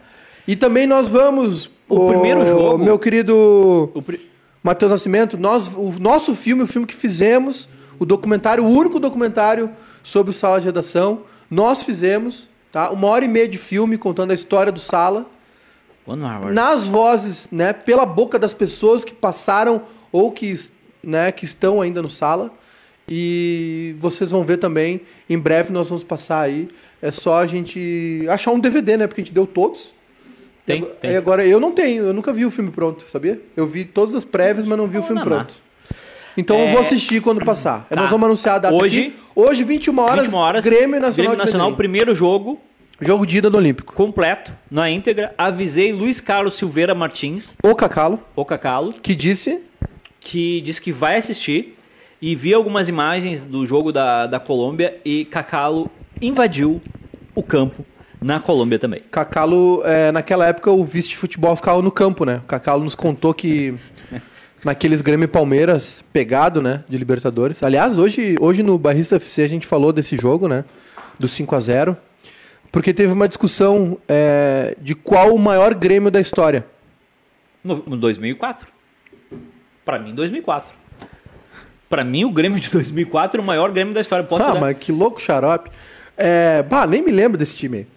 E 0.47 0.56
também 0.56 0.86
nós 0.88 1.08
vamos. 1.10 1.69
O 1.89 2.08
primeiro 2.10 2.45
jogo- 2.45 2.84
Meu 2.84 3.00
querido 3.00 3.89
O 3.93 4.02
pri- 4.02 4.30
Matheus 4.62 4.91
Nascimento, 4.91 5.38
nós, 5.38 5.67
o 5.76 5.93
nosso 6.00 6.36
filme, 6.36 6.63
o 6.63 6.67
filme 6.67 6.86
que 6.86 6.93
fizemos, 6.95 7.69
o 7.99 8.05
documentário, 8.05 8.63
o 8.63 8.69
único 8.69 8.99
documentário 8.99 9.69
sobre 10.03 10.31
o 10.31 10.33
Sala 10.33 10.60
de 10.60 10.65
Redação, 10.65 11.23
nós 11.49 11.83
fizemos, 11.83 12.49
tá? 12.71 12.89
Uma 12.89 13.07
hora 13.07 13.25
e 13.25 13.27
meia 13.27 13.47
de 13.47 13.57
filme 13.57 13.97
contando 13.97 14.31
a 14.31 14.33
história 14.33 14.71
do 14.71 14.79
Sala, 14.79 15.25
nas 16.53 16.88
vozes, 16.88 17.49
né? 17.51 17.73
Pela 17.73 18.05
boca 18.05 18.39
das 18.39 18.53
pessoas 18.53 19.03
que 19.03 19.13
passaram 19.13 19.81
ou 20.12 20.31
que, 20.31 20.53
né, 21.03 21.31
que 21.31 21.43
estão 21.45 21.81
ainda 21.81 22.01
no 22.01 22.10
Sala. 22.10 22.51
E 23.10 23.95
vocês 23.99 24.31
vão 24.31 24.43
ver 24.43 24.57
também, 24.57 25.01
em 25.29 25.38
breve 25.38 25.71
nós 25.71 25.89
vamos 25.89 26.03
passar 26.03 26.41
aí. 26.41 26.69
É 27.02 27.10
só 27.12 27.37
a 27.39 27.45
gente 27.45 28.25
achar 28.29 28.52
um 28.52 28.60
DVD, 28.60 28.98
né? 28.98 29.08
Porque 29.08 29.21
a 29.21 29.23
gente 29.23 29.33
deu 29.33 29.48
todos. 29.48 29.93
Tem, 30.65 30.81
E 30.81 30.85
tem. 30.85 31.15
agora 31.15 31.45
eu 31.45 31.60
não 31.60 31.71
tenho, 31.71 32.06
eu 32.06 32.13
nunca 32.13 32.33
vi 32.33 32.45
o 32.45 32.52
filme 32.52 32.69
pronto, 32.69 33.06
sabia? 33.10 33.41
Eu 33.56 33.65
vi 33.65 33.85
todas 33.85 34.13
as 34.13 34.25
prévias, 34.25 34.65
mas 34.65 34.77
não 34.77 34.87
vi 34.87 34.98
o 34.98 35.04
filme 35.04 35.21
pronto. 35.21 35.56
Então 36.38 36.58
eu 36.60 36.67
É, 36.67 36.71
vou 36.71 36.79
assistir 36.81 37.21
quando 37.21 37.44
passar. 37.44 37.85
Tá. 37.90 37.96
Nós 37.96 38.10
vamos 38.10 38.25
anunciar 38.25 38.56
a 38.56 38.60
data 38.60 38.75
Hoje- 38.75 39.02
aqui. 39.08 39.15
Hoje, 39.35 39.63
21 39.63 40.00
horas, 40.00 40.25
21 40.25 40.38
horas. 40.40 40.63
Grêmio 40.65 40.98
e 40.98 41.00
Nacional, 41.00 41.13
Grêmio 41.31 41.38
Nacional, 41.38 41.73
primeiro 41.75 42.13
jogo 42.15 42.60
Jogo 43.00 43.25
de 43.27 43.38
ida 43.38 43.50
do 43.50 43.58
Olímpico. 43.58 43.94
completo, 43.94 44.52
na 44.71 44.90
íntegra. 44.90 45.33
Avisei 45.38 45.92
Luiz 45.94 46.19
Carlos 46.19 46.56
Silveira 46.56 46.96
Martins, 46.96 47.56
O 47.63 47.75
Cacalo, 47.75 48.19
o 48.35 48.44
Cacalo, 48.46 48.92
que 48.94 49.13
disse... 49.13 49.60
que 50.19 50.62
disse 50.62 50.81
que 50.81 50.92
vai 50.92 51.15
assistir 51.17 51.77
e 52.21 52.35
vi 52.35 52.54
algumas 52.54 52.90
imagens 52.90 53.46
do 53.46 53.65
jogo 53.65 53.92
da, 53.92 54.25
da 54.25 54.40
Colômbia 54.40 54.98
e 55.06 55.25
Cacalo 55.25 55.90
invadiu 56.19 56.81
o 57.35 57.44
campo 57.44 57.85
na 58.19 58.40
Colômbia 58.40 58.79
também. 58.79 59.02
Cacalo, 59.12 59.83
é, 59.85 60.12
naquela 60.12 60.48
época 60.48 60.71
o 60.71 60.83
vice 60.83 61.10
de 61.10 61.17
futebol 61.17 61.56
ficava 61.56 61.79
no 61.83 61.92
campo, 61.92 62.25
né? 62.25 62.42
O 62.44 62.48
Cacalo 62.48 62.83
nos 62.83 62.96
contou 62.96 63.31
que 63.35 63.75
naqueles 64.63 65.01
Grêmio 65.01 65.27
Palmeiras 65.27 66.03
pegado, 66.12 66.62
né, 66.62 66.83
de 66.89 66.97
Libertadores. 66.97 67.62
Aliás, 67.63 67.97
hoje, 67.97 68.35
hoje 68.39 68.63
no 68.63 68.77
Barrista 68.77 69.15
FC 69.17 69.41
a 69.43 69.47
gente 69.47 69.65
falou 69.67 69.91
desse 69.93 70.15
jogo, 70.17 70.47
né, 70.47 70.65
do 71.19 71.27
5 71.27 71.55
a 71.55 71.60
0 71.60 71.97
porque 72.71 72.93
teve 72.93 73.13
uma 73.13 73.27
discussão 73.29 73.97
é, 74.08 74.75
de 74.81 74.93
qual 74.93 75.33
o 75.33 75.39
maior 75.39 75.73
Grêmio 75.73 76.12
da 76.12 76.19
história. 76.19 76.65
No, 77.63 77.81
no 77.87 77.97
2004. 77.97 78.67
Pra 79.85 79.97
mim, 79.97 80.13
2004. 80.13 80.73
Pra 81.89 82.03
mim, 82.03 82.25
o 82.25 82.29
Grêmio 82.31 82.60
de 82.60 82.69
2004 82.69 83.39
é 83.39 83.43
o 83.43 83.45
maior 83.45 83.71
Grêmio 83.71 83.93
da 83.93 84.01
história. 84.01 84.23
Posso 84.25 84.43
ah, 84.43 84.60
mas 84.60 84.77
que 84.77 84.91
louco 84.91 85.21
xarope. 85.21 85.71
É, 86.17 86.62
bah, 86.63 86.85
nem 86.85 87.01
me 87.01 87.10
lembro 87.12 87.37
desse 87.37 87.55
time 87.55 87.77
aí. 87.77 87.87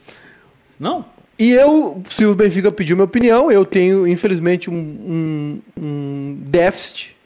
Não. 0.78 1.04
E 1.38 1.50
eu, 1.50 2.00
se 2.08 2.24
o 2.24 2.34
Benfica 2.34 2.70
pediu 2.70 2.94
minha 2.96 3.04
opinião, 3.06 3.50
eu 3.50 3.64
tenho, 3.64 4.06
infelizmente, 4.06 4.70
um, 4.70 4.74
um- 4.74 5.60
um 5.82 6.09
déficit 6.34 7.16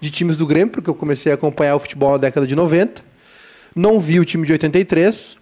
de 0.00 0.10
times 0.10 0.36
do 0.36 0.46
Grêmio, 0.46 0.68
porque 0.72 0.90
eu 0.90 0.94
comecei 0.94 1.30
a 1.32 1.34
acompanhar 1.34 1.76
o 1.76 1.78
futebol 1.78 2.12
na 2.12 2.18
década 2.18 2.46
de 2.46 2.54
90. 2.56 3.02
Não 3.74 3.98
vi 4.00 4.18
o 4.20 4.24
time 4.24 4.44
de 4.46 4.52
83. 4.52 5.36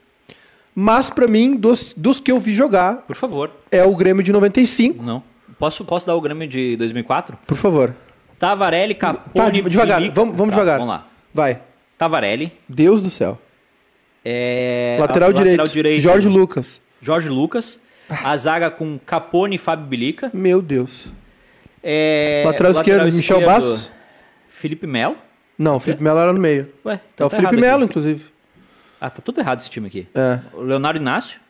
Mas, 0.75 1.11
pra 1.11 1.27
mim, 1.27 1.57
dos, 1.57 1.93
dos 1.97 2.21
que 2.21 2.31
eu 2.31 2.39
vi 2.39 2.55
jogar, 2.55 2.99
Por 3.07 3.17
favor. 3.17 3.51
é 3.71 3.83
o 3.85 3.95
Grêmio 3.97 4.23
de 4.23 4.33
95. 4.33 5.03
Não. 5.05 5.23
Posso, 5.59 5.85
posso 5.85 6.07
dar 6.07 6.15
o 6.15 6.21
Grêmio 6.21 6.47
de 6.49 6.77
2004? 6.77 7.37
Por 7.47 7.57
favor. 7.57 7.95
Tavarelli, 8.39 8.95
Capone... 8.95 9.33
Tá, 9.35 9.51
de- 9.51 9.63
devagar. 9.69 9.99
Bilica- 10.01 10.15
Vamos, 10.15 10.37
vamos 10.37 10.55
Tá, 10.55 10.61
devagar. 10.61 10.79
Vamos 10.79 10.95
lá. 10.95 11.07
Vai. 11.35 11.61
Tavarelli. 11.99 12.53
Deus 12.69 13.03
do 13.03 13.11
céu. 13.11 13.39
É, 14.25 14.97
lateral, 15.01 15.33
direito. 15.33 15.67
direito. 15.69 16.01
Jorge 16.03 16.29
Lucas. 16.29 16.81
Jorge 17.03 17.29
Lucas. 17.29 17.81
A 18.09 18.37
zaga 18.37 18.71
com 18.71 18.99
Capone 18.99 19.57
e 19.57 19.59
Fábio 19.59 19.87
Bilica. 19.87 20.31
Meu 20.35 20.61
Deus. 20.61 21.09
É, 21.83 22.43
lateral, 22.47 22.73
esquerdo, 22.73 23.05
Michel 23.07 23.39
esquerdo, 23.39 23.47
Bastos? 23.47 23.93
Felipe 24.49 24.87
Melo. 24.87 25.17
Não, 25.59 25.77
o 25.77 25.81
Felipe 25.81 26.03
Melo 26.03 26.19
era 26.19 26.33
no 26.33 26.41
meio. 26.41 26.69
Ué, 26.85 26.95
É 26.95 27.01
então 27.15 27.27
o 27.27 27.31
tá 27.31 27.37
Felipe 27.37 27.57
Melo, 27.57 27.85
inclusive. 27.85 28.25
Ah, 29.01 29.09
tá 29.09 29.23
tudo 29.23 29.41
errado 29.41 29.61
esse 29.61 29.71
time 29.71 29.87
aqui. 29.87 30.07
É. 30.15 30.39
O 30.53 30.61
Leonardo 30.63 30.99
Inácio. 31.01 31.41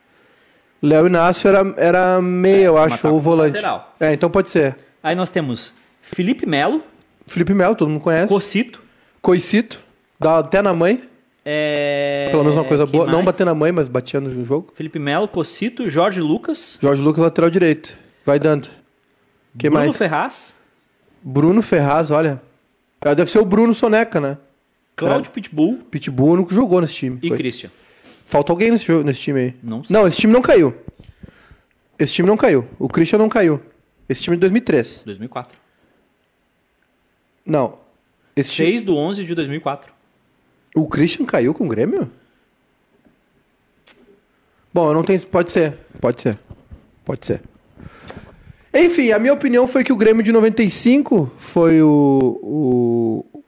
Léo 0.82 1.06
Inácio 1.06 1.48
era, 1.48 1.74
era 1.76 2.20
meia, 2.22 2.66
eu 2.66 2.74
mas 2.74 2.92
acho, 2.94 3.08
ou 3.08 3.20
volante. 3.20 3.56
lateral. 3.56 3.94
É, 4.00 4.12
então 4.14 4.30
pode 4.30 4.48
ser. 4.50 4.76
Aí 5.02 5.14
nós 5.14 5.30
temos 5.30 5.74
Felipe 6.00 6.46
Melo, 6.46 6.82
Felipe 7.26 7.54
Melo, 7.54 7.74
todo 7.74 7.88
mundo 7.88 8.00
conhece. 8.00 8.28
Cocito. 8.28 8.82
Coicito, 9.20 9.80
dá 10.18 10.38
até 10.38 10.62
na 10.62 10.72
mãe. 10.72 11.02
É... 11.44 12.28
Pelo 12.30 12.42
menos 12.42 12.56
uma 12.56 12.64
coisa 12.64 12.84
quem 12.86 12.92
boa. 12.92 13.06
Não 13.06 13.14
mais? 13.14 13.26
bater 13.26 13.44
na 13.44 13.54
mãe, 13.54 13.70
mas 13.72 13.88
batia 13.88 14.20
no 14.20 14.44
jogo. 14.44 14.72
Felipe 14.74 14.98
Melo, 14.98 15.28
Cocito, 15.28 15.88
Jorge 15.90 16.20
Lucas. 16.20 16.78
Jorge 16.80 17.00
Lucas, 17.02 17.22
lateral 17.22 17.50
direito. 17.50 17.96
Vai 18.24 18.38
dando. 18.38 18.68
Que 19.58 19.68
Bruno 19.68 19.84
mais? 19.86 19.96
Ferraz. 19.96 20.54
Bruno 21.22 21.62
Ferraz, 21.62 22.10
olha. 22.10 22.40
Ah, 23.00 23.14
Deve 23.14 23.30
ser 23.30 23.38
o 23.38 23.44
Bruno 23.44 23.72
Soneca, 23.74 24.20
né? 24.20 24.36
Cláudio 24.96 25.30
Pitbull 25.32 25.78
Pitbull, 25.90 26.44
que 26.46 26.54
jogou 26.54 26.80
nesse 26.80 26.94
time. 26.94 27.18
e 27.22 27.28
Foi. 27.28 27.38
Christian. 27.38 27.70
Falta 28.26 28.52
alguém 28.52 28.70
nesse, 28.70 28.84
jogo- 28.84 29.02
nesse 29.04 29.20
time 29.20 29.40
aí. 29.40 29.56
Não 29.62 29.82
sei. 29.82 29.94
Não, 29.96 30.06
esse 30.06 30.18
time 30.18 30.32
não 30.32 30.42
caiu. 30.42 30.74
Esse 31.98 32.12
time 32.12 32.28
não 32.28 32.36
caiu. 32.36 32.66
O 32.78 32.88
Christian 32.88 33.18
não 33.18 33.28
caiu. 33.28 33.60
Esse 34.08 34.22
time 34.22 34.34
é 34.34 34.36
de 34.36 34.40
2003. 34.40 35.02
2004. 35.04 35.58
Não. 37.44 37.78
Esse 38.36 38.52
time... 38.52 38.70
6 38.72 38.82
do 38.82 38.96
11 38.96 39.24
de 39.24 39.34
2004. 39.34 39.92
O 40.74 40.86
Christian 40.86 41.24
caiu 41.26 41.52
com 41.54 41.64
o 41.64 41.68
Grêmio? 41.68 42.10
Bom, 44.72 44.88
eu 44.88 44.94
não 44.94 45.02
tenho. 45.02 45.20
Pode 45.26 45.50
ser. 45.50 45.76
Pode 46.00 46.20
ser. 46.20 46.38
Pode 47.04 47.26
ser. 47.26 47.42
Enfim, 48.72 49.10
a 49.10 49.18
minha 49.18 49.32
opinião 49.32 49.66
foi 49.66 49.82
que 49.82 49.92
o 49.92 49.96
Grêmio 49.96 50.22
de 50.22 50.30
95 50.30 51.30
foi 51.38 51.82
o, 51.82 52.38
o, 52.42 53.42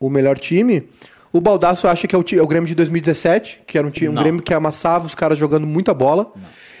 o 0.00 0.10
melhor 0.10 0.38
time. 0.38 0.88
O 1.32 1.40
Baldaço 1.40 1.86
acha 1.86 2.06
que 2.06 2.14
é 2.14 2.18
o, 2.18 2.24
é 2.32 2.42
o 2.42 2.46
Grêmio 2.46 2.66
de 2.66 2.74
2017, 2.74 3.62
que 3.66 3.76
era 3.76 3.86
um, 3.86 3.90
time, 3.90 4.08
um 4.08 4.12
Não. 4.12 4.22
Grêmio 4.22 4.42
que 4.42 4.52
amassava 4.52 5.06
os 5.06 5.14
caras 5.14 5.38
jogando 5.38 5.66
muita 5.66 5.92
bola. 5.94 6.32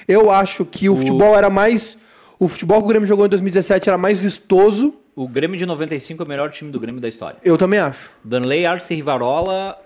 Eu 0.08 0.30
acho 0.30 0.64
que 0.64 0.88
o, 0.88 0.96
futebol 0.96 1.36
era 1.36 1.48
mais. 1.48 1.96
O 2.38 2.48
futebol 2.48 2.78
que 2.78 2.84
o 2.84 2.88
Grêmio 2.88 3.06
jogou 3.06 3.26
em 3.26 3.28
2017 3.28 3.88
era 3.88 3.98
mais 3.98 4.18
vistoso. 4.18 4.94
O 5.14 5.28
Grêmio 5.28 5.56
de 5.56 5.66
95 5.66 6.22
é 6.22 6.24
o 6.24 6.28
melhor 6.28 6.50
time 6.50 6.70
do 6.70 6.80
Grêmio 6.80 7.00
da 7.00 7.08
história. 7.08 7.36
Eu 7.44 7.58
também 7.58 7.78
acho. 7.78 8.10
Danley, 8.24 8.64
Arce, 8.66 8.94
Rivarola. 8.94 9.76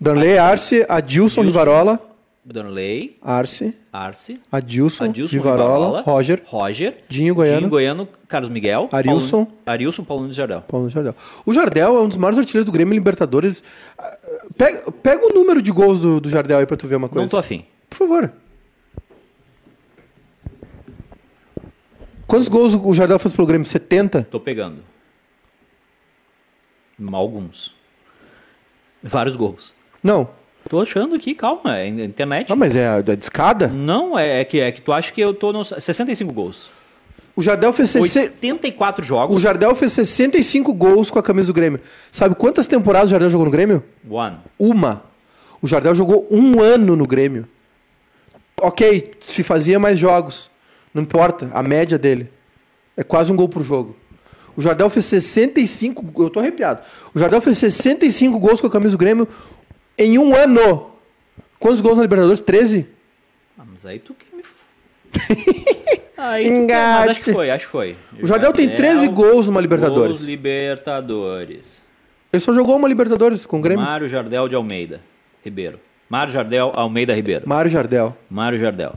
Danley 0.00 0.36
Arce, 0.38 0.84
Adilson 0.88 1.40
Adilson. 1.40 1.42
Rivarola, 1.42 2.00
Danley, 2.44 3.18
Arce, 3.20 3.74
Arce, 3.92 4.40
Adilson, 4.50 5.04
Adilson, 5.04 5.36
Rivarola, 5.36 6.00
Roger, 6.00 6.42
Roger, 6.46 6.96
Dinho 7.08 7.34
Goiano. 7.34 7.58
Dinho 7.58 7.70
Goiano, 7.70 8.08
Carlos 8.26 8.48
Miguel, 8.48 8.88
Arilson. 8.90 9.44
Paulo, 9.44 9.60
Arilson, 9.66 10.04
Paulo 10.04 10.22
Nunes 10.22 10.36
Jardel. 10.36 10.62
Paulo 10.62 10.88
Jardel. 10.88 11.14
O 11.44 11.52
Jardel 11.52 11.96
é 11.96 12.00
um 12.00 12.08
dos 12.08 12.16
maiores 12.16 12.38
artilheiros 12.38 12.64
do 12.64 12.72
Grêmio 12.72 12.94
Libertadores. 12.94 13.62
Ah, 13.98 14.16
Pega, 14.56 14.90
pega 14.90 15.26
o 15.26 15.34
número 15.34 15.60
de 15.60 15.70
gols 15.70 16.00
do, 16.00 16.20
do 16.20 16.28
Jardel 16.30 16.58
aí 16.58 16.66
pra 16.66 16.76
tu 16.76 16.88
ver 16.88 16.96
uma 16.96 17.08
coisa. 17.08 17.22
Não 17.24 17.28
tô 17.28 17.36
afim. 17.36 17.64
Por 17.90 17.96
favor. 17.96 18.32
Quantos 22.26 22.48
gols 22.48 22.74
o 22.74 22.94
Jardel 22.94 23.18
fez 23.18 23.32
pelo 23.34 23.46
Grêmio? 23.46 23.66
70? 23.66 24.24
Tô 24.30 24.40
pegando. 24.40 24.82
Alguns. 27.12 27.74
Vários 29.02 29.36
gols. 29.36 29.72
Não. 30.02 30.28
Tô 30.68 30.82
achando 30.82 31.14
aqui, 31.14 31.34
calma, 31.34 31.78
é 31.78 31.88
internet. 31.88 32.52
Ah, 32.52 32.56
mas 32.56 32.76
é, 32.76 32.98
é 32.98 33.02
de 33.02 33.22
escada? 33.22 33.68
Não, 33.68 34.18
é, 34.18 34.40
é 34.40 34.44
que, 34.44 34.60
é 34.60 34.70
que 34.70 34.82
tu 34.82 34.92
acha 34.92 35.10
que 35.10 35.20
eu 35.20 35.32
tô 35.32 35.52
nos 35.52 35.72
65 35.78 36.32
gols. 36.32 36.68
O 37.34 37.40
Jardel 37.40 37.72
fez 37.72 37.90
60... 37.90 38.32
84 38.32 39.04
jogos. 39.04 39.36
O 39.36 39.40
Jardel 39.40 39.74
fez 39.74 39.92
65 39.92 40.74
gols 40.74 41.10
com 41.10 41.18
a 41.18 41.22
camisa 41.22 41.46
do 41.46 41.52
Grêmio. 41.54 41.80
Sabe 42.10 42.34
quantas 42.34 42.66
temporadas 42.66 43.08
o 43.08 43.12
Jardel 43.12 43.30
jogou 43.30 43.46
no 43.46 43.50
Grêmio? 43.50 43.82
One. 44.10 44.36
Uma. 44.58 45.04
O 45.62 45.66
Jardel 45.66 45.94
jogou 45.94 46.26
um 46.30 46.60
ano 46.60 46.96
no 46.96 47.06
Grêmio. 47.06 47.48
Ok, 48.60 49.12
se 49.20 49.42
fazia 49.42 49.78
mais 49.78 49.98
jogos. 49.98 50.50
Não 50.92 51.02
importa, 51.02 51.48
a 51.54 51.62
média 51.62 51.96
dele. 51.96 52.28
É 52.96 53.04
quase 53.04 53.32
um 53.32 53.36
gol 53.36 53.48
por 53.48 53.62
jogo. 53.62 53.96
O 54.56 54.60
Jardel 54.60 54.90
fez 54.90 55.06
65. 55.06 56.04
Eu 56.20 56.30
tô 56.30 56.40
arrepiado. 56.40 56.80
O 57.14 57.18
Jardel 57.18 57.40
fez 57.40 57.56
65 57.58 58.38
gols 58.40 58.60
com 58.60 58.66
a 58.66 58.70
camisa 58.70 58.96
do 58.96 58.98
Grêmio 58.98 59.28
em 59.98 60.18
um 60.18 60.34
ano. 60.34 60.90
Quantos 61.58 61.80
gols 61.80 61.96
na 61.96 62.02
Libertadores? 62.02 62.40
13? 62.40 62.86
Ah, 63.58 63.64
mas 63.70 63.84
aí 63.84 63.98
tu 63.98 64.14
quer 64.14 64.36
me. 64.36 64.42
aí 66.16 66.44
tu 66.44 66.52
Engate. 66.52 66.98
mas 67.00 67.10
acho 67.10 67.20
que 67.20 67.32
foi, 67.32 67.50
acho 67.50 67.66
que 67.66 67.72
foi. 67.72 67.96
O 68.20 68.26
Jardel 68.26 68.52
tem 68.52 68.74
13 68.74 69.08
gols 69.08 69.46
numa 69.46 69.60
Libertadores. 69.60 70.18
Gols 70.18 70.22
Libertadores. 70.22 71.82
Ele 72.32 72.40
só 72.40 72.54
jogou 72.54 72.76
uma 72.76 72.86
Libertadores 72.86 73.44
com 73.44 73.58
o 73.58 73.60
Grêmio. 73.60 73.84
Mário 73.84 74.08
Jardel 74.08 74.48
de 74.48 74.54
Almeida 74.54 75.00
Ribeiro. 75.44 75.80
Mário 76.08 76.32
Jardel 76.32 76.72
Almeida 76.74 77.14
Ribeiro. 77.14 77.48
Mário 77.48 77.70
Jardel. 77.70 78.16
Mário 78.30 78.58
Jardel. 78.58 78.94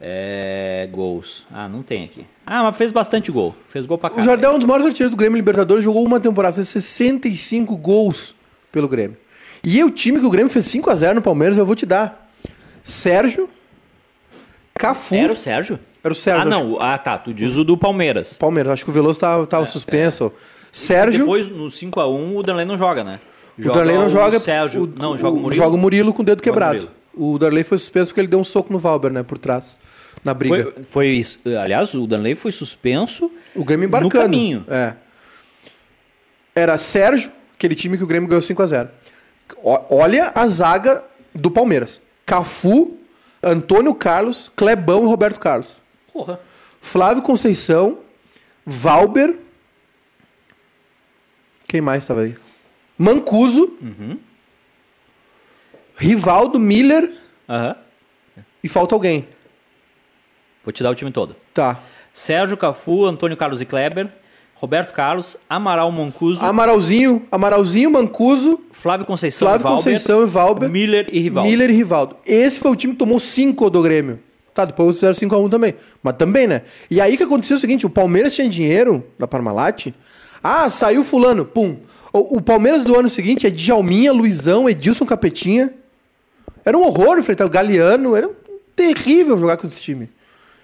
É. 0.00 0.88
Gols. 0.90 1.44
Ah, 1.50 1.68
não 1.68 1.82
tem 1.82 2.04
aqui. 2.04 2.24
Ah, 2.46 2.62
mas 2.62 2.76
fez 2.76 2.92
bastante 2.92 3.30
gol. 3.30 3.54
Fez 3.68 3.84
gol 3.84 3.98
pra 3.98 4.08
cá. 4.08 4.20
O 4.20 4.24
Jardel 4.24 4.52
é 4.52 4.54
um 4.54 4.58
dos 4.58 4.66
maiores 4.66 4.86
artilheiros 4.86 5.10
do 5.10 5.18
Grêmio 5.18 5.36
Libertadores, 5.36 5.84
jogou 5.84 6.04
uma 6.04 6.20
temporada, 6.20 6.54
fez 6.54 6.68
65 6.68 7.76
gols 7.76 8.34
pelo 8.72 8.88
Grêmio. 8.88 9.16
E 9.70 9.84
o 9.84 9.90
time 9.90 10.18
que 10.18 10.24
o 10.24 10.30
Grêmio 10.30 10.50
fez 10.50 10.64
5 10.64 10.88
a 10.88 10.94
0 10.94 11.16
no 11.16 11.22
Palmeiras, 11.22 11.58
eu 11.58 11.66
vou 11.66 11.74
te 11.74 11.84
dar. 11.84 12.30
Sérgio, 12.82 13.50
Cafu. 14.72 15.14
Era 15.14 15.32
o 15.32 15.36
Sérgio? 15.36 15.78
Era 16.02 16.12
o 16.12 16.16
Sérgio. 16.16 16.42
ah, 16.42 16.44
não. 16.46 16.78
Ah, 16.80 16.96
tá. 16.96 17.18
Tu 17.18 17.34
diz 17.34 17.54
o 17.56 17.64
do 17.64 17.76
Palmeiras. 17.76 18.32
Palmeiras, 18.38 18.72
acho 18.72 18.84
que 18.84 18.90
o 18.90 18.94
Veloso 18.94 19.20
tava, 19.20 19.46
tava 19.46 19.66
suspenso. 19.66 20.32
Sérgio, 20.72 21.20
Depois, 21.20 21.48
no 21.48 21.66
5x1, 21.66 22.36
o 22.36 22.42
Danley 22.42 22.64
não 22.64 22.78
joga, 22.78 23.04
né? 23.04 23.20
o 23.58 23.72
Darley 23.72 23.98
não 23.98 24.08
joga. 24.08 24.38
O 24.38 24.40
Sérgio. 24.40 24.90
não, 24.96 25.18
joga 25.18 25.36
o 25.36 25.40
Murilo. 25.40 25.62
Joga 25.62 25.76
o 25.76 25.78
Murilo 25.78 26.14
com 26.14 26.22
o 26.22 26.24
dedo 26.24 26.38
Joga 26.38 26.40
o 26.40 26.52
quebrado. 26.54 26.90
O 27.14 27.38
Darley 27.38 27.62
foi 27.62 27.76
suspenso 27.76 28.06
porque 28.06 28.20
ele 28.22 28.28
deu 28.28 28.38
um 28.38 28.44
soco 28.44 28.72
no 28.72 28.78
Valber, 28.78 29.12
né, 29.12 29.22
por 29.22 29.36
trás, 29.36 29.76
na 30.24 30.32
briga. 30.32 30.72
Foi, 30.72 30.82
foi 30.84 31.06
isso. 31.08 31.40
Aliás, 31.60 31.92
o 31.92 32.06
Danley 32.06 32.34
foi 32.34 32.52
suspenso. 32.52 33.30
O 33.54 33.64
Grêmio 33.64 33.86
embarcando. 33.86 34.14
No 34.14 34.20
caminho. 34.22 34.64
É. 34.68 34.94
Era 36.54 36.78
Sérgio, 36.78 37.30
aquele 37.56 37.74
time 37.74 37.98
que 37.98 38.04
o 38.04 38.06
Grêmio 38.06 38.28
ganhou 38.28 38.40
5 38.42 38.62
a 38.62 38.66
0 38.66 38.88
Ó- 38.88 38.88
Olha 39.62 40.32
a 40.34 40.46
zaga 40.46 41.04
do 41.34 41.50
Palmeiras. 41.50 42.00
Cafu, 42.26 42.96
Antônio 43.42 43.94
Carlos, 43.94 44.50
Clebão 44.54 45.02
e 45.04 45.06
Roberto 45.06 45.40
Carlos. 45.40 45.76
Porra. 46.12 46.40
Flávio 46.80 47.22
Conceição, 47.22 47.98
Valber. 48.64 49.36
Quem 51.66 51.80
mais 51.80 52.02
estava 52.04 52.22
aí? 52.22 52.36
Mancuso. 52.96 53.76
Rivaldo, 55.96 56.58
Miller 56.58 57.12
Aham. 57.48 57.76
e 58.62 58.68
falta 58.68 58.94
alguém. 58.94 59.28
Vou 60.62 60.72
te 60.72 60.82
dar 60.82 60.90
o 60.90 60.94
time 60.94 61.10
todo. 61.10 61.34
Tá. 61.52 61.80
Sérgio 62.14 62.56
Cafu, 62.56 63.04
Antônio 63.04 63.36
Carlos 63.36 63.60
e 63.60 63.64
Kleber, 63.64 64.08
Roberto 64.60 64.92
Carlos, 64.92 65.36
Amaral 65.48 65.90
Mancuso, 65.92 66.44
Amaralzinho, 66.44 67.22
Amaralzinho, 67.30 67.90
Mancuso, 67.92 68.60
Flávio 68.72 69.06
Conceição, 69.06 69.46
Flávio 69.46 69.62
Valber, 69.62 69.84
Conceição 69.84 70.22
e 70.22 70.26
Valber. 70.26 70.68
Miller 70.68 71.08
e 71.12 71.20
Rivaldo. 71.20 71.48
Miller 71.48 71.70
e 71.70 71.72
Rivaldo. 71.72 72.16
Esse 72.26 72.58
foi 72.58 72.72
o 72.72 72.76
time 72.76 72.92
que 72.92 72.98
tomou 72.98 73.20
5 73.20 73.70
do 73.70 73.80
Grêmio. 73.80 74.18
Tá, 74.52 74.64
depois 74.64 74.96
fizeram 74.96 75.14
5x1 75.14 75.48
também. 75.48 75.74
Mas 76.02 76.16
também, 76.16 76.48
né? 76.48 76.62
E 76.90 77.00
aí 77.00 77.16
que 77.16 77.22
aconteceu 77.22 77.56
o 77.56 77.60
seguinte: 77.60 77.86
o 77.86 77.90
Palmeiras 77.90 78.34
tinha 78.34 78.48
dinheiro 78.48 79.04
da 79.16 79.28
Parmalat. 79.28 79.94
Ah, 80.42 80.68
saiu 80.68 81.04
Fulano. 81.04 81.44
Pum. 81.44 81.76
O, 82.12 82.38
o 82.38 82.42
Palmeiras 82.42 82.82
do 82.82 82.98
ano 82.98 83.08
seguinte 83.08 83.46
é 83.46 83.50
Djalminha, 83.50 84.12
Luizão, 84.12 84.68
Edilson 84.68 85.06
Capetinha. 85.06 85.72
Era 86.64 86.76
um 86.76 86.82
horror 86.82 87.16
enfrentar 87.16 87.46
o 87.46 87.50
Galeano. 87.50 88.16
Era 88.16 88.28
terrível 88.74 89.38
jogar 89.38 89.56
com 89.56 89.68
esse 89.68 89.80
time. 89.80 90.10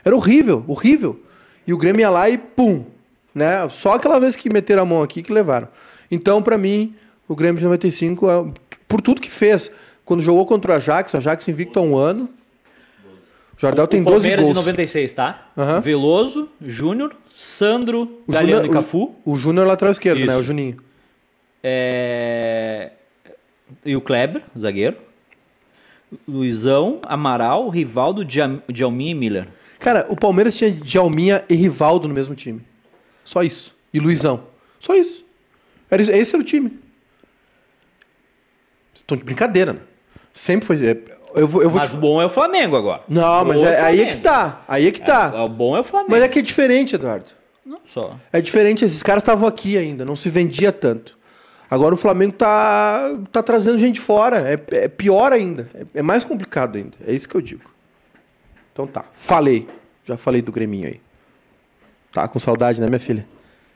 Era 0.05 0.17
horrível, 0.17 0.65
horrível. 0.67 1.21
E 1.65 1.73
o 1.73 1.79
Grêmio 1.79 2.01
ia 2.01 2.11
lá 2.11 2.29
e 2.29 2.37
pum. 2.37 2.85
Né? 3.35 3.69
Só 3.69 3.95
aquela 3.95 4.21
vez 4.21 4.37
que 4.37 4.49
meteram 4.53 4.83
a 4.83 4.87
mão 4.87 5.03
aqui 5.03 5.23
que 5.23 5.33
levaram. 5.33 5.69
Então, 6.11 6.41
pra 6.43 6.57
mim, 6.57 6.95
o 7.27 7.35
Grêmio 7.35 7.59
de 7.59 7.65
95, 7.65 8.31
é, 8.31 8.45
por 8.87 9.01
tudo 9.01 9.21
que 9.21 9.31
fez, 9.31 9.71
quando 10.05 10.23
jogou 10.23 10.47
contra 10.47 10.73
o 10.73 10.75
Ajax, 10.77 11.13
o 11.15 11.17
Ajax 11.17 11.49
invicto 11.49 11.79
há 11.79 11.83
um 11.83 11.97
ano. 11.97 12.29
Jardel 13.59 13.87
tem 13.87 14.01
o 14.01 14.05
12 14.05 14.17
Palmeiras 14.19 14.45
gols. 14.45 14.55
de 14.57 14.61
96, 14.61 15.13
tá? 15.13 15.49
Aham. 15.57 15.81
Veloso, 15.81 16.49
Júnior, 16.61 17.15
Sandro, 17.35 18.21
O 18.27 18.33
Galeano 18.33 18.63
Júnior- 18.67 18.81
e 18.81 18.85
Cafu. 18.85 19.15
O, 19.25 19.33
o 19.33 19.37
Júnior 19.37 19.67
lateral 19.67 19.93
esquerdo, 19.93 20.19
né? 20.25 20.33
Isso. 20.33 20.41
O 20.41 20.43
Juninho. 20.43 20.77
É... 21.63 22.91
E 23.85 23.97
o 23.97 24.01
Kleber, 24.01 24.43
zagueiro. 24.59 24.97
Luizão, 26.29 27.01
Amaral, 27.03 27.69
Rivaldo, 27.69 28.25
Djam- 28.25 28.63
Djalmin 28.69 29.11
e 29.11 29.15
Miller. 29.15 29.49
Cara, 29.81 30.07
o 30.09 30.17
Palmeiras 30.17 30.57
tinha 30.57 30.71
Djalminha 30.71 31.45
e 31.49 31.55
Rivaldo 31.55 32.07
no 32.07 32.15
mesmo 32.15 32.35
time. 32.35 32.61
Só 33.25 33.43
isso. 33.43 33.75
E 33.93 33.99
Luizão. 33.99 34.45
Só 34.79 34.95
isso. 34.95 35.25
Era, 35.91 36.03
esse 36.03 36.35
era 36.35 36.43
o 36.43 36.45
time. 36.45 36.79
Estão 38.95 39.17
de 39.17 39.25
brincadeira, 39.25 39.73
né? 39.73 39.81
Sempre 40.33 40.67
foi. 40.67 40.87
é, 40.87 40.97
Eu 41.35 41.47
vou, 41.49 41.63
eu 41.63 41.71
vou 41.71 41.79
Mas 41.81 41.91
te- 41.91 41.97
bom 41.97 42.21
é 42.21 42.27
o 42.27 42.31
Flamengo 42.31 42.77
agora. 42.77 43.03
Não, 43.09 43.45
mas 43.45 43.61
é, 43.63 43.81
o 43.83 43.85
aí 43.85 44.01
é 44.03 44.07
que 44.07 44.17
tá. 44.19 44.63
Aí 44.69 44.87
é 44.87 44.91
que 44.93 45.01
tá. 45.01 45.33
É, 45.35 45.41
o 45.41 45.49
bom 45.49 45.77
é 45.77 45.81
o 45.81 45.85
Flamengo. 45.85 46.11
Mas 46.13 46.23
é 46.23 46.29
que 46.29 46.39
é 46.39 46.43
diferente, 46.43 46.95
Eduardo. 46.95 47.33
Não 47.65 47.81
só. 47.87 48.17
É 48.33 48.41
diferente, 48.41 48.85
esses 48.85 49.03
caras 49.03 49.23
estavam 49.23 49.49
aqui 49.49 49.77
ainda, 49.79 50.05
não 50.05 50.15
se 50.15 50.29
vendia 50.29 50.71
tanto. 50.71 51.19
Agora 51.71 51.95
o 51.95 51.99
Flamengo 51.99 52.35
tá, 52.35 53.01
tá 53.33 53.43
trazendo 53.43 53.79
gente 53.79 53.99
fora, 53.99 54.39
é, 54.49 54.53
é 54.77 54.87
pior 54.87 55.33
ainda, 55.33 55.69
é, 55.75 55.99
é 56.01 56.03
mais 56.03 56.23
complicado 56.23 56.77
ainda, 56.77 56.97
é 57.07 57.13
isso 57.13 57.27
que 57.29 57.35
eu 57.35 57.41
digo. 57.41 57.63
Então 58.73 58.87
tá, 58.87 59.05
falei, 59.15 59.67
já 60.05 60.17
falei 60.17 60.43
do 60.43 60.53
Greminho 60.53 60.89
aí. 60.89 61.01
Tá 62.15 62.29
com 62.29 62.39
saudade, 62.39 62.81
né, 62.81 62.87
minha 62.87 62.99
filha? 63.01 63.27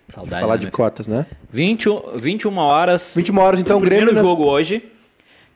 De 0.09 0.15
Saudade. 0.15 0.41
falar 0.41 0.55
né, 0.55 0.61
de 0.61 0.71
cotas, 0.71 1.07
né? 1.09 1.27
20, 1.53 1.89
21 2.17 2.57
horas. 2.57 3.13
21 3.17 3.39
horas 3.39 3.61
então, 3.61 3.77
o 3.77 3.81
Grêmio... 3.81 3.99
primeiro 4.07 4.15
nas- 4.15 4.25
jogo 4.27 4.45
hoje, 4.45 4.83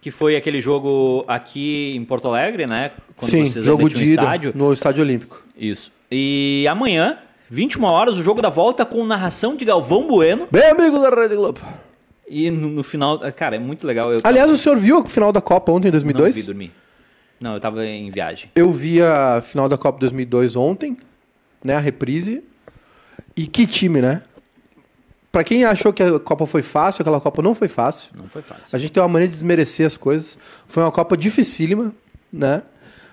que 0.00 0.10
foi 0.10 0.36
aquele 0.36 0.60
jogo 0.60 1.24
aqui 1.28 1.94
em 1.96 2.04
Porto 2.04 2.26
Alegre, 2.28 2.66
né? 2.66 2.90
Quando 3.16 3.30
Sim, 3.30 3.48
vocês 3.48 3.64
jogo 3.64 3.88
de 3.88 4.04
ida 4.04 4.22
estádio. 4.22 4.52
no 4.54 4.72
Estádio 4.72 5.02
Olímpico. 5.04 5.42
Isso. 5.56 5.92
E 6.10 6.66
amanhã, 6.68 7.18
21 7.48 7.84
horas, 7.84 8.18
o 8.18 8.24
jogo 8.24 8.42
da 8.42 8.48
volta 8.48 8.84
com 8.84 9.06
narração 9.06 9.56
de 9.56 9.64
Galvão 9.64 10.06
Bueno. 10.08 10.48
Bem 10.50 10.64
amigo 10.68 10.98
da 10.98 11.08
Rede 11.08 11.36
Globo. 11.36 11.60
E 12.28 12.50
no, 12.50 12.68
no 12.68 12.82
final, 12.82 13.20
cara, 13.36 13.56
é 13.56 13.58
muito 13.60 13.86
legal. 13.86 14.12
Eu 14.12 14.20
Aliás, 14.24 14.50
o 14.50 14.56
senhor 14.58 14.76
viu 14.76 14.98
o 14.98 15.06
final 15.06 15.32
da 15.32 15.40
Copa 15.40 15.70
ontem, 15.70 15.86
em 15.88 15.90
não 15.90 16.00
2002? 16.00 16.34
vi 16.34 16.42
dormir. 16.42 16.72
Não, 17.40 17.54
eu 17.54 17.60
tava 17.60 17.86
em 17.86 18.10
viagem. 18.10 18.50
Eu 18.56 18.70
vi 18.72 19.00
a 19.00 19.40
final 19.40 19.68
da 19.68 19.78
Copa 19.78 20.00
2002 20.00 20.56
ontem, 20.56 20.96
né, 21.62 21.76
a 21.76 21.80
reprise. 21.80 22.42
E 23.36 23.46
que 23.46 23.66
time, 23.66 24.00
né? 24.00 24.22
Pra 25.30 25.42
quem 25.42 25.64
achou 25.64 25.92
que 25.92 26.02
a 26.02 26.18
Copa 26.20 26.46
foi 26.46 26.60
fácil, 26.62 27.02
aquela 27.02 27.20
Copa 27.20 27.40
não 27.40 27.54
foi 27.54 27.68
fácil. 27.68 28.10
Não 28.16 28.26
foi 28.28 28.42
fácil. 28.42 28.64
A 28.70 28.76
gente 28.78 28.92
tem 28.92 29.02
uma 29.02 29.08
maneira 29.08 29.28
de 29.30 29.34
desmerecer 29.34 29.86
as 29.86 29.96
coisas. 29.96 30.36
Foi 30.68 30.82
uma 30.82 30.92
Copa 30.92 31.16
dificílima, 31.16 31.92
né? 32.30 32.62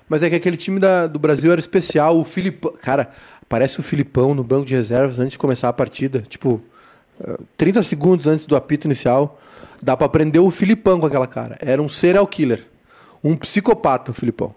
Mas 0.09 0.21
é 0.23 0.29
que 0.29 0.35
aquele 0.35 0.57
time 0.57 0.79
da- 0.79 1.07
do 1.07 1.17
Brasil 1.19 1.51
era 1.51 1.59
especial. 1.59 2.17
O 2.19 2.25
Filipão. 2.25 2.73
Cara, 2.81 3.09
aparece 3.41 3.79
o 3.79 3.83
Filipão 3.83 4.33
no 4.33 4.43
banco 4.43 4.65
de 4.65 4.75
reservas 4.75 5.19
antes 5.19 5.33
de 5.33 5.37
começar 5.39 5.69
a 5.69 5.73
partida. 5.73 6.21
Tipo, 6.27 6.61
eh, 7.23 7.37
30 7.55 7.81
segundos 7.83 8.27
antes 8.27 8.45
do 8.45 8.55
apito 8.55 8.85
inicial. 8.87 9.39
Dá 9.81 9.95
pra 9.95 10.09
prender 10.09 10.41
o 10.41 10.51
Filipão 10.51 10.99
com 10.99 11.05
aquela 11.05 11.27
cara. 11.27 11.57
Era 11.61 11.81
um 11.81 11.87
serial 11.87 12.27
killer. 12.27 12.65
Um 13.23 13.37
psicopata, 13.37 14.11
o 14.11 14.13
Filipão. 14.13 14.53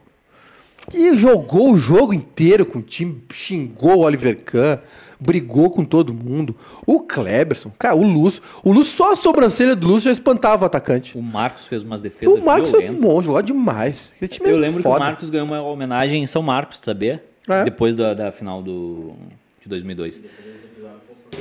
E 0.92 1.14
jogou 1.14 1.72
o 1.72 1.78
jogo 1.78 2.12
inteiro 2.12 2.66
com 2.66 2.78
o 2.80 2.82
time, 2.82 3.22
xingou 3.32 3.98
o 3.98 4.00
Oliver 4.00 4.38
Kahn, 4.44 4.78
brigou 5.20 5.70
com 5.70 5.84
todo 5.84 6.12
mundo. 6.12 6.56
O 6.86 7.00
Kleberson, 7.00 7.70
cara, 7.78 7.94
o 7.94 8.02
Lúcio. 8.02 8.42
O 8.64 8.72
Lúcio, 8.72 8.96
só 8.96 9.12
a 9.12 9.16
sobrancelha 9.16 9.76
do 9.76 9.86
Lúcio 9.86 10.06
já 10.06 10.12
espantava 10.12 10.64
o 10.64 10.66
atacante. 10.66 11.16
O 11.16 11.22
Marcos 11.22 11.66
fez 11.66 11.82
umas 11.82 12.00
defesas 12.00 12.34
O 12.34 12.44
Marcos 12.44 12.74
é 12.74 12.78
violentas. 12.78 13.00
bom, 13.00 13.22
jogou 13.22 13.40
demais. 13.42 14.12
Esse 14.20 14.32
time 14.34 14.50
Eu 14.50 14.56
é 14.56 14.60
lembro 14.60 14.82
foda. 14.82 14.96
que 14.96 15.02
o 15.02 15.04
Marcos 15.06 15.30
ganhou 15.30 15.46
uma 15.46 15.62
homenagem 15.62 16.22
em 16.22 16.26
São 16.26 16.42
Marcos, 16.42 16.80
sabia? 16.82 17.22
É. 17.48 17.64
Depois 17.64 17.94
da, 17.94 18.12
da 18.12 18.32
final 18.32 18.60
do, 18.62 19.12
de 19.60 19.68
2002. 19.68 20.20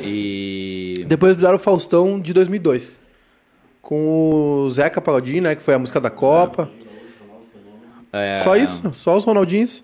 E 0.04 1.04
Depois 1.08 1.36
fizeram 1.36 1.56
o 1.56 1.60
Faustão 1.60 2.20
de 2.20 2.34
2002. 2.34 3.00
Com 3.82 4.64
o 4.66 4.70
Zeca 4.70 5.02
Pagodinho, 5.02 5.44
né? 5.44 5.56
Que 5.56 5.62
foi 5.62 5.74
a 5.74 5.80
música 5.80 6.00
da 6.00 6.10
Copa. 6.10 6.70
É, 6.86 6.91
Só 8.44 8.56
isso? 8.56 8.82
Só 8.94 9.16
os 9.18 9.24
Ronaldinhos? 9.24 9.84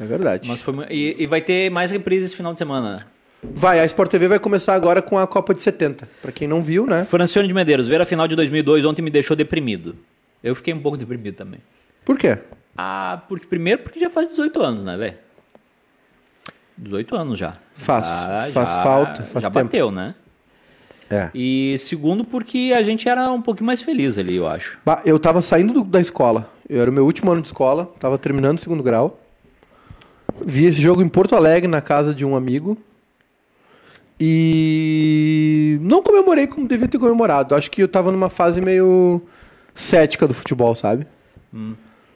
É 0.00 0.04
verdade. 0.04 0.48
Mas 0.48 0.60
foi, 0.60 0.74
e, 0.90 1.16
e 1.22 1.26
vai 1.26 1.40
ter 1.40 1.70
mais 1.70 1.90
reprises 1.90 2.26
esse 2.28 2.36
final 2.36 2.52
de 2.52 2.58
semana. 2.58 2.96
né? 2.96 3.00
Vai, 3.42 3.78
a 3.80 3.84
Sport 3.84 4.10
TV 4.10 4.28
vai 4.28 4.38
começar 4.38 4.74
agora 4.74 5.00
com 5.00 5.18
a 5.18 5.26
Copa 5.26 5.54
de 5.54 5.60
70. 5.60 6.08
Pra 6.20 6.32
quem 6.32 6.48
não 6.48 6.62
viu, 6.62 6.86
né? 6.86 7.04
Francione 7.04 7.46
de 7.46 7.54
Medeiros, 7.54 7.86
ver 7.86 8.00
a 8.00 8.06
final 8.06 8.26
de 8.26 8.34
2002 8.36 8.84
ontem 8.84 9.02
me 9.02 9.10
deixou 9.10 9.36
deprimido. 9.36 9.96
Eu 10.42 10.54
fiquei 10.54 10.72
um 10.74 10.80
pouco 10.80 10.96
deprimido 10.98 11.34
também. 11.36 11.60
Por 12.04 12.18
quê? 12.18 12.38
Ah, 12.76 13.22
porque 13.28 13.46
primeiro 13.46 13.82
porque 13.82 14.00
já 14.00 14.10
faz 14.10 14.28
18 14.28 14.60
anos, 14.62 14.84
né, 14.84 14.96
velho? 14.96 15.14
18 16.78 17.16
anos 17.16 17.38
já. 17.38 17.54
Faz. 17.74 18.06
Já- 18.06 18.26
Faz 18.52 18.68
já- 18.70 18.82
falta, 18.82 19.22
faz 19.22 19.42
já 19.42 19.50
tempo. 19.50 19.64
bateu, 19.64 19.90
né? 19.90 20.14
É. 21.08 21.30
E 21.34 21.76
segundo 21.78 22.24
porque 22.24 22.72
a 22.76 22.82
gente 22.82 23.08
era 23.08 23.30
um 23.30 23.40
pouquinho 23.40 23.66
mais 23.66 23.80
feliz 23.80 24.18
ali, 24.18 24.36
eu 24.36 24.46
acho. 24.46 24.78
Bah, 24.84 25.00
Eu 25.04 25.18
tava 25.18 25.40
saindo 25.40 25.72
do- 25.72 25.84
da 25.84 26.00
escola. 26.00 26.52
Eu 26.68 26.80
era 26.80 26.90
o 26.90 26.92
meu 26.92 27.04
último 27.04 27.30
ano 27.30 27.42
de 27.42 27.48
escola, 27.48 27.90
tava 27.98 28.18
terminando 28.18 28.58
o 28.58 28.60
segundo 28.60 28.82
grau. 28.82 29.20
Vi 30.44 30.64
esse 30.66 30.80
jogo 30.80 31.02
em 31.02 31.08
Porto 31.08 31.34
Alegre, 31.36 31.68
na 31.68 31.80
casa 31.80 32.14
de 32.14 32.24
um 32.24 32.34
amigo. 32.34 32.76
E 34.18 35.78
não 35.82 36.02
comemorei 36.02 36.46
como 36.46 36.66
devia 36.66 36.88
ter 36.88 36.98
comemorado. 36.98 37.54
Acho 37.54 37.70
que 37.70 37.82
eu 37.82 37.88
tava 37.88 38.10
numa 38.10 38.30
fase 38.30 38.60
meio 38.60 39.22
cética 39.74 40.26
do 40.26 40.34
futebol, 40.34 40.74
sabe? 40.74 41.06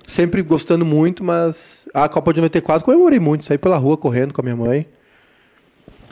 Sempre 0.07 0.43
gostando 0.43 0.85
muito, 0.85 1.23
mas 1.23 1.87
a 1.95 2.09
Copa 2.09 2.33
de 2.33 2.41
94 2.41 2.85
comemorei 2.85 3.21
muito. 3.21 3.45
Saí 3.45 3.59
pela 3.59 3.77
rua 3.77 3.97
correndo 3.97 4.35
com 4.35 4.41
a 4.41 4.45
minha 4.45 4.57
mãe. 4.57 4.87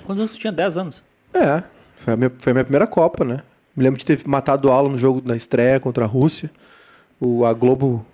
Quantos 0.05 0.21
anos 0.21 0.33
tu 0.33 0.39
tinha? 0.39 0.53
10 0.53 0.77
anos. 0.79 1.03
É, 1.35 1.63
foi 1.97 2.15
a 2.15 2.17
minha, 2.17 2.33
foi 2.39 2.51
a 2.53 2.55
minha 2.55 2.65
primeira 2.65 2.87
Copa, 2.87 3.25
né? 3.25 3.43
Me 3.75 3.83
lembro 3.83 3.99
de 3.99 4.05
ter 4.05 4.21
matado 4.27 4.71
aula 4.71 4.89
no 4.89 4.99
jogo 4.99 5.21
da 5.21 5.37
estreia 5.37 5.81
contra 5.81 6.05
a 6.05 6.07
Rússia. 6.07 6.51
O, 7.21 7.45
a 7.45 7.53
Globo. 7.53 8.05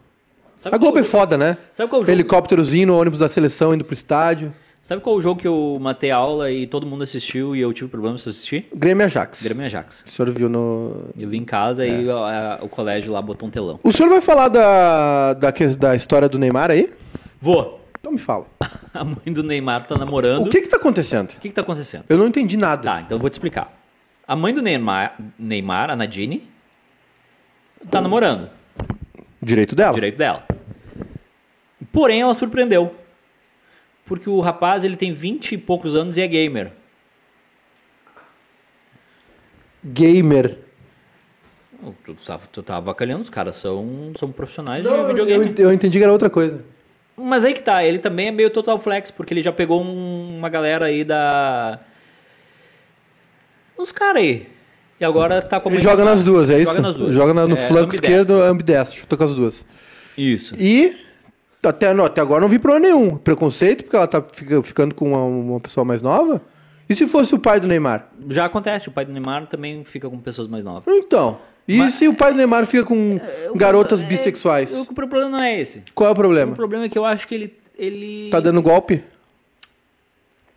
Sabe 0.56 0.74
A 0.76 0.78
Globo 0.78 0.98
é 0.98 1.02
qual, 1.02 1.10
foda, 1.10 1.36
né? 1.36 1.56
sabe 1.72 1.88
qual 1.90 2.02
o 2.02 2.04
jogo? 2.04 2.12
Helicópterozinho 2.12 2.86
no 2.88 2.98
ônibus 2.98 3.18
da 3.18 3.28
seleção 3.28 3.74
indo 3.74 3.84
pro 3.84 3.94
estádio. 3.94 4.54
Sabe 4.82 5.00
qual 5.00 5.16
o 5.16 5.22
jogo 5.22 5.40
que 5.40 5.48
eu 5.48 5.78
matei 5.80 6.10
a 6.10 6.16
aula 6.16 6.50
e 6.50 6.66
todo 6.66 6.86
mundo 6.86 7.02
assistiu 7.02 7.56
e 7.56 7.60
eu 7.60 7.72
tive 7.72 7.88
problemas 7.88 8.22
pra 8.22 8.28
assistir? 8.30 8.68
Grêmio 8.74 9.04
Ajax. 9.06 9.42
Grêmio 9.42 9.64
Ajax. 9.64 10.04
O 10.06 10.10
senhor 10.10 10.30
viu 10.30 10.48
no. 10.48 11.06
Eu 11.18 11.28
vim 11.30 11.38
em 11.38 11.44
casa 11.44 11.86
É. 11.86 11.88
e 12.02 12.10
a- 12.10 12.58
a- 12.60 12.64
o 12.64 12.68
colégio 12.68 13.10
lá 13.12 13.22
botou 13.22 13.48
um 13.48 13.50
telão. 13.50 13.80
O 13.82 13.90
senhor 13.90 14.10
vai 14.10 14.20
falar 14.20 14.48
da, 14.48 15.32
da, 15.32 15.50
da 15.78 15.96
história 15.96 16.28
do 16.28 16.38
Neymar 16.38 16.70
aí? 16.70 16.92
Vou! 17.40 17.80
Então 17.98 18.12
me 18.12 18.18
fala. 18.18 18.46
A 18.92 19.02
mãe 19.02 19.32
do 19.32 19.42
Neymar 19.42 19.86
tá 19.86 19.96
namorando. 19.96 20.46
O 20.46 20.50
que 20.50 20.60
que 20.60 20.68
tá 20.68 20.76
acontecendo? 20.76 21.30
O 21.30 21.40
que, 21.40 21.48
que 21.48 21.54
tá 21.54 21.62
acontecendo? 21.62 22.04
Eu 22.08 22.18
não 22.18 22.26
entendi 22.28 22.56
nada. 22.58 22.82
Tá, 22.82 23.00
então 23.00 23.16
eu 23.16 23.20
vou 23.20 23.30
te 23.30 23.32
explicar. 23.32 23.72
A 24.28 24.36
mãe 24.36 24.52
do 24.52 24.60
Neymar, 24.60 25.16
Neymar 25.38 25.88
a 25.90 25.96
Nadine, 25.96 26.46
tá 27.90 28.00
namorando. 28.02 28.50
Direito 29.44 29.76
dela. 29.76 29.94
Direito 29.94 30.16
dela. 30.16 30.46
Porém, 31.92 32.20
ela 32.22 32.34
surpreendeu. 32.34 32.94
Porque 34.06 34.28
o 34.28 34.40
rapaz, 34.40 34.84
ele 34.84 34.96
tem 34.96 35.12
20 35.12 35.52
e 35.52 35.58
poucos 35.58 35.94
anos 35.94 36.16
e 36.16 36.22
é 36.22 36.26
gamer. 36.26 36.72
Gamer. 39.84 40.58
Tu 42.04 42.14
tá, 42.14 42.38
tu 42.50 42.62
tá 42.62 42.76
avacalhando, 42.78 43.22
os 43.22 43.28
caras 43.30 43.58
são, 43.58 44.12
são 44.18 44.32
profissionais 44.32 44.84
Não, 44.84 44.92
de 44.92 44.98
eu, 44.98 45.06
videogame. 45.08 45.54
eu 45.58 45.72
entendi 45.72 45.98
que 45.98 46.04
era 46.04 46.12
outra 46.12 46.30
coisa. 46.30 46.64
Mas 47.16 47.44
aí 47.44 47.52
que 47.52 47.62
tá, 47.62 47.84
ele 47.84 47.98
também 47.98 48.28
é 48.28 48.30
meio 48.30 48.48
total 48.50 48.78
flex, 48.78 49.10
porque 49.10 49.34
ele 49.34 49.42
já 49.42 49.52
pegou 49.52 49.82
um- 49.84 50.38
uma 50.38 50.48
galera 50.48 50.86
aí 50.86 51.04
da. 51.04 51.78
Os 53.76 53.92
caras 53.92 54.22
aí. 54.22 54.48
E 55.04 55.06
agora 55.06 55.42
tá 55.42 55.60
com 55.60 55.68
Ele 55.68 55.78
joga 55.80 56.02
nas 56.02 56.22
duas, 56.22 56.48
é 56.48 56.58
isso? 56.58 56.72
Joga 56.72 56.80
nas 56.82 56.94
duas. 56.94 57.14
Joga 57.14 57.34
na- 57.34 57.46
no 57.46 57.54
É, 57.54 57.56
flanco 57.58 57.82
ambidestro. 57.84 58.06
esquerdo, 58.10 58.42
ambidestro. 58.42 58.98
Chuta 59.00 59.16
com 59.18 59.24
as 59.24 59.34
duas. 59.34 59.66
Isso. 60.16 60.54
E 60.58 60.96
até, 61.62 61.92
não, 61.92 62.06
até 62.06 62.22
agora 62.22 62.40
não 62.40 62.48
vi 62.48 62.58
problema 62.58 62.86
nenhum. 62.86 63.16
Preconceito, 63.18 63.84
porque 63.84 63.96
ela 63.96 64.06
tá 64.06 64.22
fica- 64.32 64.62
ficando 64.62 64.94
com 64.94 65.08
uma, 65.10 65.22
uma 65.24 65.60
pessoa 65.60 65.84
mais 65.84 66.00
nova. 66.00 66.40
E 66.88 66.94
se 66.94 67.06
fosse 67.06 67.34
o 67.34 67.38
pai 67.38 67.60
do 67.60 67.66
Neymar? 67.66 68.08
Já 68.30 68.46
acontece, 68.46 68.88
o 68.88 68.92
pai 68.92 69.04
do 69.04 69.12
Neymar 69.12 69.46
também 69.46 69.84
fica 69.84 70.08
com 70.08 70.18
pessoas 70.18 70.48
mais 70.48 70.64
novas. 70.64 70.84
Então. 70.88 71.38
E 71.68 71.76
Mas- 71.78 71.94
se 71.94 72.08
o 72.08 72.14
pai 72.14 72.30
do 72.32 72.36
Neymar 72.38 72.66
fica 72.66 72.84
com 72.84 73.18
garotas 73.54 74.02
bissexuais? 74.02 74.72
É, 74.74 74.80
o 74.80 74.86
problema 74.94 75.28
não 75.30 75.40
é 75.42 75.60
esse. 75.60 75.82
Qual 75.94 76.06
é 76.08 76.10
o 76.10 76.12
O 76.12 76.16
problema? 76.16 76.54
problema 76.54 76.84
é 76.84 76.88
que 76.88 76.96
eu 76.98 77.04
acho 77.04 77.28
que 77.28 77.34
ele. 77.34 77.54
ele 77.78 78.28
Tá 78.30 78.40
dando 78.40 78.60
golpe? 78.62 79.02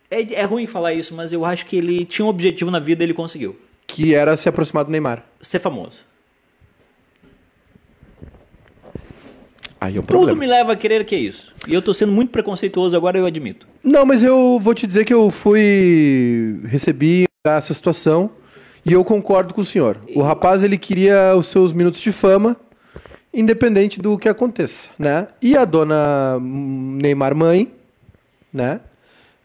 é, 0.10 0.34
é 0.36 0.44
ruim 0.44 0.66
falar 0.68 0.94
isso, 0.94 1.14
mas 1.14 1.34
eu 1.34 1.44
acho 1.46 1.66
que 1.66 1.76
ele 1.76 2.06
tinha 2.06 2.26
um 2.26 2.30
objetivo 2.30 2.72
na 2.72 2.80
vida 2.80 3.04
e 3.04 3.06
ele 3.06 3.14
conseguiu. 3.14 3.56
Que 3.88 4.14
era 4.14 4.36
se 4.38 4.48
aproximar 4.50 4.84
do 4.84 4.92
Neymar. 4.92 5.24
Ser 5.42 5.60
famoso. 5.60 6.06
Aí 9.80 9.96
é 9.96 10.00
o 10.00 10.02
Tudo 10.02 10.08
problema. 10.18 10.40
me 10.40 10.48
leva 10.48 10.74
a 10.74 10.76
querer 10.76 11.06
que 11.06 11.16
é 11.16 11.20
isso. 11.20 11.54
E 11.68 11.74
eu 11.74 11.82
tô 11.82 11.94
sendo 11.94 12.12
muito 12.12 12.32
preconceituoso 12.32 12.96
agora, 12.98 13.18
eu 13.18 13.26
admito. 13.26 13.68
Não, 13.84 14.06
mas 14.06 14.24
eu 14.24 14.60
vou 14.60 14.74
te 14.74 14.88
dizer 14.88 15.06
que 15.06 15.14
eu 15.14 15.30
fui. 15.30 16.60
recebi 16.66 17.26
essa 17.46 17.74
situação 17.74 18.30
e 18.86 18.92
eu 18.94 19.04
concordo 19.06 19.54
com 19.54 19.62
o 19.62 19.66
senhor. 19.66 20.00
O 20.16 20.22
rapaz 20.22 20.64
ele 20.64 20.78
queria 20.78 21.36
os 21.36 21.48
seus 21.48 21.72
minutos 21.74 22.02
de 22.02 22.12
fama 22.12 22.58
independente 23.34 24.00
do 24.00 24.18
que 24.18 24.28
aconteça, 24.28 24.90
né? 24.98 25.28
E 25.42 25.56
a 25.56 25.64
dona 25.64 26.40
Neymar 26.42 27.36
mãe, 27.36 27.72
né? 28.52 28.80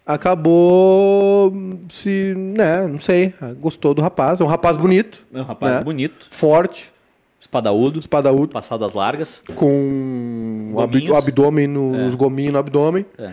Acabou 0.05 1.53
se, 1.89 2.35
né, 2.37 2.87
não 2.87 2.99
sei, 3.01 3.33
gostou 3.61 3.95
do 3.95 4.03
rapaz, 4.03 4.41
é 4.41 4.45
um 4.45 4.49
rapaz 4.49 4.77
bonito, 4.77 5.25
É 5.33 5.39
um 5.41 5.45
rapaz 5.45 5.75
né? 5.77 5.81
bonito, 5.85 6.27
forte, 6.31 6.93
espadaúdo, 7.41 7.99
espadaúdo, 8.01 8.53
passadas 8.53 8.95
largas. 8.95 9.43
com 9.55 10.71
Gominhos. 10.75 11.11
o 11.11 11.17
abdômen, 11.17 11.67
no, 11.69 12.07
os 12.07 12.15
gominhos 12.15 12.53
no 12.53 12.59
abdômen. 12.59 13.07
É. 13.19 13.33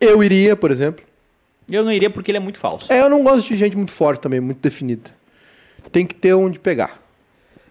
Eu 0.00 0.22
iria, 0.22 0.54
por 0.56 0.70
exemplo. 0.70 1.04
Eu 1.70 1.82
não 1.82 1.90
iria 1.90 2.10
porque 2.10 2.30
ele 2.30 2.38
é 2.38 2.40
muito 2.40 2.58
falso. 2.58 2.92
É, 2.92 3.00
eu 3.00 3.08
não 3.08 3.24
gosto 3.24 3.48
de 3.48 3.56
gente 3.56 3.76
muito 3.76 3.92
forte 3.92 4.20
também, 4.20 4.38
muito 4.38 4.58
definida. 4.60 5.10
Tem 5.90 6.06
que 6.06 6.14
ter 6.14 6.34
onde 6.34 6.58
pegar. 6.58 7.00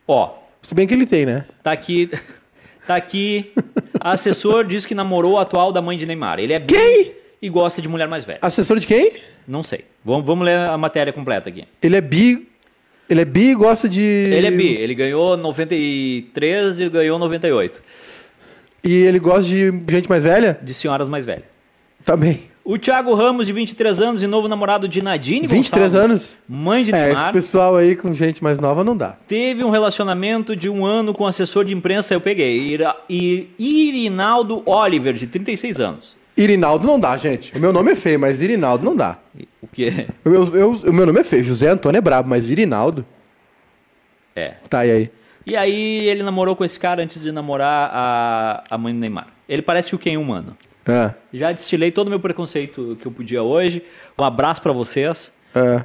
Ó, 0.08 0.34
Se 0.62 0.74
bem 0.74 0.88
que 0.88 0.94
ele 0.94 1.06
tem, 1.06 1.26
né? 1.26 1.46
tá 1.62 1.72
aqui. 1.72 2.10
Tá 2.88 2.96
aqui. 2.98 3.52
Assessor 4.00 4.64
diz 4.64 4.86
que 4.86 4.94
namorou 4.94 5.34
o 5.34 5.40
atual 5.40 5.72
da 5.72 5.82
mãe 5.82 5.98
de 5.98 6.06
Neymar. 6.06 6.38
Ele 6.38 6.54
é 6.54 6.60
Quem? 6.60 7.14
E 7.42 7.50
gosta 7.50 7.82
de 7.82 7.88
mulher 7.88 8.08
mais 8.08 8.24
velha. 8.26 8.40
Assessor 8.42 8.80
de 8.80 8.88
quem? 8.88 9.12
Não 9.48 9.62
sei. 9.64 9.86
Vamos, 10.04 10.26
vamos 10.26 10.46
ler 10.46 10.58
a 10.70 10.78
matéria 10.78 11.14
completa 11.14 11.50
aqui. 11.50 11.66
Ele 11.82 11.96
é 11.96 12.02
bi. 12.02 12.48
Ele 13.10 13.22
é 13.22 13.26
bi 13.26 13.50
e 13.52 13.56
gosta 13.56 13.88
de. 13.88 14.02
Ele 14.02 14.48
é 14.48 14.52
bi. 14.52 14.68
Ele 14.74 14.96
ganhou 14.96 15.38
93 15.38 16.80
e 16.80 16.90
ganhou 16.90 17.20
98. 17.20 17.82
E 18.84 18.94
ele 18.94 19.20
gosta 19.20 19.44
de 19.44 19.72
gente 19.90 20.10
mais 20.10 20.24
velha? 20.24 20.58
De 20.62 20.74
senhoras 20.74 21.08
mais 21.10 21.26
velhas. 21.26 21.44
Também. 22.04 22.40
O 22.64 22.78
Thiago 22.80 23.14
Ramos, 23.14 23.46
de 23.46 23.54
23 23.54 24.02
anos 24.02 24.24
e 24.24 24.28
novo 24.28 24.48
namorado 24.48 24.88
de 24.88 25.00
Nadine 25.02 25.46
23 25.46 25.94
Gonçalves, 25.94 25.96
anos? 26.12 26.38
Mãe 26.50 26.84
de 26.84 26.92
É, 26.94 26.98
esse 26.98 27.14
Neymar. 27.16 27.34
pessoal 27.34 27.76
aí 27.76 27.96
com 27.96 28.12
gente 28.14 28.44
mais 28.44 28.58
nova 28.60 28.84
não 28.84 28.98
dá. 28.98 29.18
Teve 29.28 29.64
um 29.64 29.70
relacionamento 29.70 30.56
de 30.56 30.68
um 30.68 30.84
ano 30.86 31.14
com 31.14 31.28
assessor 31.28 31.64
de 31.64 31.74
imprensa, 31.74 32.14
eu 32.16 32.22
peguei. 32.22 32.76
I- 33.10 33.48
Irinaldo 33.60 34.64
Oliver, 34.66 35.14
de 35.14 35.28
36 35.28 35.80
anos. 35.80 36.16
Irinaldo 36.38 36.86
não 36.86 37.00
dá, 37.00 37.16
gente. 37.18 37.56
O 37.56 37.60
meu 37.60 37.72
nome 37.72 37.92
é 37.92 37.96
feio, 37.96 38.20
mas 38.20 38.42
Irinaldo 38.42 38.84
não 38.84 38.96
dá. 38.96 39.18
O 39.62 39.68
que 39.68 40.08
Eu, 40.24 40.34
eu- 40.34 40.56
eu- 40.58 40.72
o 40.72 40.94
meu 40.94 41.06
nome 41.06 41.20
é 41.20 41.24
feio. 41.24 41.44
José 41.44 41.70
Antônio 41.70 41.98
é 41.98 42.02
brabo, 42.02 42.28
mas 42.30 42.50
Irinaldo. 42.50 43.06
é? 44.36 44.56
Tá, 44.70 44.86
e 44.86 44.92
aí? 44.92 45.12
E 45.46 45.56
aí 45.56 46.08
ele 46.08 46.24
namorou 46.24 46.56
com 46.56 46.66
esse 46.66 46.80
cara 46.80 47.04
antes 47.04 47.22
de 47.22 47.32
namorar 47.32 47.90
a, 47.94 48.64
a 48.70 48.78
mãe 48.78 48.94
do 48.94 49.00
Neymar. 49.00 49.28
Ele 49.48 49.62
parece 49.62 49.94
o 49.96 50.00
Ken 50.00 50.18
humano. 50.18 50.58
É. 50.88 51.14
Já 51.34 51.52
destilei 51.52 51.92
todo 51.92 52.08
o 52.08 52.10
meu 52.10 52.20
preconceito 52.20 52.98
que 53.00 53.06
eu 53.06 53.12
podia 53.12 53.42
hoje. 53.44 53.84
Um 54.20 54.24
abraço 54.24 54.62
pra 54.62 54.72
vocês. 54.74 55.32
É. 55.54 55.84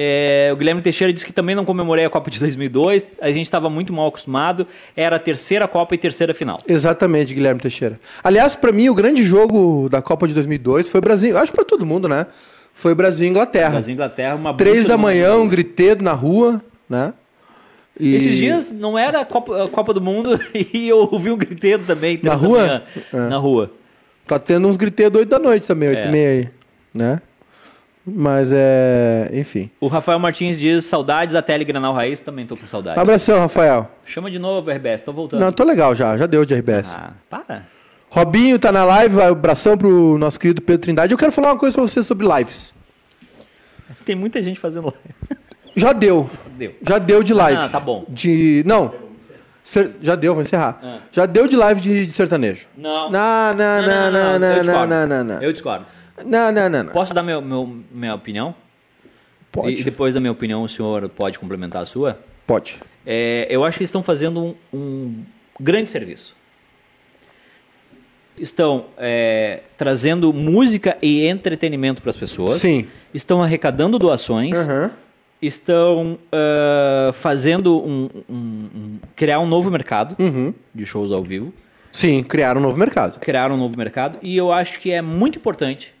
É, 0.00 0.50
o 0.52 0.56
Guilherme 0.56 0.80
Teixeira 0.80 1.12
disse 1.12 1.26
que 1.26 1.32
também 1.32 1.56
não 1.56 1.64
comemorei 1.64 2.04
a 2.04 2.10
Copa 2.10 2.30
de 2.30 2.38
2002. 2.38 3.04
A 3.20 3.30
gente 3.32 3.42
estava 3.42 3.68
muito 3.68 3.92
mal 3.92 4.06
acostumado. 4.06 4.64
Era 4.96 5.16
a 5.16 5.18
terceira 5.18 5.66
Copa 5.66 5.96
e 5.96 5.98
terceira 5.98 6.32
final. 6.32 6.60
Exatamente, 6.68 7.34
Guilherme 7.34 7.60
Teixeira. 7.60 7.98
Aliás, 8.22 8.54
pra 8.54 8.70
mim, 8.70 8.88
o 8.88 8.94
grande 8.94 9.24
jogo 9.24 9.88
da 9.88 10.00
Copa 10.00 10.28
de 10.28 10.34
2002 10.34 10.88
foi 10.88 11.00
Brasil. 11.00 11.36
Acho 11.36 11.50
que 11.50 11.56
pra 11.56 11.64
todo 11.64 11.84
mundo, 11.84 12.08
né? 12.08 12.26
Foi 12.72 12.94
Brasil 12.94 13.26
e 13.26 13.30
Inglaterra. 13.30 13.70
Brasil 13.70 13.90
e 13.90 13.94
Inglaterra, 13.94 14.36
uma 14.36 14.54
Três 14.54 14.86
da 14.86 14.96
manhã, 14.96 15.34
um 15.34 15.48
griteiro 15.48 16.00
na 16.00 16.12
rua, 16.12 16.62
né? 16.88 17.12
E- 17.98 18.14
Esses 18.14 18.36
dias 18.36 18.70
não 18.70 18.96
era 18.96 19.22
a 19.22 19.24
Copa, 19.24 19.66
Copa 19.66 19.92
do 19.92 20.00
Mundo 20.00 20.38
e 20.54 20.88
eu 20.88 20.98
ouvi 21.10 21.32
um 21.32 21.36
griteiro 21.36 21.82
também. 21.82 22.20
Na 22.22 22.34
rua? 22.34 22.84
É. 23.12 23.16
Na 23.28 23.36
rua. 23.38 23.72
Tá 24.28 24.38
tendo 24.38 24.68
uns 24.68 24.76
griteiros 24.76 25.18
8 25.18 25.28
da 25.28 25.40
noite 25.40 25.66
também, 25.66 25.88
8 25.88 25.98
É. 25.98 26.08
e 26.08 26.12
meia 26.12 26.28
aí, 26.30 26.48
né? 26.94 27.20
Mas 28.14 28.50
é. 28.52 29.30
Enfim. 29.32 29.70
O 29.80 29.86
Rafael 29.88 30.18
Martins 30.18 30.56
diz 30.58 30.84
saudades 30.84 31.34
da 31.34 31.42
Telegranal 31.42 31.92
Raiz. 31.94 32.20
Também 32.20 32.46
tô 32.46 32.56
com 32.56 32.66
saudade. 32.66 32.98
Abração, 32.98 33.38
Rafael. 33.40 33.90
Chama 34.04 34.30
de 34.30 34.38
novo, 34.38 34.70
RBS. 34.70 35.02
Tô 35.02 35.12
voltando. 35.12 35.40
Não, 35.40 35.52
tô 35.52 35.64
legal 35.64 35.94
já, 35.94 36.16
já 36.16 36.26
deu 36.26 36.44
de 36.44 36.54
RBS. 36.54 36.94
Ah, 36.94 37.10
para. 37.28 37.66
Robinho 38.10 38.58
tá 38.58 38.72
na 38.72 38.84
live, 38.84 39.20
abração 39.20 39.76
pro 39.76 40.16
nosso 40.18 40.40
querido 40.40 40.62
Pedro 40.62 40.80
Trindade. 40.82 41.12
Eu 41.12 41.18
quero 41.18 41.30
falar 41.30 41.48
uma 41.52 41.58
coisa 41.58 41.74
pra 41.74 41.82
você 41.86 42.02
sobre 42.02 42.26
lives. 42.26 42.74
Tem 44.04 44.16
muita 44.16 44.42
gente 44.42 44.58
fazendo 44.58 44.84
live. 44.86 45.38
Já 45.76 45.92
deu. 45.92 46.28
Deu. 46.56 46.74
Já 46.86 46.98
deu 46.98 47.22
de 47.22 47.34
live. 47.34 47.60
Ah, 47.60 47.68
tá 47.68 47.78
bom. 47.78 48.04
De. 48.08 48.62
Não. 48.66 48.92
Ser- 49.62 49.96
Já 50.00 50.14
deu, 50.16 50.32
vou 50.34 50.42
encerrar. 50.42 50.80
Ah. 50.82 50.98
Já 51.12 51.26
deu 51.26 51.46
de 51.46 51.54
live 51.54 51.78
de, 51.80 52.06
de 52.06 52.12
sertanejo. 52.12 52.66
Não. 52.74 53.10
Não, 53.10 53.54
não, 53.54 53.82
não, 53.82 54.10
não, 54.10 54.38
não, 54.38 54.86
não, 54.86 55.06
não, 55.06 55.24
não. 55.24 55.42
Eu 55.42 55.52
discordo. 55.52 55.84
Não, 56.24 56.50
não, 56.52 56.68
não, 56.68 56.82
não. 56.84 56.92
Posso 56.92 57.14
dar 57.14 57.22
meu, 57.22 57.40
meu- 57.42 57.82
minha 57.92 58.14
opinião? 58.14 58.54
Pode. 59.52 59.80
E 59.80 59.84
depois 59.84 60.14
da 60.14 60.20
minha 60.20 60.32
opinião, 60.32 60.62
o 60.62 60.68
senhor 60.68 61.08
pode 61.08 61.38
complementar 61.38 61.82
a 61.82 61.84
sua? 61.84 62.18
Pode. 62.46 62.78
É, 63.06 63.46
eu 63.50 63.64
acho 63.64 63.78
que 63.78 63.84
estão 63.84 64.02
fazendo 64.02 64.56
um, 64.72 64.78
um 64.78 65.24
grande 65.60 65.90
serviço. 65.90 66.36
Estão 68.38 68.86
é, 68.96 69.62
trazendo 69.76 70.32
música 70.32 70.96
e 71.02 71.26
entretenimento 71.26 72.00
para 72.00 72.10
as 72.10 72.16
pessoas. 72.16 72.56
Sim. 72.58 72.86
Estão 73.12 73.42
arrecadando 73.42 73.98
doações. 73.98 74.54
Aham. 74.54 74.90
Estão 75.40 76.18
ah, 76.32 77.10
fazendo 77.12 77.78
um, 77.78 78.08
um- 78.28 78.68
um- 78.74 78.98
criar 79.16 79.38
um 79.40 79.46
novo 79.46 79.70
mercado 79.70 80.16
Uhum. 80.18 80.52
de 80.74 80.84
shows 80.86 81.10
ao 81.12 81.22
vivo. 81.22 81.52
Sim, 81.92 82.22
criaram 82.24 82.60
um 82.60 82.64
novo 82.64 82.76
mercado. 82.76 83.18
Criar 83.20 83.50
um 83.50 83.56
novo 83.56 83.76
mercado. 83.76 84.18
E 84.22 84.36
eu 84.36 84.52
acho 84.52 84.78
que 84.80 84.90
é 84.92 85.00
muito 85.02 85.38
importante. 85.38 85.94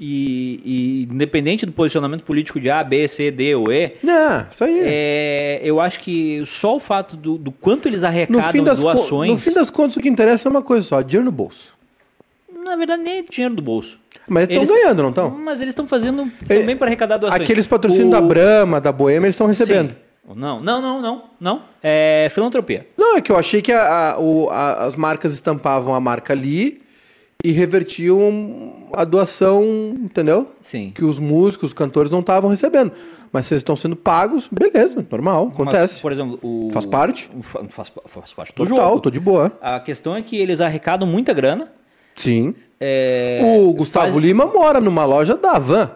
E, 0.00 0.60
e 0.64 1.02
independente 1.14 1.64
do 1.64 1.70
posicionamento 1.70 2.24
político 2.24 2.58
de 2.58 2.68
A, 2.68 2.82
B, 2.82 3.06
C, 3.06 3.30
D 3.30 3.54
ou 3.54 3.72
E, 3.72 3.92
Não, 4.02 4.44
isso 4.50 4.64
aí. 4.64 4.80
é, 4.82 5.60
eu 5.62 5.80
acho 5.80 6.00
que 6.00 6.42
só 6.46 6.74
o 6.74 6.80
fato 6.80 7.16
do, 7.16 7.38
do 7.38 7.52
quanto 7.52 7.86
eles 7.86 8.02
no, 8.02 8.08
arrecadam 8.08 8.64
co- 8.64 8.80
doações. 8.82 9.30
no 9.30 9.38
fim 9.38 9.52
das 9.52 9.70
contas, 9.70 9.96
o 9.96 10.00
que 10.00 10.08
interessa 10.08 10.48
é 10.48 10.50
uma 10.50 10.62
coisa 10.62 10.84
só: 10.84 11.00
dinheiro 11.00 11.24
no 11.24 11.30
bolso. 11.30 11.72
Na 12.64 12.74
verdade, 12.74 13.02
nem 13.04 13.18
é 13.18 13.22
dinheiro 13.22 13.54
do 13.54 13.62
bolso. 13.62 13.96
Mas 14.26 14.48
Eles- 14.48 14.62
estão 14.62 14.76
ganhando, 14.76 15.02
não 15.02 15.10
estão? 15.10 15.30
Mas 15.30 15.60
eles 15.60 15.70
estão 15.72 15.86
fazendo 15.86 16.28
também 16.48 16.76
para 16.76 16.86
arrecadar 16.88 17.16
doações. 17.18 17.42
Aqueles 17.42 17.66
patrocínios 17.66 18.08
O- 18.08 18.12
da 18.12 18.20
Brahma, 18.20 18.80
da 18.80 18.90
Boêmia, 18.90 19.26
eles 19.26 19.34
estão 19.36 19.46
recebendo. 19.46 19.90
Sim. 19.92 20.34
Não, 20.34 20.60
não, 20.60 20.80
não, 20.80 21.00
não, 21.02 21.22
não. 21.38 21.62
É 21.82 22.28
filantropia. 22.32 22.86
Não, 22.96 23.18
é 23.18 23.20
que 23.20 23.30
eu 23.30 23.36
achei 23.36 23.60
que 23.62 23.70
a- 23.70 24.12
a- 24.14 24.18
o- 24.18 24.48
a- 24.50 24.84
as 24.86 24.96
marcas 24.96 25.34
estampavam 25.34 25.94
a 25.94 26.00
marca 26.00 26.32
ali 26.32 26.80
e 27.44 27.52
revertiam 27.52 28.72
a 28.92 29.04
doação, 29.04 29.62
entendeu? 30.02 30.50
Sim. 30.62 30.90
Que 30.94 31.04
os 31.04 31.18
músicos, 31.18 31.68
os 31.68 31.72
cantores 31.74 32.10
não 32.10 32.20
estavam 32.20 32.48
recebendo. 32.50 32.90
Mas 33.30 33.46
se 33.46 33.52
eles 33.54 33.60
estão 33.60 33.76
sendo 33.76 33.94
pagos, 33.96 34.48
beleza, 34.50 35.04
normal, 35.10 35.50
acontece. 35.52 35.94
Mas, 35.94 36.00
por 36.00 36.10
exemplo, 36.12 36.38
o... 36.42 36.70
Faz 36.72 36.86
parte? 36.86 37.28
o 37.36 37.42
fa- 37.42 37.64
Faz, 37.68 37.92
faz 38.06 38.32
parte 38.32 38.54
do 38.54 38.66
Total, 38.66 38.88
jogo. 38.90 39.00
tô 39.00 39.10
de 39.10 39.20
boa. 39.20 39.52
A 39.60 39.78
questão 39.78 40.16
é 40.16 40.22
que 40.22 40.36
eles 40.36 40.60
arrecadam 40.60 41.06
muita 41.06 41.32
grana. 41.34 41.70
Sim. 42.14 42.54
É, 42.80 43.40
o 43.42 43.72
Gustavo 43.74 44.12
faz- 44.12 44.16
Lima 44.24 44.46
mora 44.46 44.80
numa 44.80 45.04
loja 45.04 45.36
da 45.36 45.58
Van. 45.58 45.90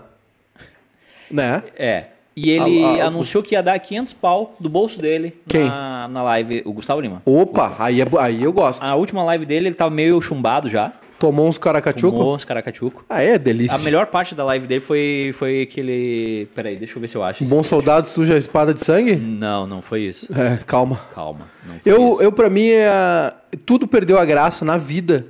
Né? 1.30 1.62
É. 1.76 2.04
E 2.36 2.50
ele 2.50 2.84
A- 2.84 3.04
a- 3.04 3.06
anunciou 3.06 3.42
que 3.42 3.54
ia 3.54 3.62
dar 3.62 3.78
500 3.78 4.12
pau 4.14 4.54
do 4.60 4.68
bolso 4.68 5.00
dele 5.00 5.34
Quem? 5.48 5.64
Na, 5.64 6.06
na 6.08 6.22
live, 6.22 6.62
o 6.64 6.72
Gustavo 6.72 7.00
Lima. 7.00 7.20
Opa, 7.24 7.74
aí, 7.78 8.00
é, 8.00 8.04
aí 8.20 8.42
eu 8.42 8.52
gosto. 8.52 8.82
A 8.82 8.94
última 8.94 9.24
live 9.24 9.44
dele, 9.44 9.68
ele 9.68 9.74
tava 9.74 9.90
meio 9.90 10.20
chumbado 10.20 10.68
já. 10.70 10.92
Tomou 11.18 11.48
uns 11.48 11.58
caracachuco? 11.58 12.16
Tomou 12.16 12.36
os 12.36 12.44
caracachuco. 12.44 13.04
Ah, 13.08 13.20
é 13.22 13.36
delícia. 13.38 13.74
A 13.76 13.78
melhor 13.80 14.06
parte 14.06 14.34
da 14.36 14.44
live 14.44 14.66
dele 14.68 14.80
foi, 14.80 15.34
foi 15.36 15.62
aquele... 15.62 16.46
Peraí, 16.54 16.76
deixa 16.76 16.96
eu 16.96 17.00
ver 17.00 17.08
se 17.08 17.16
eu 17.16 17.24
acho. 17.24 17.44
Bom 17.46 17.62
soldado 17.64 18.06
suja 18.06 18.34
a 18.34 18.38
espada 18.38 18.72
de 18.72 18.84
sangue? 18.84 19.16
Não, 19.16 19.66
não 19.66 19.82
foi 19.82 20.02
isso. 20.02 20.28
É, 20.32 20.58
calma. 20.64 21.00
Calma. 21.14 21.48
Eu, 21.84 22.12
isso. 22.12 22.22
eu 22.22 22.30
para 22.30 22.48
mim, 22.48 22.68
é, 22.68 23.34
tudo 23.66 23.88
perdeu 23.88 24.16
a 24.18 24.24
graça 24.24 24.64
na 24.64 24.76
vida 24.76 25.26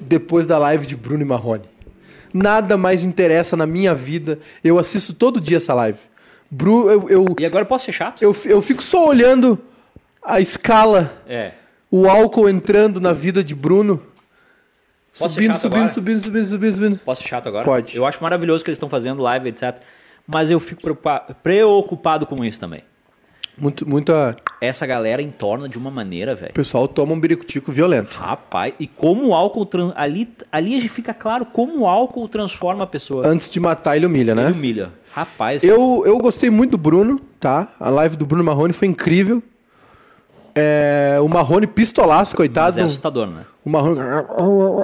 depois 0.00 0.46
da 0.46 0.56
live 0.58 0.86
de 0.86 0.96
Bruno 0.96 1.20
e 1.22 1.26
Marrone. 1.26 1.64
Nada 2.32 2.76
mais 2.78 3.04
interessa 3.04 3.56
na 3.56 3.66
minha 3.66 3.92
vida. 3.94 4.38
Eu 4.62 4.78
assisto 4.78 5.12
todo 5.12 5.40
dia 5.40 5.58
essa 5.58 5.74
live. 5.74 5.98
Bru, 6.50 6.90
eu, 6.90 7.08
eu, 7.10 7.36
E 7.38 7.44
agora 7.44 7.62
eu 7.62 7.66
posso 7.68 7.84
ser 7.84 7.92
chato? 7.92 8.22
eu, 8.22 8.34
eu 8.46 8.62
fico 8.62 8.82
só 8.82 9.06
olhando 9.06 9.58
a 10.22 10.40
escala, 10.40 11.12
É. 11.28 11.52
o 11.90 12.08
álcool 12.08 12.48
entrando 12.48 13.00
na 13.00 13.12
vida 13.12 13.44
de 13.44 13.54
Bruno. 13.54 14.00
Posso 15.18 15.34
ser 15.34 15.40
Subindo, 15.42 15.52
chato 15.52 15.60
subindo, 15.62 15.76
agora? 15.76 15.92
subindo, 15.92 16.20
subindo, 16.20 16.46
subindo, 16.46 16.74
subindo. 16.74 16.98
Posso 16.98 17.22
ser 17.22 17.28
chato 17.28 17.48
agora? 17.48 17.64
Pode. 17.64 17.96
Eu 17.96 18.04
acho 18.04 18.22
maravilhoso 18.22 18.64
que 18.64 18.70
eles 18.70 18.76
estão 18.76 18.88
fazendo 18.88 19.22
live, 19.22 19.48
etc. 19.48 19.76
Mas 20.26 20.50
eu 20.50 20.58
fico 20.58 20.80
preocupa- 20.82 21.20
preocupado 21.42 22.26
com 22.26 22.44
isso 22.44 22.58
também. 22.58 22.82
Muito, 23.56 23.88
muita. 23.88 24.36
Essa 24.60 24.84
galera 24.84 25.22
entorna 25.22 25.68
de 25.68 25.78
uma 25.78 25.88
maneira, 25.90 26.34
velho. 26.34 26.50
O 26.50 26.54
pessoal 26.54 26.88
toma 26.88 27.12
um 27.12 27.20
biricutico 27.20 27.70
violento. 27.70 28.16
Rapaz, 28.18 28.74
e 28.80 28.86
como 28.88 29.28
o 29.28 29.34
álcool. 29.34 29.68
Ali, 29.94 30.28
ali 30.50 30.80
fica 30.88 31.14
claro 31.14 31.46
como 31.46 31.80
o 31.82 31.86
álcool 31.86 32.26
transforma 32.28 32.82
a 32.82 32.86
pessoa. 32.86 33.24
Antes 33.24 33.48
de 33.48 33.60
matar, 33.60 33.96
ele 33.96 34.06
humilha, 34.06 34.34
né? 34.34 34.46
Ele 34.46 34.54
humilha. 34.54 34.90
Rapaz, 35.12 35.62
Eu, 35.62 36.02
eu 36.04 36.18
gostei 36.18 36.50
muito 36.50 36.72
do 36.72 36.78
Bruno, 36.78 37.20
tá? 37.38 37.68
A 37.78 37.88
live 37.90 38.16
do 38.16 38.26
Bruno 38.26 38.42
Marrone 38.42 38.72
foi 38.72 38.88
incrível. 38.88 39.40
É, 40.54 41.18
o 41.20 41.28
Marrone 41.28 41.66
pistolaço, 41.66 42.32
mas 42.32 42.36
coitado. 42.36 42.78
é 42.78 42.82
assustador, 42.82 43.26
né? 43.26 43.42
O 43.64 43.70
Marrone. 43.70 44.00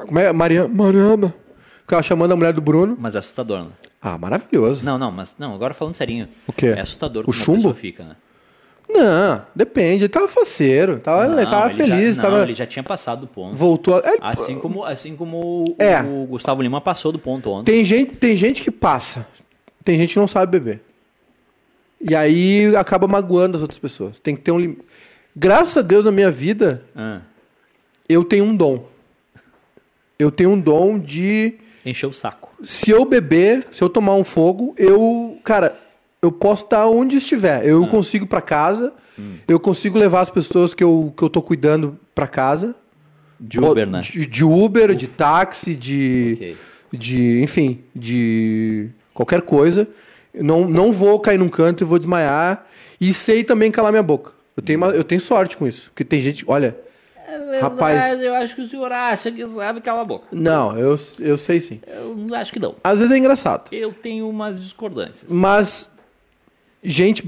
Como 0.06 0.18
é? 0.18 0.32
Mariana. 0.32 0.68
Mariana. 0.68 1.34
Ficava 1.82 2.02
chamando 2.02 2.32
a 2.32 2.36
mulher 2.36 2.52
do 2.52 2.60
Bruno. 2.60 2.96
Mas 2.98 3.14
é 3.14 3.18
assustador, 3.18 3.60
né? 3.64 3.68
Ah, 4.02 4.16
maravilhoso. 4.16 4.84
Não, 4.84 4.96
não, 4.98 5.10
mas 5.12 5.36
não, 5.38 5.54
agora 5.54 5.74
falando 5.74 5.94
serinho. 5.94 6.28
O 6.46 6.52
quê? 6.52 6.66
É 6.76 6.80
assustador 6.80 7.24
O 7.26 7.32
chumbo? 7.32 7.72
fica, 7.74 8.02
né? 8.04 8.16
Não, 8.88 9.42
depende. 9.54 10.02
Ele 10.04 10.08
tava 10.08 10.26
faceiro, 10.26 10.98
tava, 10.98 11.28
Não, 11.28 11.38
ele 11.40 11.48
tava 11.48 11.66
ele 11.66 11.74
feliz, 11.74 12.16
já, 12.16 12.22
tava. 12.22 12.36
Não, 12.38 12.42
ele 12.44 12.54
já 12.54 12.66
tinha 12.66 12.82
passado 12.82 13.20
do 13.20 13.26
ponto. 13.28 13.54
Voltou. 13.56 13.96
a- 13.96 14.02
é, 14.04 14.16
Assim 14.20 14.58
como, 14.58 14.84
assim 14.84 15.14
como 15.16 15.36
o, 15.68 15.76
É. 15.78 16.00
o 16.02 16.26
Gustavo 16.28 16.60
Lima 16.62 16.80
passou 16.80 17.12
do 17.12 17.18
ponto 17.18 17.48
ontem. 17.50 17.70
Tem 17.72 17.84
gente, 17.84 18.16
tem 18.16 18.36
gente 18.36 18.62
que 18.62 18.70
passa. 18.70 19.26
Tem 19.84 19.96
gente 19.96 20.14
que 20.14 20.18
não 20.18 20.26
sabe 20.26 20.58
beber. 20.58 20.82
E 22.00 22.16
aí 22.16 22.74
acaba 22.76 23.06
magoando 23.06 23.56
as 23.56 23.62
outras 23.62 23.78
pessoas. 23.78 24.18
Tem 24.18 24.34
que 24.34 24.40
ter 24.42 24.50
um 24.50 24.58
limite. 24.58 24.82
Graças 25.36 25.76
a 25.76 25.82
Deus 25.82 26.04
na 26.04 26.10
minha 26.12 26.30
vida, 26.30 26.82
Ah, 26.94 27.20
eu 28.08 28.24
tenho 28.24 28.44
um 28.44 28.56
dom. 28.56 28.84
Eu 30.18 30.30
tenho 30.30 30.50
um 30.50 30.60
dom 30.60 30.98
de. 30.98 31.54
encheu 31.86 32.10
o 32.10 32.12
saco. 32.12 32.50
Se 32.62 32.90
eu 32.90 33.04
beber, 33.04 33.66
se 33.70 33.82
eu 33.82 33.88
tomar 33.88 34.14
um 34.14 34.24
fogo, 34.24 34.74
eu. 34.76 35.38
Cara, 35.44 35.78
eu 36.20 36.30
posso 36.30 36.64
estar 36.64 36.86
onde 36.88 37.16
estiver. 37.16 37.64
Eu 37.64 37.86
consigo 37.86 38.24
ir 38.24 38.28
pra 38.28 38.40
casa. 38.42 38.92
Eu 39.46 39.60
consigo 39.60 39.98
levar 39.98 40.22
as 40.22 40.30
pessoas 40.30 40.72
que 40.72 40.82
eu, 40.82 41.12
que 41.14 41.22
eu 41.22 41.28
tô 41.28 41.42
cuidando 41.42 41.98
pra 42.14 42.26
casa. 42.26 42.74
De 43.38 43.58
Uber, 43.60 43.86
né? 43.86 44.00
De, 44.00 44.26
de 44.26 44.44
Uber, 44.44 44.94
de 44.94 45.06
táxi, 45.06 45.74
de. 45.74 46.32
Ok. 46.36 46.56
de, 46.98 47.42
enfim, 47.42 47.80
de 47.94 48.88
qualquer 49.14 49.42
coisa. 49.42 49.86
Não, 50.34 50.66
não 50.68 50.90
vou 50.92 51.18
cair 51.20 51.38
num 51.38 51.48
canto 51.48 51.82
e 51.82 51.86
vou 51.86 51.98
desmaiar. 51.98 52.66
E 53.00 53.12
sei 53.14 53.42
também 53.44 53.70
calar 53.70 53.92
minha 53.92 54.02
boca. 54.02 54.32
Eu 54.56 54.62
tenho, 54.62 54.78
uma- 54.78 54.88
eu 54.90 55.04
tenho 55.04 55.20
sorte 55.20 55.56
com 55.56 55.66
isso. 55.66 55.90
Porque 55.90 56.04
tem 56.04 56.20
gente, 56.20 56.44
olha, 56.46 56.76
Rapaz. 57.60 58.20
eu 58.20 58.34
acho 58.34 58.54
que 58.56 58.62
o 58.62 58.66
senhor 58.66 58.90
acha 58.92 59.30
que 59.30 59.46
sabe 59.46 59.80
calar 59.80 60.02
a 60.02 60.04
boca. 60.04 60.26
não, 60.32 60.76
eu, 60.78 60.98
eu 61.20 61.38
sei 61.38 61.60
sim. 61.60 61.80
Eu 61.86 62.14
não 62.16 62.36
acho 62.36 62.52
que 62.52 62.58
não. 62.58 62.74
Às 62.82 62.98
vezes 62.98 63.14
é 63.14 63.18
engraçado. 63.18 63.68
Eu 63.72 63.92
tenho 63.92 64.28
umas 64.28 64.58
discordâncias. 64.60 65.30
Mas, 65.30 65.90
gente, 66.82 67.22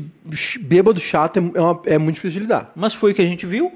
bêbado 0.61 1.01
chato 1.01 1.39
é, 1.39 1.59
é, 1.59 1.61
uma- 1.61 1.81
é 1.87 1.99
muito 1.99 2.17
difícil 2.17 2.41
de 2.41 2.47
lidar. 2.47 2.73
Mas 2.75 2.95
foi 2.95 3.13
o 3.13 3.15
que 3.15 3.23
a 3.23 3.27
gente 3.27 3.47
viu. 3.47 3.73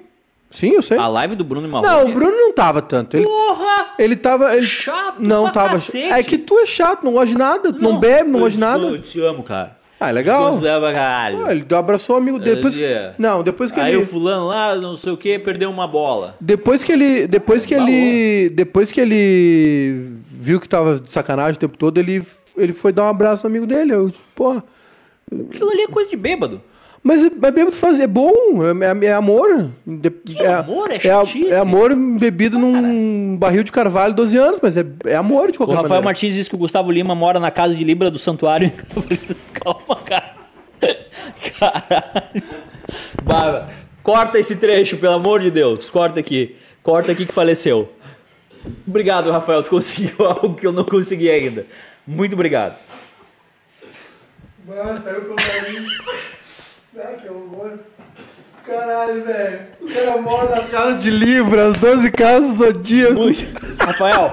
Sim, 0.51 0.70
eu 0.70 0.82
sei. 0.82 0.97
A 0.97 1.09
live 1.09 1.34
do 1.34 1.44
Bruno 1.44 1.66
e 1.66 1.70
Marrone. 1.70 1.88
Não, 2.05 2.11
o 2.11 2.14
Bruno 2.14 2.30
não 2.36 2.53
tava 2.53 2.80
tanto. 2.80 3.16
Ele, 3.16 3.24
Porra! 3.24 3.94
ele 3.99 4.14
tava. 4.16 4.57
Ele 4.57 4.64
Chato 4.64 5.16
não 5.20 5.51
tava. 5.51 5.70
cacete. 5.74 6.05
É 6.12 6.22
que 6.22 6.38
tu 6.38 6.59
é 6.61 6.66
chato, 6.66 7.03
não 7.05 7.12
gosta 7.12 7.26
de 7.28 7.36
nada, 7.36 7.72
tu 7.72 7.82
não, 7.82 7.99
bebe, 7.99 8.30
não 8.30 8.38
gosta 8.40 8.53
de 8.53 8.59
nada. 8.59 8.84
Eu 8.84 9.03
te 9.03 9.20
amo, 9.20 9.42
cara. 9.42 9.76
Ah, 9.99 10.11
é 10.11 10.12
legal. 10.12 10.49
Amo, 10.49 10.61
caralho. 10.61 11.47
Ah, 11.47 11.53
ele 11.53 11.64
abraçou 11.74 12.16
o 12.16 12.18
amigo 12.18 12.38
depois. 12.38 12.78
É. 12.78 13.14
Não, 13.18 13.42
depois 13.42 13.70
que 13.70 13.80
Aí 13.80 13.94
ele. 13.94 14.03
o 14.03 14.07
fulano 14.07 14.49
lá, 14.49 14.74
não 14.76 14.97
sei 14.97 15.12
o 15.12 15.16
que, 15.16 15.38
perdeu 15.38 15.70
uma 15.70 15.88
bola. 15.88 16.36
Depois 16.40 16.84
que 16.84 16.92
ele. 16.92 17.26
Depois 17.26 17.64
que 17.64 17.74
Balou. 17.74 17.88
ele. 17.88 18.51
Depois 18.51 18.92
que 18.92 19.01
ele 19.01 20.12
viu 20.30 20.61
que 20.61 20.68
tava 20.68 21.01
de 21.01 21.11
sacanagem 21.11 21.55
o 21.55 21.59
tempo 21.59 21.78
todo, 21.78 21.97
ele, 21.99 22.22
ele 22.57 22.72
foi 22.74 22.92
dar 22.92 23.05
um 23.05 23.09
abraço 23.09 23.44
no 23.47 23.51
amigo 23.51 23.66
dele. 23.66 23.92
Eu, 23.94 24.12
porra. 24.34 24.62
Aquilo 25.51 25.70
ali 25.70 25.82
é 25.82 25.88
coisa 25.88 26.09
de 26.11 26.16
bêbado. 26.16 26.61
Mas, 27.07 27.22
mas 27.40 27.54
bêbado 27.54 27.76
faz, 27.76 28.00
é 28.00 28.07
bom, 28.09 28.32
é, 28.82 29.07
é 29.07 29.12
amor. 29.12 29.70
De- 29.86 30.11
Que 30.11 30.44
amor? 30.44 30.90
É 30.90 30.96
é, 30.96 30.98
chatice. 30.98 31.48
é 31.50 31.57
amor 31.59 31.94
bebido 31.94 32.59
num 32.59 33.36
barril 33.36 33.62
de 33.62 33.70
carvalho 33.70 34.12
12 34.12 34.36
anos, 34.36 34.59
mas 34.61 34.76
é, 34.76 34.84
é 35.04 35.14
amor 35.14 35.52
de 35.52 35.57
O 35.57 35.59
qualquer 35.59 35.74
Rafael 35.74 35.88
maneira. 35.90 36.04
Martins 36.04 36.34
disse 36.34 36.50
que 36.50 36.57
o 36.57 36.59
Gustavo 36.59 36.90
Lima 36.90 37.14
mora 37.14 37.38
na 37.38 37.52
casa 37.52 37.76
de 37.76 37.84
Libra 37.84 38.11
do 38.11 38.18
Santuário. 38.18 38.72
Calma, 39.54 40.02
cara. 40.04 40.34
Caralho. 41.61 42.42
Bah, 43.22 43.68
corta 44.02 44.38
esse 44.40 44.57
trecho, 44.57 44.96
pelo 44.96 45.14
amor 45.14 45.38
de 45.40 45.50
Deus. 45.52 45.88
Corta 45.88 46.18
aqui. 46.18 46.57
Corta 46.82 47.12
aqui 47.12 47.24
que 47.24 47.32
faleceu. 47.32 47.88
Obrigado, 48.84 49.30
Rafael. 49.30 49.62
Tu 49.62 49.70
conseguiu 49.70 50.14
algo 50.26 50.54
que 50.54 50.66
eu 50.66 50.72
não 50.72 50.82
consegui 50.82 51.30
ainda. 51.30 51.66
Muito 52.04 52.32
obrigado. 52.32 52.76
Mano, 54.66 55.00
saiu 55.00 55.20
pelo 55.20 55.36
nariz. 55.36 55.88
Que 57.20 57.28
horror. 57.28 57.78
Caralho, 58.64 59.22
velho. 59.22 59.61
O 59.80 59.86
cara 59.92 60.16
mora 60.22 60.57
na 60.57 60.62
casa 60.62 60.99
de 60.99 61.11
Libra, 61.11 61.68
as 61.68 61.76
12 61.76 62.11
casas 62.11 62.57
zodíacos. 62.57 63.14
Muito. 63.16 63.76
Rafael, 63.78 64.32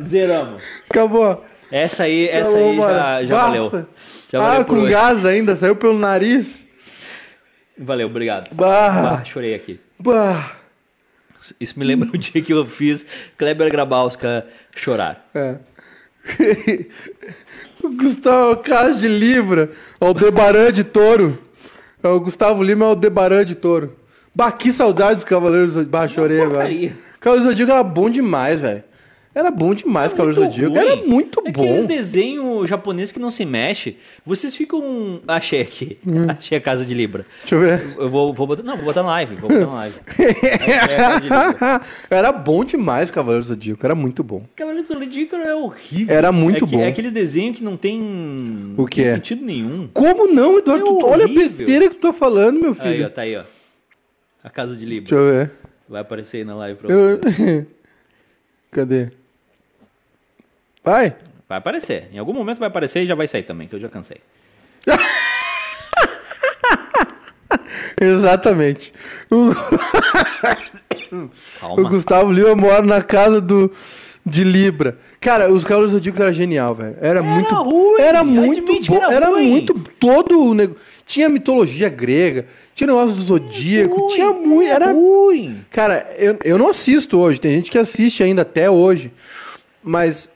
zeramos. 0.00 0.62
Acabou. 0.88 1.44
Essa 1.72 2.04
aí, 2.04 2.28
essa 2.28 2.52
Acabou, 2.52 2.68
aí 2.68 2.76
já, 2.76 2.86
mano. 2.86 3.26
já 3.26 3.36
valeu. 3.36 3.86
Já 4.30 4.40
valeu 4.40 4.60
ah, 4.60 4.64
com 4.64 4.76
hoje. 4.76 4.90
gás 4.92 5.26
ainda, 5.26 5.56
saiu 5.56 5.74
pelo 5.76 5.98
nariz. 5.98 6.64
Valeu, 7.76 8.06
obrigado. 8.06 8.54
Bah, 8.54 8.90
Bah, 9.16 9.24
chorei 9.24 9.54
aqui. 9.54 9.80
bah. 9.98 10.52
Isso 11.60 11.78
me 11.78 11.84
lembra 11.84 12.08
o 12.08 12.16
dia 12.16 12.40
que 12.40 12.52
eu 12.54 12.64
fiz 12.64 13.04
Kleber 13.36 13.70
Grabowska 13.70 14.46
chorar. 14.74 15.28
É. 15.34 15.56
Gustavo 17.98 18.56
Casa 18.62 18.98
de 18.98 19.08
Libra, 19.08 19.68
Aldebaran 20.00 20.72
de 20.72 20.84
Touro. 20.84 21.38
É 22.04 22.08
o 22.08 22.20
Gustavo 22.20 22.62
Lima 22.62 22.84
é 22.84 22.88
o 22.88 22.90
Aldebaran 22.90 23.44
de 23.44 23.54
Touro. 23.54 23.96
Bah, 24.34 24.52
que 24.52 24.70
saudade 24.70 25.14
dos 25.16 25.24
Cavaleiros 25.24 25.74
do. 25.74 25.86
Bah, 25.86 26.06
chorei 26.06 26.38
agora. 26.40 26.58
porcaria. 26.58 26.92
Cavaleiros 27.18 27.46
do 27.46 27.50
Zodíaco 27.52 27.72
era 27.72 27.82
bom 27.82 28.10
demais, 28.10 28.60
velho. 28.60 28.84
Era 29.34 29.50
bom 29.50 29.74
demais, 29.74 30.12
Cavaleiros 30.12 30.36
do 30.36 30.44
Zodíaco. 30.52 30.78
Era 30.78 30.94
muito 30.94 31.42
É 31.44 31.50
bom. 31.50 31.84
desenho 31.84 32.64
japonês 32.66 33.10
que 33.10 33.18
não 33.18 33.32
se 33.32 33.44
mexe. 33.44 33.96
Vocês 34.24 34.54
ficam. 34.54 35.20
Achei 35.26 35.60
aqui. 35.60 35.98
Hum. 36.06 36.26
Achei 36.30 36.56
a 36.56 36.60
casa 36.60 36.84
de 36.86 36.94
Libra. 36.94 37.26
Deixa 37.40 37.56
eu 37.56 37.60
ver. 37.60 37.82
Eu 37.98 38.08
vou, 38.08 38.32
vou 38.32 38.46
botar. 38.46 38.62
Não, 38.62 38.76
vou 38.76 38.84
botar 38.84 39.02
na 39.02 39.08
live. 39.08 39.34
Vou 39.34 39.50
botar 39.50 39.66
na 39.66 39.74
live. 39.74 39.96
Era 42.08 42.30
bom 42.32 42.64
demais, 42.64 43.10
Cavaleiros 43.10 43.48
do 43.48 43.54
Zodíaco. 43.54 43.84
Era 43.84 43.94
muito 43.96 44.22
bom. 44.22 44.44
Cavaleiro 44.54 44.86
do 44.86 44.94
Zodíaco 44.94 45.34
é 45.36 45.52
horrível. 45.54 46.14
Era 46.14 46.30
muito 46.30 46.64
é 46.64 46.68
que- 46.68 46.76
bom. 46.76 46.82
É 46.82 46.86
aqueles 46.88 47.10
desenhos 47.12 47.56
que 47.58 47.64
não 47.64 47.76
tem. 47.76 48.74
O 48.76 48.86
que 48.86 49.02
é? 49.02 49.14
sentido 49.14 49.44
nenhum. 49.44 49.88
Como 49.92 50.28
não, 50.32 50.58
Eduardo? 50.58 50.84
É 50.84 50.88
Tu- 50.88 51.06
Olha 51.06 51.24
a 51.24 51.28
besteira 51.28 51.88
que 51.88 51.96
tu 51.96 52.00
tá 52.00 52.12
falando, 52.12 52.60
meu 52.60 52.70
Aí, 52.70 52.76
filho. 52.94 53.06
ó, 53.06 53.10
tá 53.10 53.22
aí, 53.22 53.36
ó. 53.36 53.42
A 54.44 54.50
casa 54.50 54.76
de 54.76 54.86
Libra. 54.86 55.10
Deixa 55.10 55.14
eu 55.16 55.32
ver. 55.32 55.50
Vai 55.88 56.02
aparecer 56.02 56.36
aí 56.38 56.44
na 56.44 56.54
live 56.54 56.78
pra. 56.78 56.88
Eu... 56.90 57.18
Cadê? 58.70 59.10
Vai. 60.84 61.16
Vai 61.48 61.58
aparecer. 61.58 62.08
Em 62.12 62.18
algum 62.18 62.32
momento 62.32 62.58
vai 62.58 62.68
aparecer 62.68 63.02
e 63.02 63.06
já 63.06 63.14
vai 63.14 63.26
sair 63.26 63.42
também, 63.42 63.66
que 63.66 63.74
eu 63.74 63.80
já 63.80 63.88
cansei. 63.88 64.18
Exatamente. 68.00 68.92
O, 69.30 69.50
o. 71.80 71.88
Gustavo 71.88 72.32
Lima 72.32 72.54
mora 72.54 72.82
na 72.82 73.02
casa 73.02 73.40
do 73.40 73.70
de 74.26 74.42
Libra. 74.42 74.98
Cara, 75.20 75.52
os 75.52 75.64
Cavaleiros 75.64 75.92
do 75.92 75.96
Zodíaco 75.98 76.22
era 76.22 76.32
genial, 76.32 76.74
velho. 76.74 76.96
Era, 77.00 77.22
muito 77.22 77.54
ruim, 77.54 78.00
Era 78.00 78.24
muito 78.24 78.80
bom. 78.88 78.96
era 78.96 79.14
Era, 79.14 79.30
muito 79.30 79.74
todo 80.00 80.40
o 80.40 80.54
nego... 80.54 80.76
tinha 81.04 81.28
mitologia 81.28 81.90
grega, 81.90 82.46
tinha 82.74 82.86
negócio 82.86 83.14
do 83.14 83.22
zodíaco, 83.22 83.94
Ruim, 84.00 84.08
tinha 84.08 84.32
muito, 84.32 84.70
era 84.70 84.92
ruim. 84.92 85.60
Cara, 85.70 86.10
eu, 86.16 86.38
eu 86.42 86.56
não 86.56 86.68
assisto 86.68 87.18
hoje, 87.18 87.38
tem 87.38 87.52
gente 87.56 87.70
que 87.70 87.76
assiste 87.76 88.22
ainda 88.22 88.40
até 88.42 88.70
hoje. 88.70 89.12
Mas 89.82 90.30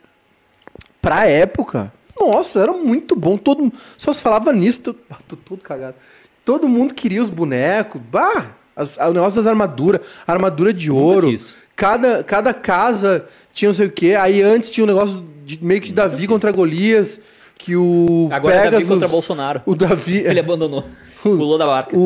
pra 1.01 1.25
época, 1.27 1.91
nossa, 2.19 2.59
era 2.59 2.73
muito 2.73 3.15
bom. 3.15 3.37
Todo 3.37 3.61
mundo 3.63 3.73
só 3.97 4.11
se 4.13 4.21
falava 4.21 4.51
nisso, 4.53 4.81
tô, 4.81 4.93
tô 5.27 5.35
todo 5.35 5.61
cagado. 5.61 5.95
Todo 6.45 6.67
mundo 6.67 6.93
queria 6.93 7.21
os 7.21 7.29
bonecos, 7.29 8.01
bah, 8.11 8.47
as- 8.75 8.97
o 8.97 9.13
negócio 9.13 9.37
das 9.37 9.47
armaduras, 9.47 10.01
armadura 10.27 10.73
de 10.73 10.89
ouro. 10.91 11.29
Cada, 11.75 12.23
cada 12.23 12.53
casa 12.53 13.25
tinha 13.53 13.69
não 13.69 13.73
sei 13.73 13.87
o 13.87 13.91
quê. 13.91 14.15
Aí 14.19 14.41
antes 14.41 14.69
tinha 14.71 14.83
um 14.83 14.87
negócio 14.87 15.23
de 15.45 15.63
meio 15.63 15.79
que 15.81 15.87
de 15.89 15.93
Davi 15.93 16.27
contra 16.27 16.51
Golias, 16.51 17.19
que 17.57 17.75
o 17.75 18.29
Agora 18.31 18.53
é 18.55 18.57
Davi 18.57 18.69
Pegasus, 18.71 18.89
contra 18.89 19.07
Bolsonaro. 19.07 19.61
o 19.65 19.75
Davi, 19.75 20.17
Ele 20.27 20.39
abandonou. 20.39 20.85
Pulou 21.21 21.57
da 21.57 21.65
barca. 21.65 21.95
o, 21.97 21.99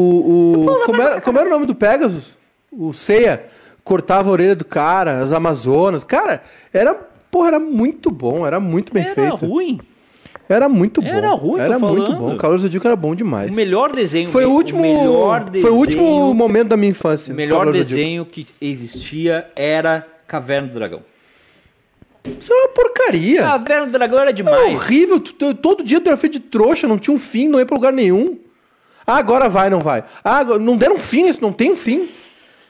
o, 0.66 0.86
como, 0.86 1.02
era, 1.02 1.22
como 1.22 1.38
era 1.40 1.48
o 1.48 1.52
nome 1.52 1.66
do 1.66 1.76
Pegasus? 1.76 2.36
O 2.72 2.94
Ceia. 2.94 3.46
Cortava 3.84 4.30
a 4.30 4.32
orelha 4.32 4.56
do 4.56 4.64
cara, 4.66 5.20
as 5.22 5.32
Amazonas. 5.34 6.04
Cara, 6.04 6.42
era, 6.74 6.98
porra, 7.34 7.48
era 7.50 7.60
muito 7.60 8.12
bom, 8.12 8.46
era 8.46 8.60
muito 8.60 8.94
bem 8.94 9.04
Era 9.04 9.14
feito. 9.16 9.36
ruim. 9.46 9.80
Era 10.48 10.70
muito 10.70 11.02
bom. 11.02 11.08
Era 11.08 11.30
ruim, 11.30 11.60
Era 11.60 11.80
muito 11.80 12.04
falando. 12.06 12.20
bom. 12.20 12.34
O 12.34 12.38
Cavaleiros 12.38 12.62
do 12.62 12.68
Zodíaco 12.68 12.86
era 12.88 12.96
bom 12.96 13.16
demais. 13.16 13.52
O 13.52 13.56
melhor 13.56 13.92
desenho. 13.92 14.30
Foi 14.30 14.46
o 14.46 14.52
último, 14.52 14.82
melhor 14.82 15.46
foi 15.50 15.72
o 15.72 15.76
último 15.76 16.04
desenho- 16.04 16.34
momento 16.34 16.68
da 16.70 16.78
minha 16.78 16.92
infância. 16.92 17.34
O 17.34 17.36
melhor 17.36 17.72
desenho 17.72 18.26
que 18.26 18.46
existia 18.62 19.48
era 19.56 20.06
Caverna 20.28 20.68
do 20.68 20.74
Dragão. 20.74 21.02
Isso 22.40 22.54
é 22.54 22.56
uma 22.56 22.68
porcaria. 22.70 23.42
Caverna 23.42 23.86
do 23.88 23.92
Dragão 23.92 24.20
era 24.20 24.30
É 24.30 24.34
demais. 24.34 24.74
horrível. 24.76 25.20
tu- 25.20 25.34
tu- 25.34 25.54
todo 25.56 25.84
dia 25.84 26.02
era 26.06 26.16
feito 26.18 26.34
de 26.34 26.40
trouxa, 26.42 26.88
não 26.88 26.98
tinha 26.98 27.14
um 27.16 27.20
fim, 27.20 27.48
não 27.48 27.60
ia 27.60 27.66
pra 27.66 27.76
lugar 27.76 27.92
nenhum. 27.94 28.38
Ah, 29.06 29.18
agora 29.18 29.50
vai, 29.50 29.70
não 29.70 29.80
vai. 29.80 30.04
Ah, 30.24 30.38
agora- 30.38 30.60
não 30.60 30.78
deram 30.78 30.98
fim, 31.00 31.28
isso 31.28 31.40
não 31.42 31.52
tem 31.52 31.72
um 31.72 31.76
fim. 31.76 32.08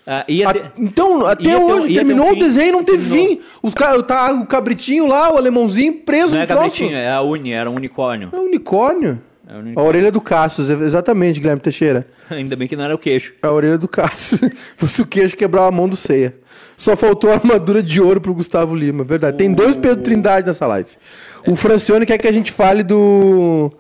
Ah, 0.06 0.26
A- 0.48 0.54
ter- 0.54 0.72
então, 0.78 1.26
até 1.26 1.44
ia 1.46 1.58
hoje, 1.60 1.88
ter 1.88 1.94
terminou 1.96 2.28
um 2.28 2.32
o 2.32 2.34
fim, 2.34 2.40
desenho 2.40 2.74
não 2.74 2.84
teve 2.84 2.98
terminou. 3.10 3.28
fim. 3.38 3.42
Os 3.62 3.74
ca- 3.74 4.04
tá 4.04 4.34
o 4.34 4.46
cabritinho 4.46 5.08
lá, 5.08 5.32
o 5.34 5.38
alemãozinho 5.38 5.94
preso 5.94 6.32
Não 6.32 6.38
no 6.38 6.44
é 6.44 6.46
troço. 6.46 6.62
cabritinho, 6.64 6.96
é 6.98 7.10
a 7.12 7.22
Uni, 7.22 7.52
era 7.52 7.70
um 7.70 7.76
unicórnio. 7.76 8.30
É 8.34 8.36
um 8.36 8.44
unicórnio. 8.46 9.22
É 9.48 9.54
um 9.54 9.56
A 9.56 9.60
unicórnio. 9.60 9.88
orelha 9.90 10.12
do 10.12 10.20
Cassius, 10.20 10.70
é- 10.70 10.74
exatamente, 10.74 11.40
Guilherme 11.40 11.62
Teixeira. 11.62 12.06
Ainda 12.30 12.56
bem 12.56 12.68
que 12.68 12.76
não 12.76 12.84
era 12.84 12.94
o 12.96 12.98
queixo. 12.98 13.34
A 13.42 13.50
orelha 13.52 13.78
do 13.78 13.88
Cassius. 13.88 14.42
Fosse 14.76 15.02
o 15.02 15.06
queixo 15.06 15.38
quebrar 15.38 15.68
a 15.68 15.72
mão 15.72 15.88
do 15.88 15.96
Ceia. 15.96 16.36
Só 16.76 16.96
faltou 16.98 17.30
a 17.30 17.34
armadura 17.36 17.82
de 17.84 18.02
ouro 18.02 18.20
pro 18.20 18.34
Gustavo 18.34 18.76
Lima, 18.76 19.04
verdade. 19.06 19.38
Tem 19.38 19.54
dois 19.54 19.76
Pedro 19.76 20.04
Trindade 20.04 20.46
nessa 20.48 20.66
live. 20.68 20.90
O 21.48 21.56
Francione 21.56 22.06
quer 22.06 22.18
que 22.18 22.28
a 22.28 22.32
gente 22.32 22.52
fale 22.52 22.84
do. 22.84 23.72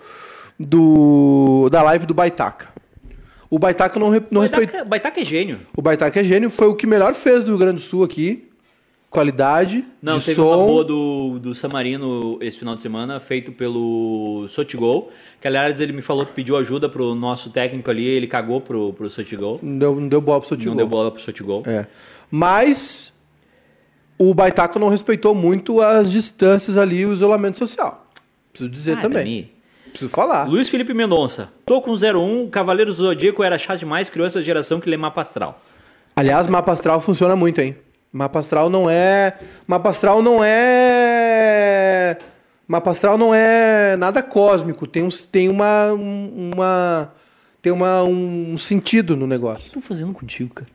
do 0.59 1.67
da 1.71 1.81
live 1.81 2.05
do 2.05 2.13
Baitaca. 2.13 2.67
O 3.53 3.59
Baitaca 3.59 3.99
não, 3.99 4.09
não 4.31 4.41
respeitou. 4.41 4.65
Baitaca, 4.79 4.85
Baitaca 4.85 5.21
é 5.21 5.23
gênio. 5.23 5.59
O 5.77 5.81
Baitaca 5.81 6.19
é 6.19 6.23
gênio, 6.23 6.49
foi 6.49 6.67
o 6.69 6.75
que 6.75 6.87
melhor 6.87 7.13
fez 7.13 7.43
do 7.43 7.49
Rio 7.49 7.59
Grande 7.59 7.75
do 7.75 7.81
Sul 7.81 8.03
aqui. 8.03 8.49
Qualidade, 9.11 9.85
Não, 10.01 10.17
de 10.17 10.25
teve 10.25 10.37
som. 10.37 10.47
uma 10.47 10.65
boa 10.65 10.83
do, 10.83 11.37
do 11.37 11.53
Samarino 11.53 12.39
esse 12.41 12.57
final 12.57 12.73
de 12.75 12.81
semana, 12.81 13.19
feito 13.19 13.51
pelo 13.51 14.47
Sotigol, 14.49 15.11
que 15.39 15.47
aliás 15.47 15.79
ele 15.79 15.93
me 15.93 16.01
falou 16.01 16.25
que 16.25 16.31
pediu 16.31 16.57
ajuda 16.57 16.89
pro 16.89 17.13
nosso 17.13 17.51
técnico 17.51 17.91
ali, 17.91 18.03
ele 18.07 18.25
cagou 18.25 18.59
pro, 18.59 18.91
pro 18.93 19.07
Sotigol. 19.11 19.59
Não 19.61 19.77
deu, 19.77 19.95
não 20.01 20.07
deu 20.07 20.19
bola 20.19 20.39
pro 20.39 20.49
Sotigol. 20.49 20.71
Não 20.71 20.77
deu 20.77 20.87
bola 20.87 21.11
pro 21.11 21.21
Sotigol. 21.21 21.61
É. 21.67 21.85
Mas 22.31 23.13
o 24.17 24.33
Baitaca 24.33 24.79
não 24.79 24.89
respeitou 24.89 25.35
muito 25.35 25.79
as 25.79 26.11
distâncias 26.11 26.75
ali, 26.75 27.05
o 27.05 27.13
isolamento 27.13 27.59
social. 27.59 28.07
Preciso 28.51 28.71
dizer 28.71 28.97
Ah, 28.97 29.01
também. 29.01 29.23
Dani. 29.23 29.51
Preciso 29.93 30.09
falar. 30.09 30.49
Luiz 30.49 30.69
Felipe 30.69 30.91
Mendonça. 30.91 31.49
Tô 31.63 31.79
com 31.79 31.93
01, 31.93 32.49
Cavaleiros 32.49 32.97
do 32.97 33.03
Zodíaco 33.03 33.43
era 33.43 33.59
chato 33.59 33.79
demais, 33.79 34.09
criou 34.09 34.25
essa 34.25 34.41
geração 34.41 34.79
que 34.79 34.89
lê 34.89 34.97
mapa 34.97 35.21
astral. 35.21 35.61
Aliás, 36.15 36.47
mapa 36.47 36.73
astral 36.73 36.99
funciona 36.99 37.35
muito, 37.35 37.61
hein? 37.61 37.77
Mapa 38.11 38.39
astral 38.39 38.71
não 38.71 38.89
é. 38.89 39.37
Mapa 39.67 39.91
astral 39.91 40.23
não 40.23 40.43
é. 40.43 42.17
Mapa 42.67 42.89
astral 42.89 43.19
não 43.19 43.35
é 43.35 43.95
nada 43.95 44.23
cósmico. 44.23 44.87
Tem, 44.87 45.03
uns, 45.03 45.25
tem 45.25 45.47
uma. 45.47 45.91
uma 45.93 47.11
tem 47.61 47.71
uma, 47.71 48.03
um 48.03 48.57
sentido 48.57 49.15
no 49.15 49.25
negócio. 49.25 49.71
tô 49.71 49.79
fazendo 49.79 50.11
contigo, 50.11 50.53
cara? 50.53 50.69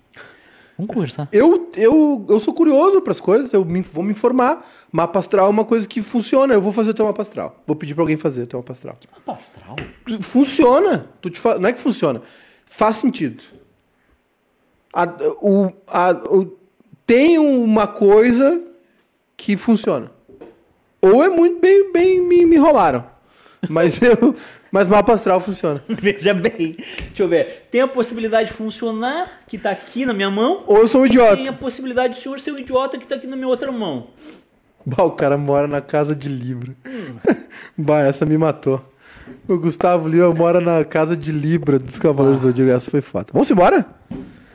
Vamos 0.79 0.95
conversar. 0.95 1.29
Eu, 1.33 1.69
eu, 1.77 2.25
eu 2.29 2.39
sou 2.39 2.55
curioso 2.55 3.01
para 3.03 3.11
as 3.11 3.19
coisas, 3.19 3.53
eu 3.53 3.65
me- 3.65 3.83
vou 3.83 4.05
me 4.05 4.13
informar. 4.13 4.65
Mapa 4.93 5.19
astral 5.19 5.49
é 5.49 5.51
uma 5.51 5.65
coisa 5.65 5.89
que 5.89 6.01
funciona. 6.01 6.55
Eu 6.55 6.61
vou 6.63 6.73
fazer 6.73 6.91
o 6.91 6.95
teu 6.95 7.05
mapa 7.05 7.21
astral. 7.23 7.61
Vou 7.67 7.75
pedir 7.75 7.95
para 7.95 8.03
alguém 8.05 8.17
fazer 8.17 8.43
o 8.43 8.47
teu 8.47 8.61
mapa 8.61 8.73
astral. 8.73 8.95
Mapa 9.13 9.33
astral? 9.33 9.75
Funciona. 10.21 11.09
Tu 11.21 11.31
te 11.31 11.41
fa- 11.41 11.59
Não 11.59 11.69
é 11.69 11.73
que 11.73 11.81
funciona. 11.81 12.23
Faz 12.65 12.97
sentido. 12.97 13.43
A- 14.93 15.09
o- 15.43 15.73
a- 15.87 16.13
o- 16.31 16.57
tem 17.05 17.39
uma 17.39 17.87
coisa 17.89 18.61
que 19.37 19.57
funciona. 19.57 20.11
Ou 21.03 21.23
é 21.25 21.29
muito 21.29 21.61
bem, 21.61 21.93
bem 21.93 22.21
me, 22.21 22.45
me 22.47 22.57
enrolaram. 22.57 23.05
Mas 23.69 23.99
eu. 24.03 24.35
Mas 24.71 24.87
mapa 24.89 25.13
astral 25.15 25.41
funciona. 25.41 25.83
Veja 25.89 26.35
bem. 26.35 26.77
Deixa 27.09 27.23
eu 27.23 27.29
ver. 27.29 27.67
Tem 27.71 27.81
a 27.81 27.89
possibilidade 27.89 28.49
de 28.51 28.55
funcionar, 28.55 29.41
que 29.47 29.57
tá 29.57 29.71
aqui 29.71 30.05
na 30.05 30.13
minha 30.13 30.31
mão. 30.31 30.63
Ou 30.67 30.79
eu 30.79 30.89
sou 30.89 31.03
um 31.03 31.07
E 31.07 31.09
tem 31.11 31.19
idiota. 31.23 31.51
a 31.51 31.53
possibilidade 31.53 32.15
do 32.17 32.21
senhor 32.21 32.39
ser 32.39 32.53
um 32.53 32.59
idiota 32.59 32.99
que 32.99 33.07
tá 33.07 33.15
aqui 33.15 33.27
na 33.27 33.37
minha 33.37 33.49
outra 33.49 33.73
mão. 33.73 34.09
Bah, 34.85 35.05
o 35.05 35.11
cara 35.13 35.37
mora 35.39 35.67
na 35.67 35.81
casa 35.81 36.15
de 36.15 36.29
Libra. 36.29 36.75
bah, 37.77 38.01
essa 38.03 38.25
me 38.27 38.37
matou. 38.39 38.83
O 39.47 39.59
Gustavo 39.59 40.09
Lima 40.09 40.33
mora 40.35 40.61
na 40.61 40.85
casa 40.85 41.17
de 41.17 41.33
Libra 41.33 41.79
dos 41.79 41.99
Cavaleiros 41.99 42.41
do 42.43 42.49
Zodíaco. 42.49 42.71
Essa 42.73 42.91
foi 42.91 43.01
foda. 43.01 43.27
Vamos 43.33 43.51
embora? 43.51 43.85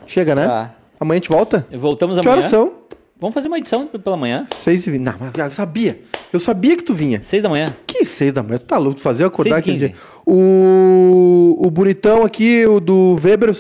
Chega, 0.08 0.34
né? 0.36 0.48
Tá. 0.48 0.74
Amanhã 1.00 1.18
a 1.18 1.22
gente 1.22 1.30
volta? 1.30 1.68
Voltamos 1.72 2.18
Que 2.20 2.26
amanhã. 2.28 2.40
horas 2.40 2.50
são? 2.50 2.74
Vamos 3.24 3.36
fazer 3.36 3.48
uma 3.48 3.58
edição 3.58 3.88
pela 3.88 4.18
manhã. 4.18 4.46
Seis 4.54 4.86
e 4.86 4.92
vinte. 4.92 5.00
Não, 5.04 5.14
mas 5.18 5.34
eu 5.34 5.52
sabia. 5.52 5.98
Eu 6.34 6.42
sabia 6.42 6.76
que 6.76 6.84
tu 6.84 6.94
vinha. 6.94 7.22
Seis 7.24 7.42
da 7.42 7.48
manhã. 7.48 7.74
Que 7.88 8.04
seis 8.04 8.34
da 8.34 8.44
manhã? 8.44 8.58
Tu 8.58 8.66
tá 8.66 8.78
louco? 8.78 8.96
Tu 8.96 9.02
fazia 9.02 9.24
eu 9.24 9.30
acordar 9.30 9.56
e 9.56 9.60
aquele 9.60 9.78
dia. 9.78 9.94
O, 10.26 11.58
o 11.58 11.72
bonitão 11.72 12.24
aqui, 12.26 12.66
o 12.66 12.82
do 12.82 13.16
Weber, 13.24 13.52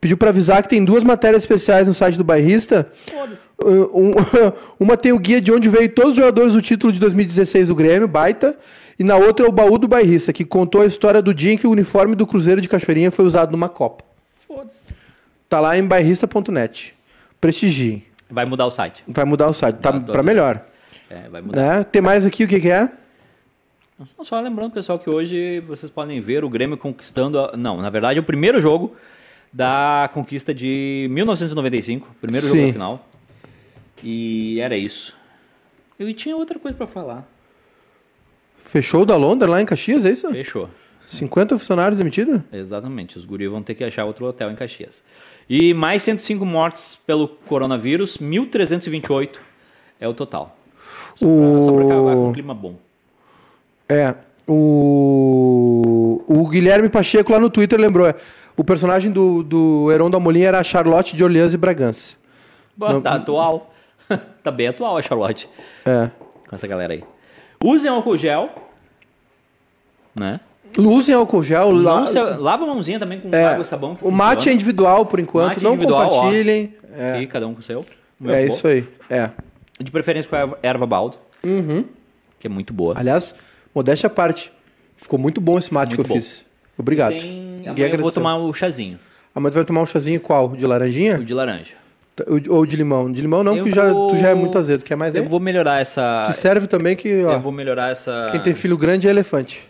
pediu 0.00 0.16
pra 0.16 0.30
avisar 0.30 0.60
que 0.60 0.68
tem 0.68 0.84
duas 0.84 1.04
matérias 1.04 1.44
especiais 1.44 1.86
no 1.86 1.94
site 1.94 2.18
do 2.18 2.24
Bairrista. 2.24 2.90
Foda-se. 3.06 3.48
Uh, 3.62 3.96
um- 3.96 4.12
uma 4.84 4.96
tem 4.96 5.12
o 5.12 5.20
guia 5.20 5.40
de 5.40 5.52
onde 5.52 5.68
veio 5.68 5.88
todos 5.88 6.10
os 6.10 6.16
jogadores 6.16 6.54
do 6.54 6.60
título 6.60 6.92
de 6.92 6.98
2016 6.98 7.68
do 7.68 7.76
Grêmio, 7.76 8.08
baita. 8.08 8.58
E 8.98 9.04
na 9.04 9.16
outra 9.16 9.46
é 9.46 9.48
o 9.48 9.52
baú 9.52 9.78
do 9.78 9.86
bairrista, 9.86 10.32
que 10.32 10.44
contou 10.44 10.80
a 10.80 10.86
história 10.86 11.22
do 11.22 11.32
dia 11.32 11.52
em 11.52 11.56
que 11.56 11.68
o 11.68 11.70
uniforme 11.70 12.16
do 12.16 12.26
Cruzeiro 12.26 12.60
de 12.60 12.68
Cachoeirinha 12.68 13.12
foi 13.12 13.24
usado 13.24 13.52
numa 13.52 13.68
Copa. 13.68 14.02
Foda-se. 14.48 14.80
Tá 15.48 15.60
lá 15.60 15.78
em 15.78 15.84
bairrista.net. 15.86 16.92
Prestigiem. 17.40 18.02
Vai 18.28 18.44
mudar 18.44 18.66
o 18.66 18.70
site. 18.70 19.04
Vai 19.06 19.24
mudar 19.24 19.46
o 19.48 19.52
site, 19.52 19.76
tá 19.76 19.90
aqui. 19.90 20.22
melhor. 20.22 20.64
É, 21.08 21.28
vai 21.28 21.40
mudar. 21.40 21.78
Né? 21.78 21.84
Tem 21.84 22.02
mais 22.02 22.26
aqui 22.26 22.44
o 22.44 22.48
que, 22.48 22.60
que 22.60 22.70
é? 22.70 22.90
Só- 24.22 24.40
lembrando, 24.40 24.72
pessoal, 24.72 24.98
que 24.98 25.08
hoje 25.08 25.60
vocês 25.60 25.90
podem 25.90 26.20
ver 26.20 26.44
o 26.44 26.50
Grêmio 26.50 26.76
conquistando. 26.76 27.38
a- 27.38 27.56
Não, 27.56 27.80
na 27.80 27.88
verdade, 27.88 28.18
é 28.18 28.20
o 28.20 28.24
primeiro 28.24 28.60
jogo 28.60 28.94
da 29.52 30.10
conquista 30.12 30.52
de 30.52 31.06
1995. 31.10 32.14
Primeiro 32.20 32.46
jogo 32.46 32.58
Sim. 32.60 32.66
da 32.66 32.72
final. 32.72 33.08
E 34.02 34.60
era 34.60 34.76
isso. 34.76 35.16
Eu 35.98 36.12
tinha 36.12 36.36
outra 36.36 36.58
coisa 36.58 36.76
pra 36.76 36.86
falar. 36.86 37.26
Fechou 38.56 39.02
o 39.02 39.06
da 39.06 39.16
Londra 39.16 39.48
lá 39.48 39.62
em 39.62 39.64
Caxias, 39.64 40.04
é 40.04 40.10
isso? 40.10 40.28
Fechou. 40.30 40.68
50 41.06 41.56
funcionários 41.58 41.96
demitidos? 41.96 42.40
Exatamente. 42.52 43.16
Os 43.16 43.24
guris 43.24 43.48
vão 43.48 43.62
ter 43.62 43.74
que 43.76 43.84
achar 43.84 44.04
outro 44.04 44.26
hotel 44.26 44.50
em 44.50 44.56
Caxias. 44.56 45.02
E 45.48 45.72
mais 45.72 46.02
105 46.02 46.44
mortes 46.44 46.96
pelo 47.06 47.28
coronavírus, 47.28 48.18
1.328 48.18 49.36
é 50.00 50.08
o 50.08 50.14
total. 50.14 50.56
Só 51.14 51.26
só 51.62 51.72
pra 51.72 51.84
acabar 51.84 52.14
com 52.14 52.28
um 52.28 52.32
clima 52.32 52.54
bom. 52.54 52.76
É. 53.88 54.14
O, 54.48 56.22
o 56.26 56.48
Guilherme 56.48 56.88
Pacheco 56.88 57.32
lá 57.32 57.40
no 57.40 57.50
Twitter 57.50 57.80
lembrou. 57.80 58.06
É, 58.06 58.14
o 58.56 58.64
personagem 58.64 59.10
do, 59.10 59.42
do 59.42 59.90
Heron 59.92 60.10
da 60.10 60.20
Molinha 60.20 60.48
era 60.48 60.60
a 60.60 60.64
Charlotte 60.64 61.16
de 61.16 61.22
Orleans 61.22 61.54
e 61.54 61.56
Bragança. 61.56 62.16
Bom, 62.76 63.00
tá 63.00 63.14
atual. 63.14 63.72
tá 64.42 64.50
bem 64.50 64.68
atual 64.68 64.96
a 64.96 65.02
Charlotte. 65.02 65.48
É. 65.84 66.10
Com 66.48 66.54
essa 66.54 66.66
galera 66.66 66.92
aí. 66.92 67.04
Usem 67.62 67.90
álcool 67.90 68.16
gel. 68.16 68.50
Né? 70.14 70.40
Usem 70.78 71.14
álcool 71.14 71.42
gel. 71.42 71.72
La... 71.72 72.04
lava 72.38 72.64
a 72.64 72.66
mãozinha 72.66 72.98
também 72.98 73.20
com 73.20 73.34
é, 73.34 73.44
água 73.44 73.62
e 73.62 73.66
sabão. 73.66 73.96
o 74.02 74.10
mate 74.10 74.48
é 74.48 74.52
individual 74.52 75.06
por 75.06 75.18
enquanto. 75.20 75.48
Mate 75.48 75.64
não 75.64 75.72
individual, 75.74 76.06
ó. 76.06 76.08
compartilhem. 76.08 76.74
É, 76.96 77.20
E 77.20 77.26
cada 77.26 77.46
um 77.46 77.54
com 77.54 77.60
o 77.60 77.62
seu. 77.62 77.84
O 78.20 78.30
é 78.30 78.46
isso 78.46 78.66
aí. 78.66 78.86
É. 79.10 79.30
De 79.80 79.90
preferência 79.90 80.28
com 80.28 80.36
a 80.36 80.56
erva- 80.62 80.86
baldo. 80.86 81.16
Uhum. 81.44 81.84
Que 82.40 82.46
é 82.46 82.50
muito 82.50 82.72
boa. 82.72 82.94
Aliás, 82.96 83.34
modéstia 83.74 84.06
à 84.06 84.10
parte. 84.10 84.52
Ficou 84.96 85.18
muito 85.18 85.40
bom 85.40 85.58
esse 85.58 85.72
mate 85.72 85.94
Muito 85.94 86.06
que 86.06 86.12
eu 86.12 86.16
bom. 86.16 86.20
fiz. 86.22 86.44
Obrigado. 86.78 87.10
Tem... 87.18 87.62
Amanhã 87.66 87.88
eu 87.88 87.98
vou 87.98 88.10
tomar 88.12 88.36
o 88.38 88.52
chazinho. 88.54 88.98
Amanhã 89.34 89.50
tu 89.50 89.54
vai 89.54 89.64
tomar 89.64 89.82
um 89.82 89.86
chazinho 89.86 90.20
qual? 90.20 90.48
De 90.56 90.66
laranjinha? 90.66 91.18
O 91.18 91.24
de 91.24 91.34
laranja. 91.34 91.74
Ou 92.48 92.64
de 92.64 92.76
limão? 92.76 93.12
De 93.12 93.20
limão 93.20 93.44
não, 93.44 93.54
Eu 93.56 93.64
porque 93.64 93.74
já, 93.74 93.92
vou- 93.92 94.08
tu 94.08 94.16
já 94.16 94.30
é 94.30 94.34
muito 94.34 94.56
azedo. 94.56 94.82
Quer 94.82 94.96
mais 94.96 95.14
Eu 95.14 95.22
aí? 95.22 95.28
vou 95.28 95.38
melhorar 95.38 95.82
essa... 95.82 96.24
Que 96.26 96.32
serve 96.32 96.66
também 96.66 96.96
que, 96.96 97.22
ó, 97.24 97.32
Eu 97.34 97.40
vou 97.40 97.52
melhorar 97.52 97.90
essa... 97.90 98.28
quem 98.30 98.40
tem 98.40 98.54
filho 98.54 98.78
grande 98.78 99.06
é 99.06 99.10
elefante. 99.10 99.62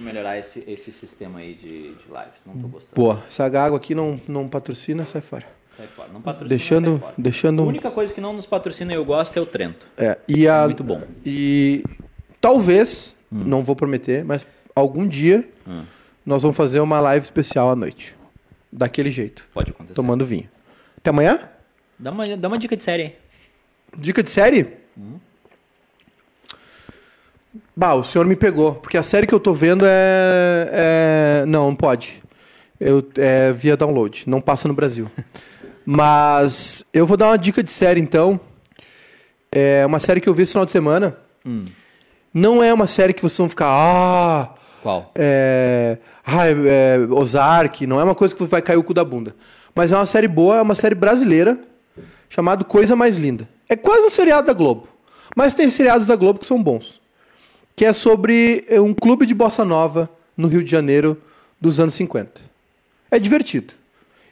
Melhorar 0.00 0.38
esse, 0.38 0.64
esse 0.66 0.90
sistema 0.92 1.38
aí 1.40 1.54
de, 1.54 1.94
de 1.94 2.04
lives. 2.06 2.40
Não 2.46 2.56
tô 2.58 2.68
gostando. 2.68 2.94
Boa. 2.94 3.22
Essa 3.26 3.44
água 3.44 3.76
aqui 3.76 3.94
não, 3.94 4.20
não 4.28 4.48
patrocina, 4.48 5.04
sai 5.04 5.20
fora. 5.20 5.46
Sai 5.76 5.86
fora. 5.88 6.08
Não 6.12 6.20
patrocina, 6.20 6.48
Deixando, 6.48 6.90
sai 6.92 6.98
fora. 7.00 7.14
deixando. 7.18 7.62
A 7.62 7.66
única 7.66 7.90
coisa 7.90 8.12
que 8.14 8.20
não 8.20 8.32
nos 8.32 8.46
patrocina 8.46 8.92
e 8.92 8.96
eu 8.96 9.04
gosto 9.04 9.36
é 9.36 9.40
o 9.40 9.46
Trento. 9.46 9.86
É, 9.96 10.18
e 10.28 10.46
a, 10.48 10.64
Muito 10.64 10.82
bom. 10.84 11.00
E 11.24 11.84
talvez, 12.40 13.14
não 13.30 13.62
vou 13.62 13.74
prometer, 13.76 14.24
mas 14.24 14.46
algum 14.74 15.06
dia 15.06 15.48
Hum. 15.66 15.82
nós 16.24 16.42
vamos 16.42 16.56
fazer 16.56 16.80
uma 16.80 17.00
live 17.00 17.24
especial 17.24 17.70
à 17.70 17.76
noite. 17.76 18.14
Daquele 18.72 19.08
jeito, 19.10 19.46
Pode 19.54 19.70
acontecer. 19.70 19.94
tomando 19.94 20.24
vinho. 20.26 20.48
Até 20.98 21.10
amanhã? 21.10 21.38
Dá, 21.98 22.10
uma, 22.10 22.36
dá 22.36 22.48
uma 22.48 22.58
dica 22.58 22.76
de 22.76 22.82
série 22.84 23.02
aí. 23.02 23.16
Dica 23.96 24.22
de 24.22 24.28
série? 24.30 24.76
Bah, 27.78 27.94
o 27.94 28.02
senhor 28.02 28.26
me 28.26 28.34
pegou, 28.34 28.74
porque 28.74 28.96
a 28.96 29.04
série 29.04 29.24
que 29.24 29.32
eu 29.32 29.38
tô 29.38 29.52
vendo 29.52 29.84
é. 29.86 30.68
é- 30.72 31.44
Não, 31.46 31.68
não 31.68 31.76
pode. 31.76 32.20
Eu, 32.80 33.08
é 33.16 33.52
via 33.52 33.76
download, 33.76 34.24
não 34.26 34.40
passa 34.40 34.66
no 34.66 34.74
Brasil. 34.74 35.08
Mas 35.86 36.84
eu 36.92 37.06
vou 37.06 37.16
dar 37.16 37.28
uma 37.28 37.38
dica 37.38 37.62
de 37.62 37.70
série 37.70 38.00
então. 38.00 38.40
É 39.52 39.86
uma 39.86 40.00
série 40.00 40.20
que 40.20 40.28
eu 40.28 40.34
vi 40.34 40.42
esse 40.42 40.50
final 40.50 40.64
de 40.64 40.72
semana. 40.72 41.18
Hum. 41.46 41.66
Não 42.34 42.60
é 42.64 42.74
uma 42.74 42.88
série 42.88 43.12
que 43.12 43.22
vocês 43.22 43.38
vão 43.38 43.48
ficar. 43.48 43.68
Ah! 43.68 44.54
Qual? 44.82 45.12
É, 45.14 45.98
ah, 46.26 46.48
é, 46.48 46.50
é, 46.50 46.98
Ozark, 47.12 47.86
não 47.86 48.00
é 48.00 48.02
uma 48.04 48.14
coisa 48.16 48.34
que 48.34 48.42
vai 48.42 48.60
cair 48.60 48.76
o 48.76 48.82
cu 48.82 48.92
da 48.92 49.04
bunda. 49.04 49.36
Mas 49.72 49.92
é 49.92 49.96
uma 49.96 50.04
série 50.04 50.26
boa, 50.26 50.56
é 50.56 50.62
uma 50.62 50.74
série 50.74 50.96
brasileira, 50.96 51.56
chamada 52.28 52.64
Coisa 52.64 52.96
Mais 52.96 53.16
Linda. 53.16 53.48
É 53.68 53.76
quase 53.76 54.04
um 54.04 54.10
seriado 54.10 54.48
da 54.48 54.52
Globo. 54.52 54.88
Mas 55.36 55.54
tem 55.54 55.70
seriados 55.70 56.08
da 56.08 56.16
Globo 56.16 56.40
que 56.40 56.46
são 56.46 56.60
bons. 56.60 56.97
Que 57.78 57.84
é 57.84 57.92
sobre 57.92 58.64
é, 58.66 58.80
um 58.80 58.92
clube 58.92 59.24
de 59.24 59.32
bossa 59.32 59.64
nova 59.64 60.10
no 60.36 60.48
Rio 60.48 60.64
de 60.64 60.70
Janeiro 60.70 61.16
dos 61.60 61.78
anos 61.78 61.94
50. 61.94 62.40
É 63.08 63.20
divertido. 63.20 63.72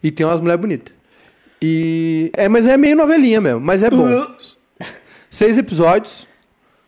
E 0.03 0.11
tem 0.11 0.27
umas 0.27 0.41
mulheres 0.41 0.61
bonitas. 0.61 0.93
E. 1.63 2.29
É, 2.35 2.49
mas 2.49 2.67
é 2.67 2.77
meio 2.77 2.97
novelinha 2.97 3.41
mesmo, 3.41 3.61
mas 3.61 3.85
é 3.85 3.89
bom. 3.89 4.27
Seis 5.31 5.59
episódios, 5.59 6.27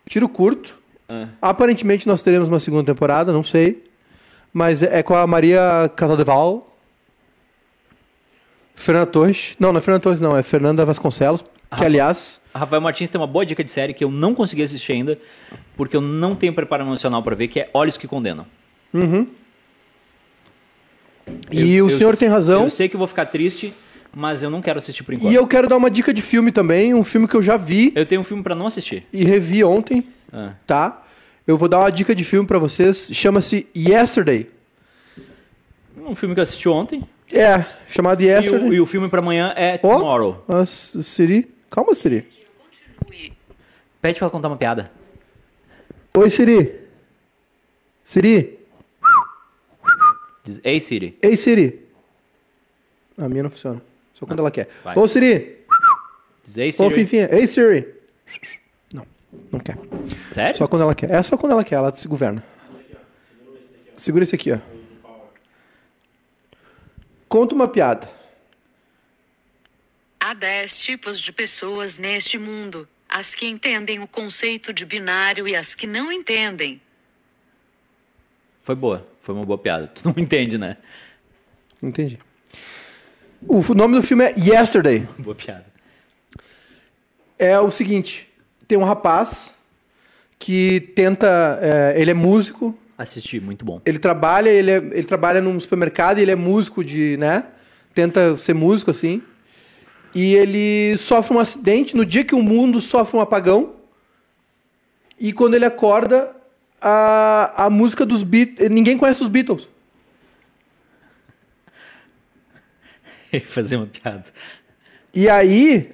tiro 0.08 0.28
curto. 0.28 0.76
Aparentemente 1.40 2.08
nós 2.08 2.22
teremos 2.22 2.48
uma 2.48 2.58
segunda 2.58 2.92
temporada, 2.92 3.32
não 3.32 3.44
sei. 3.44 3.84
Mas 4.52 4.82
é 4.82 4.98
é 4.98 5.02
com 5.04 5.14
a 5.14 5.24
Maria 5.28 5.88
Casadeval. 5.94 6.67
Fernanda 8.78 9.06
Torres. 9.06 9.56
Não, 9.58 9.72
não 9.72 9.78
é 9.78 9.82
Fernanda 9.82 10.02
Torres, 10.02 10.20
não. 10.20 10.36
É 10.36 10.42
Fernanda 10.42 10.84
Vasconcelos. 10.84 11.44
Que, 11.76 11.84
aliás, 11.84 12.40
A 12.54 12.60
Rafael 12.60 12.80
Martins 12.80 13.10
tem 13.10 13.20
uma 13.20 13.26
boa 13.26 13.44
dica 13.44 13.62
de 13.62 13.70
série 13.70 13.92
que 13.92 14.02
eu 14.02 14.10
não 14.10 14.34
consegui 14.34 14.62
assistir 14.62 14.92
ainda, 14.92 15.18
porque 15.76 15.94
eu 15.94 16.00
não 16.00 16.34
tenho 16.34 16.52
preparo 16.54 16.82
emocional 16.82 17.22
pra 17.22 17.34
ver, 17.34 17.48
que 17.48 17.60
é 17.60 17.68
Olhos 17.74 17.98
que 17.98 18.08
Condenam. 18.08 18.46
E 21.50 21.74
Eu- 21.74 21.86
o 21.86 21.90
eu 21.90 21.98
senhor 21.98 22.16
tem 22.16 22.28
razão. 22.28 22.64
Eu 22.64 22.70
sei 22.70 22.88
que 22.88 22.94
eu 22.96 22.98
vou 22.98 23.06
ficar 23.06 23.26
triste, 23.26 23.74
mas 24.14 24.42
eu 24.42 24.48
não 24.48 24.62
quero 24.62 24.78
assistir 24.78 25.02
por 25.02 25.12
enquanto. 25.14 25.30
E 25.30 25.34
eu 25.34 25.46
quero 25.46 25.68
dar 25.68 25.76
uma 25.76 25.90
dica 25.90 26.12
de 26.14 26.22
filme 26.22 26.50
também, 26.50 26.94
um 26.94 27.04
filme 27.04 27.28
que 27.28 27.34
eu 27.34 27.42
já 27.42 27.56
vi 27.58 27.92
Eu 27.94 28.06
tenho 28.06 28.20
um 28.22 28.24
filme 28.24 28.42
pra 28.42 28.54
não 28.54 28.66
assistir. 28.66 29.06
e 29.12 29.24
revi 29.24 29.62
ontem, 29.62 30.06
Ah. 30.32 30.52
tá? 30.66 31.02
Eu 31.46 31.58
vou 31.58 31.68
dar 31.68 31.80
uma 31.80 31.90
dica 31.92 32.14
de 32.14 32.24
filme 32.24 32.46
pra 32.46 32.58
vocês, 32.58 33.10
chama-se 33.12 33.66
Yesterday. 33.76 34.48
Um 36.06 36.14
filme 36.14 36.34
que 36.34 36.40
eu 36.40 36.44
assisti 36.44 36.68
ontem. 36.68 37.04
É, 37.32 37.64
chamado 37.88 38.22
E 38.22 38.26
o, 38.26 38.28
Yesterday. 38.28 38.68
e 38.72 38.80
o 38.80 38.86
filme 38.86 39.08
pra 39.08 39.20
amanhã 39.20 39.52
é 39.56 39.78
Ó, 39.82 39.98
Tomorrow. 39.98 40.44
a 40.48 40.64
Siri. 40.64 41.52
Calma, 41.70 41.94
Siri. 41.94 42.26
Pede 44.00 44.18
pra 44.18 44.24
ela 44.26 44.30
contar 44.30 44.48
uma 44.48 44.56
piada. 44.56 44.90
Oi, 46.16 46.30
Siri. 46.30 46.80
Siri. 48.02 48.58
Diz, 50.44 50.60
Ei, 50.64 50.80
Siri. 50.80 51.18
Ei, 51.20 51.36
Siri. 51.36 51.86
A 53.18 53.28
minha 53.28 53.42
não 53.42 53.50
funciona. 53.50 53.82
Só 54.14 54.24
quando 54.24 54.38
ela 54.40 54.50
quer. 54.50 54.68
vai. 54.82 54.96
Ô, 54.98 55.06
Siri. 55.06 55.58
Diz, 56.44 56.56
Ei, 56.56 56.70
Ô, 56.70 56.72
Siri. 56.72 56.94
Fifinha. 56.94 57.28
Ei, 57.30 57.46
Siri. 57.46 57.94
Não, 58.94 59.06
não 59.52 59.60
quer. 59.60 59.76
Sério? 60.32 60.56
Só 60.56 60.66
quando 60.66 60.82
ela 60.82 60.94
quer. 60.94 61.10
É 61.10 61.22
só 61.22 61.36
quando 61.36 61.52
ela 61.52 61.64
quer, 61.64 61.74
ela 61.76 61.92
se 61.92 62.08
governa. 62.08 62.42
Segura 63.94 64.22
esse 64.24 64.34
aqui, 64.34 64.52
ó. 64.52 64.58
Conta 67.28 67.54
uma 67.54 67.68
piada. 67.68 68.10
Há 70.18 70.34
dez 70.34 70.78
tipos 70.80 71.20
de 71.20 71.32
pessoas 71.32 71.98
neste 71.98 72.38
mundo: 72.38 72.88
as 73.08 73.34
que 73.34 73.46
entendem 73.46 74.00
o 74.00 74.08
conceito 74.08 74.72
de 74.72 74.84
binário 74.84 75.46
e 75.46 75.54
as 75.54 75.74
que 75.74 75.86
não 75.86 76.10
entendem. 76.10 76.80
Foi 78.62 78.74
boa. 78.74 79.06
Foi 79.20 79.34
uma 79.34 79.44
boa 79.44 79.58
piada. 79.58 79.88
Tu 79.88 80.02
não 80.04 80.14
entende, 80.22 80.58
né? 80.58 80.76
Entendi. 81.82 82.18
O 83.46 83.62
nome 83.74 83.94
do 83.94 84.02
filme 84.02 84.24
é 84.24 84.34
Yesterday. 84.36 85.06
Boa 85.18 85.34
piada. 85.34 85.66
É 87.38 87.58
o 87.60 87.70
seguinte: 87.70 88.28
tem 88.66 88.76
um 88.76 88.84
rapaz 88.84 89.52
que 90.38 90.80
tenta. 90.80 91.58
é, 91.62 92.00
ele 92.00 92.10
é 92.10 92.14
músico, 92.14 92.76
Assisti, 92.98 93.38
muito 93.40 93.64
bom. 93.64 93.80
ele 93.86 93.98
trabalha, 93.98 94.50
ele, 94.50 94.70
é- 94.72 94.76
ele 94.76 95.04
trabalha 95.04 95.40
num 95.40 95.58
supermercado 95.58 96.18
e 96.18 96.22
ele 96.22 96.32
é 96.32 96.36
músico 96.36 96.84
de, 96.84 97.16
né? 97.16 97.44
Tenta 97.94 98.36
ser 98.36 98.54
músico 98.54 98.90
assim. 98.90 99.22
E 100.14 100.34
ele 100.34 100.98
sofre 100.98 101.36
um 101.36 101.38
acidente 101.38 101.96
no 101.96 102.04
dia 102.04 102.24
que 102.24 102.34
o 102.34 102.42
mundo 102.42 102.80
sofre 102.80 103.16
um 103.16 103.20
apagão. 103.20 103.76
E 105.20 105.32
quando 105.32 105.54
ele 105.54 105.64
acorda, 105.64 106.34
a, 106.80 107.66
a 107.66 107.70
música 107.70 108.04
dos 108.06 108.22
Beatles. 108.22 108.70
Ninguém 108.70 108.96
conhece 108.98 109.22
os 109.22 109.28
Beatles. 109.28 109.68
Fazer 113.46 113.76
uma 113.76 113.86
piada. 113.86 114.24
E 115.14 115.28
aí. 115.28 115.92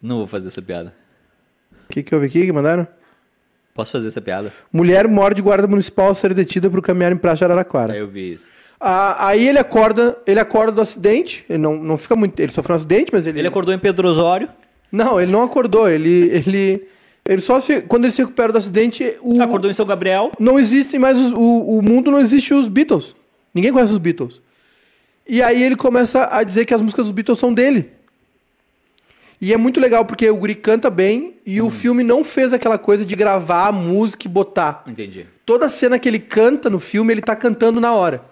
Não 0.00 0.18
vou 0.18 0.26
fazer 0.26 0.48
essa 0.48 0.60
piada. 0.60 0.94
O 1.88 1.92
que, 1.92 2.02
que 2.02 2.14
houve 2.14 2.26
aqui 2.26 2.44
que 2.44 2.52
mandaram? 2.52 2.86
Posso 3.74 3.90
fazer 3.90 4.08
essa 4.08 4.20
piada? 4.20 4.52
Mulher 4.72 5.08
morde 5.08 5.42
guarda 5.42 5.66
municipal 5.66 6.06
ao 6.06 6.14
ser 6.14 6.32
detida 6.32 6.70
por 6.70 6.80
caminhar 6.80 7.10
em 7.12 7.16
praça 7.16 7.38
de 7.38 7.44
Araraquara. 7.44 7.92
Aí 7.92 7.98
eu 7.98 8.06
vi 8.06 8.34
isso. 8.34 8.46
Ah, 8.80 9.28
aí 9.28 9.48
ele 9.48 9.58
acorda, 9.58 10.16
ele 10.26 10.38
acorda 10.38 10.70
do 10.72 10.80
acidente. 10.80 11.44
Ele 11.48 11.58
não, 11.58 11.76
não 11.76 11.98
fica 11.98 12.14
muito. 12.14 12.38
Ele 12.38 12.52
sofreu 12.52 12.74
um 12.74 12.76
acidente, 12.76 13.10
mas 13.12 13.26
ele. 13.26 13.40
Ele 13.40 13.48
acordou 13.48 13.74
em 13.74 13.78
Pedro 13.78 14.06
Osório. 14.08 14.48
Não, 14.92 15.20
ele 15.20 15.32
não 15.32 15.42
acordou. 15.42 15.88
Ele. 15.88 16.28
ele, 16.30 16.86
ele 17.28 17.40
só 17.40 17.58
se. 17.58 17.80
Quando 17.82 18.04
ele 18.04 18.12
se 18.12 18.22
recupera 18.22 18.52
do 18.52 18.58
acidente, 18.58 19.16
o. 19.20 19.40
Acordou 19.42 19.68
em 19.70 19.74
São 19.74 19.86
Gabriel. 19.86 20.30
Não 20.38 20.58
existe 20.58 20.96
mais. 20.98 21.18
os- 21.18 21.32
o, 21.32 21.78
o 21.78 21.82
mundo 21.82 22.10
não 22.12 22.20
existe 22.20 22.54
os 22.54 22.68
Beatles. 22.68 23.16
Ninguém 23.52 23.72
conhece 23.72 23.92
os 23.92 23.98
Beatles. 23.98 24.40
E 25.26 25.42
aí 25.42 25.62
ele 25.62 25.74
começa 25.76 26.28
a 26.30 26.42
dizer 26.44 26.64
que 26.66 26.74
as 26.74 26.82
músicas 26.82 27.06
dos 27.06 27.12
Beatles 27.12 27.38
são 27.38 27.52
dele. 27.52 27.90
E 29.40 29.52
é 29.52 29.56
muito 29.56 29.80
legal 29.80 30.04
porque 30.04 30.28
o 30.30 30.36
Guri 30.36 30.54
canta 30.54 30.88
bem 30.88 31.34
e 31.44 31.60
o 31.60 31.68
filme 31.68 32.02
não 32.02 32.24
fez 32.24 32.52
aquela 32.52 32.78
coisa 32.78 33.04
de 33.04 33.14
gravar 33.14 33.68
a 33.68 33.72
música 33.72 34.26
e 34.26 34.30
botar. 34.30 34.82
Entendi. 34.86 35.26
Toda 35.44 35.68
cena 35.68 35.98
que 35.98 36.08
ele 36.08 36.18
canta 36.18 36.70
no 36.70 36.78
filme, 36.78 37.12
ele 37.12 37.20
tá 37.20 37.36
cantando 37.36 37.80
na 37.80 37.92
hora. 37.92 38.22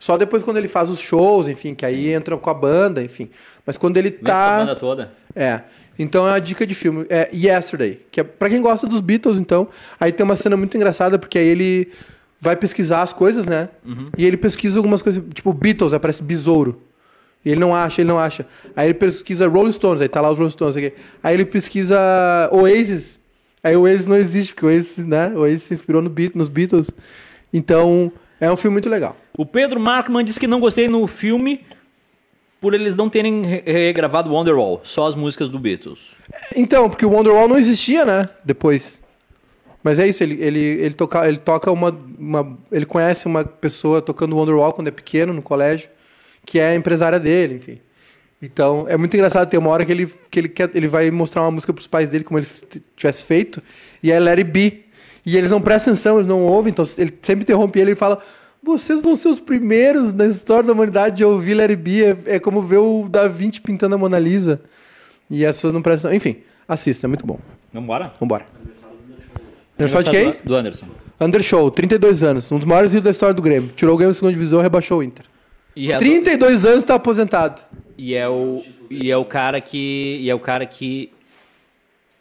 Só 0.00 0.16
depois 0.16 0.42
quando 0.42 0.56
ele 0.56 0.66
faz 0.66 0.88
os 0.88 0.98
shows, 0.98 1.46
enfim, 1.46 1.74
que 1.74 1.84
aí 1.84 2.10
entra 2.10 2.36
com 2.36 2.48
a 2.48 2.54
banda, 2.54 3.02
enfim. 3.02 3.28
Mas 3.66 3.76
quando 3.76 3.98
ele 3.98 4.08
Mexe 4.08 4.24
com 4.24 4.30
a 4.30 4.34
tá. 4.34 4.58
banda 4.58 4.76
toda. 4.76 5.12
É. 5.36 5.60
Então 5.98 6.26
é 6.26 6.32
uma 6.32 6.40
dica 6.40 6.66
de 6.66 6.74
filme. 6.74 7.04
É 7.10 7.28
Yesterday, 7.32 8.00
que 8.10 8.20
é 8.20 8.24
pra 8.24 8.48
quem 8.48 8.62
gosta 8.62 8.86
dos 8.86 9.02
Beatles, 9.02 9.38
então. 9.38 9.68
Aí 10.00 10.10
tem 10.10 10.24
uma 10.24 10.36
cena 10.36 10.56
muito 10.56 10.74
engraçada, 10.74 11.18
porque 11.18 11.38
aí 11.38 11.46
ele 11.46 11.92
vai 12.40 12.56
pesquisar 12.56 13.02
as 13.02 13.12
coisas, 13.12 13.44
né? 13.44 13.68
E 14.16 14.24
ele 14.24 14.38
pesquisa 14.38 14.78
algumas 14.78 15.02
coisas, 15.02 15.22
tipo 15.34 15.52
Beatles, 15.52 15.92
aparece 15.92 16.22
besouro. 16.22 16.80
Ele 17.44 17.58
não 17.60 17.74
acha, 17.74 18.02
ele 18.02 18.08
não 18.08 18.18
acha. 18.18 18.46
Aí 18.76 18.86
ele 18.88 18.94
pesquisa 18.94 19.48
Rolling 19.48 19.72
Stones, 19.72 20.00
aí 20.00 20.08
tá 20.08 20.20
lá 20.20 20.30
os 20.30 20.38
Rolling 20.38 20.50
Stones 20.50 20.76
aqui. 20.76 20.92
Aí 21.22 21.34
ele 21.34 21.44
pesquisa 21.44 21.98
Oasis. 22.52 23.18
Aí 23.62 23.76
o 23.76 23.82
Oasis 23.82 24.06
não 24.06 24.16
existe, 24.16 24.52
porque 24.54 24.66
o 24.66 24.68
Oasis, 24.68 25.06
né? 25.06 25.28
O 25.34 25.40
Oasis 25.40 25.62
se 25.62 25.74
inspirou 25.74 26.02
no 26.02 26.10
Beat- 26.10 26.34
nos 26.34 26.48
Beatles. 26.48 26.90
Então, 27.52 28.12
é 28.40 28.50
um 28.50 28.56
filme 28.56 28.74
muito 28.74 28.88
legal. 28.90 29.16
O 29.36 29.44
Pedro 29.46 29.80
Markman 29.80 30.24
disse 30.24 30.38
que 30.38 30.46
não 30.46 30.60
gostei 30.60 30.86
no 30.88 31.06
filme 31.06 31.62
por 32.60 32.74
eles 32.74 32.94
não 32.94 33.08
terem 33.08 33.42
re- 33.42 33.62
regravado 33.66 34.30
Wonderwall, 34.30 34.80
só 34.84 35.06
as 35.06 35.14
músicas 35.14 35.48
do 35.48 35.58
Beatles. 35.58 36.14
Então, 36.54 36.90
porque 36.90 37.06
o 37.06 37.10
Wonderwall 37.10 37.48
não 37.48 37.58
existia, 37.58 38.04
né? 38.04 38.28
Depois. 38.44 39.00
Mas 39.82 39.98
é 39.98 40.06
isso, 40.06 40.22
ele, 40.22 40.36
ele, 40.44 40.58
ele, 40.60 40.94
toca, 40.94 41.26
ele 41.26 41.38
toca 41.38 41.72
uma, 41.72 41.98
uma. 42.18 42.58
Ele 42.70 42.84
conhece 42.84 43.26
uma 43.26 43.44
pessoa 43.46 44.02
tocando 44.02 44.36
Wonderwall 44.36 44.74
quando 44.74 44.88
é 44.88 44.90
pequeno, 44.90 45.32
no 45.32 45.40
colégio, 45.40 45.88
que 46.50 46.58
é 46.58 46.70
a 46.70 46.74
empresária 46.74 47.20
dele, 47.20 47.54
enfim. 47.54 47.78
Então, 48.42 48.84
é 48.88 48.96
muito 48.96 49.14
engraçado, 49.14 49.48
tem 49.48 49.60
uma 49.60 49.70
hora 49.70 49.84
que 49.84 49.92
ele, 49.92 50.12
que 50.28 50.40
ele, 50.40 50.48
quer, 50.48 50.68
ele 50.74 50.88
vai 50.88 51.08
mostrar 51.08 51.42
uma 51.42 51.50
música 51.52 51.72
pros 51.72 51.86
pais 51.86 52.10
dele, 52.10 52.24
como 52.24 52.40
ele 52.40 52.48
tivesse 52.96 53.22
feito, 53.22 53.62
e 54.02 54.10
é 54.10 54.18
Let 54.18 54.38
It 54.38 54.50
Be. 54.50 54.84
E 55.24 55.36
eles 55.36 55.48
não 55.48 55.60
prestam 55.60 55.92
atenção, 55.92 56.16
eles 56.16 56.26
não 56.26 56.42
ouvem, 56.42 56.72
então 56.72 56.84
ele 56.98 57.16
sempre 57.22 57.44
interrompe 57.44 57.78
ele 57.78 57.92
e 57.92 57.94
fala: 57.94 58.18
Vocês 58.60 59.00
vão 59.00 59.14
ser 59.14 59.28
os 59.28 59.38
primeiros 59.38 60.12
na 60.12 60.26
história 60.26 60.64
da 60.64 60.72
humanidade 60.72 61.22
a 61.22 61.28
ouvir 61.28 61.60
It 61.60 61.76
Be. 61.76 62.02
É, 62.02 62.16
é 62.26 62.38
como 62.40 62.60
ver 62.60 62.78
o 62.78 63.08
Da 63.08 63.28
Vinci 63.28 63.60
pintando 63.60 63.94
a 63.94 63.98
Mona 63.98 64.18
Lisa. 64.18 64.60
E 65.30 65.46
as 65.46 65.54
pessoas 65.54 65.72
não 65.72 65.82
prestam. 65.82 66.12
Enfim, 66.12 66.38
assista, 66.66 67.06
é 67.06 67.08
muito 67.08 67.24
bom. 67.24 67.38
Vambora? 67.72 68.12
Vambora. 68.18 68.44
Aniversário 69.78 70.04
de 70.04 70.10
quem? 70.10 70.34
Do 70.42 70.56
Anderson. 70.56 70.86
Andershow, 71.20 71.70
32 71.70 72.24
anos. 72.24 72.50
Um 72.50 72.56
dos 72.56 72.66
maiores 72.66 72.90
ídolos 72.90 73.04
da 73.04 73.10
história 73.10 73.34
do 73.34 73.42
Grêmio. 73.42 73.70
Tirou 73.76 73.94
o 73.94 73.96
Grêmio 73.96 74.10
da 74.10 74.14
segunda 74.14 74.32
divisão 74.32 74.58
e 74.58 74.62
rebaixou 74.64 74.98
o 74.98 75.02
Inter. 75.04 75.29
E 75.74 75.92
é, 75.92 75.96
32 75.96 76.64
anos 76.66 76.84
tá 76.84 76.94
aposentado. 76.94 77.62
e 77.96 78.14
é 78.14 78.28
o 78.28 78.62
e 78.90 79.10
é 79.10 79.16
o 79.16 79.24
cara 79.24 79.60
que 79.60 80.18
e 80.20 80.28
é 80.28 80.34
o 80.34 80.40
cara 80.40 80.66
que 80.66 81.12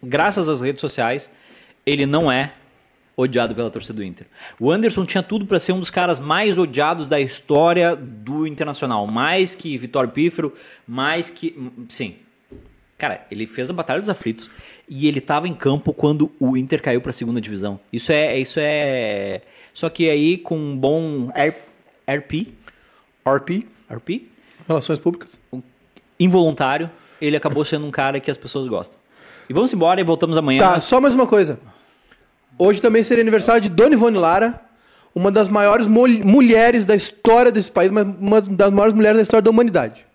graças 0.02 0.48
às 0.48 0.62
redes 0.62 0.82
sociais 0.82 1.32
ele 1.86 2.06
não 2.06 2.32
é 2.32 2.54
odiado 3.18 3.54
pela 3.54 3.70
torcida 3.70 3.96
do 3.96 4.04
Inter. 4.04 4.28
O 4.60 4.72
Anderson 4.72 5.06
tinha 5.06 5.22
tudo 5.22 5.46
para 5.46 5.60
ser 5.60 5.74
um 5.74 5.80
dos 5.80 5.90
caras 5.90 6.20
mais 6.20 6.58
odiados 6.58 7.08
da 7.08 7.20
história 7.20 7.96
do 7.96 8.48
Internacional, 8.48 9.06
mais 9.08 9.56
que 9.56 9.78
Vitório 9.78 10.10
Pífero, 10.10 10.54
mais 10.88 11.30
que 11.30 11.56
sim. 11.90 12.16
Cara, 12.98 13.26
ele 13.30 13.46
fez 13.48 13.70
a 13.70 13.74
Batalha 13.74 14.00
dos 14.00 14.10
Aflitos 14.10 14.50
e 14.88 15.08
ele 15.08 15.20
tava 15.20 15.48
em 15.48 15.54
campo 15.54 15.94
quando 15.94 16.32
o 16.40 16.56
Inter 16.56 16.82
caiu 16.82 17.02
pra 17.02 17.12
segunda 17.12 17.42
divisão. 17.42 17.80
Isso 17.92 18.12
é 18.12 18.38
isso 18.40 18.60
é 18.62 19.42
só 19.74 19.90
que 19.90 20.10
aí 20.10 20.38
com 20.38 20.58
um 20.58 20.78
bom 20.78 21.30
RP, 22.08 22.54
RP, 23.36 23.68
RP 23.90 24.28
Relações 24.68 25.00
Públicas. 25.00 25.42
involuntário, 26.20 26.90
ele 27.22 27.36
acabou 27.36 27.64
sendo 27.66 27.86
um 27.86 27.92
cara 27.92 28.20
que 28.20 28.30
as 28.30 28.38
pessoas 28.38 28.68
gostam. 28.68 28.98
E 29.50 29.54
vamos 29.54 29.74
embora 29.74 30.00
e 30.00 30.04
voltamos 30.04 30.38
amanhã. 30.38 30.60
Tá, 30.60 30.80
só 30.82 31.02
mais 31.02 31.16
uma 31.16 31.26
coisa. 31.26 31.60
Hoje 32.58 32.82
também 32.82 33.02
seria 33.04 33.24
aniversário 33.24 33.62
de 33.62 33.70
Dona 33.70 33.94
Ivone 33.96 34.18
Lara, 34.18 34.62
uma 35.16 35.32
das 35.32 35.50
maiores 35.50 35.88
mul- 35.88 36.24
mulheres 36.24 36.86
da 36.86 36.96
história 36.96 37.52
desse 37.52 37.72
país, 37.72 37.90
mas 37.90 38.06
uma 38.20 38.42
das 38.42 38.72
maiores 38.72 38.94
mulheres 38.94 39.18
da 39.18 39.22
história 39.24 39.42
da 39.42 39.50
humanidade. 39.50 40.06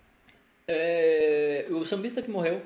É, 0.67 1.65
o 1.69 1.83
sambista 1.85 2.21
que 2.21 2.29
morreu. 2.31 2.61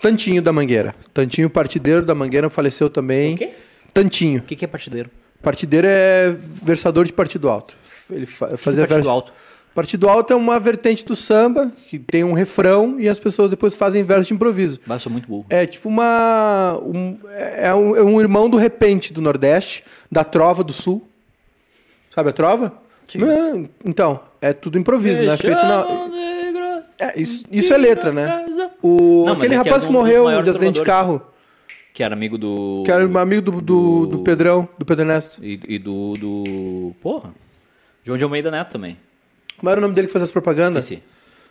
Tantinho 0.00 0.40
da 0.40 0.52
Mangueira. 0.52 0.94
Tantinho 1.12 1.50
partideiro 1.50 2.04
da 2.04 2.14
Mangueira 2.14 2.48
faleceu 2.48 2.88
também. 2.88 3.34
O 3.34 3.38
quê? 3.38 3.50
Tantinho. 3.92 4.38
O 4.40 4.42
que, 4.42 4.56
que 4.56 4.64
é 4.64 4.68
partideiro? 4.68 5.10
Partideiro 5.42 5.86
é 5.88 6.30
versador 6.38 7.04
de 7.04 7.12
partido 7.12 7.48
alto. 7.48 7.76
Ele 8.10 8.26
fa- 8.26 8.56
fazia 8.56 8.80
Partido 8.82 8.96
vers- 8.96 9.06
alto. 9.06 9.32
Partido 9.74 10.08
alto 10.08 10.32
é 10.32 10.36
uma 10.36 10.58
vertente 10.58 11.04
do 11.04 11.14
samba 11.14 11.70
que 11.88 11.98
tem 11.98 12.24
um 12.24 12.32
refrão 12.32 12.98
e 12.98 13.08
as 13.08 13.18
pessoas 13.20 13.48
depois 13.50 13.74
fazem 13.74 14.02
verso 14.02 14.28
de 14.28 14.34
improviso. 14.34 14.80
Mas 14.84 15.02
sou 15.02 15.12
muito 15.12 15.28
burro. 15.28 15.46
É 15.48 15.64
tipo 15.64 15.88
um, 15.88 15.92
uma. 15.92 16.78
um- 16.82 17.18
é, 17.36 17.72
um, 17.74 17.96
é 17.96 18.02
um 18.02 18.20
irmão 18.20 18.50
do 18.50 18.56
repente 18.56 19.12
do 19.12 19.20
Nordeste, 19.22 19.84
da 20.10 20.24
trova 20.24 20.64
do 20.64 20.72
Sul. 20.72 21.06
Sabe 22.10 22.30
a 22.30 22.32
trova? 22.32 22.72
Sim. 23.08 23.22
É, 23.24 23.68
então, 23.84 24.20
é 24.40 24.52
tudo 24.52 24.76
improviso, 24.78 25.24
né? 25.24 25.36
Feito 25.36 25.62
na. 25.62 25.86
É, 26.98 27.18
isso, 27.20 27.44
isso 27.50 27.72
é 27.72 27.76
letra, 27.78 28.12
né? 28.12 28.44
O, 28.82 29.24
Não, 29.26 29.32
aquele 29.34 29.46
é 29.46 29.48
que 29.48 29.54
é 29.54 29.56
rapaz 29.58 29.84
um 29.84 29.86
que 29.86 29.92
dos 29.92 30.00
morreu 30.02 30.42
de 30.42 30.50
acidente 30.50 30.80
de 30.80 30.84
carro, 30.86 31.22
Que 31.94 32.02
era 32.02 32.14
amigo 32.14 32.36
do. 32.36 32.82
que 32.84 32.90
era 32.90 33.04
amigo 33.20 33.42
do, 33.42 33.60
do, 33.60 34.06
do 34.06 34.18
Pedrão, 34.18 34.68
do 34.78 34.84
Pedro 34.84 35.04
Ernesto. 35.04 35.44
E, 35.44 35.60
e 35.68 35.78
do, 35.78 36.14
do. 36.14 36.92
Porra. 37.00 37.32
João 38.04 38.18
de 38.18 38.24
Almeida 38.24 38.50
Neto 38.50 38.72
também. 38.72 38.96
Como 39.60 39.70
era 39.70 39.78
o 39.78 39.82
nome 39.82 39.94
dele 39.94 40.06
que 40.06 40.12
fazia 40.12 40.24
as 40.24 40.30
propagandas? 40.32 40.84
Esqueci. 40.86 41.02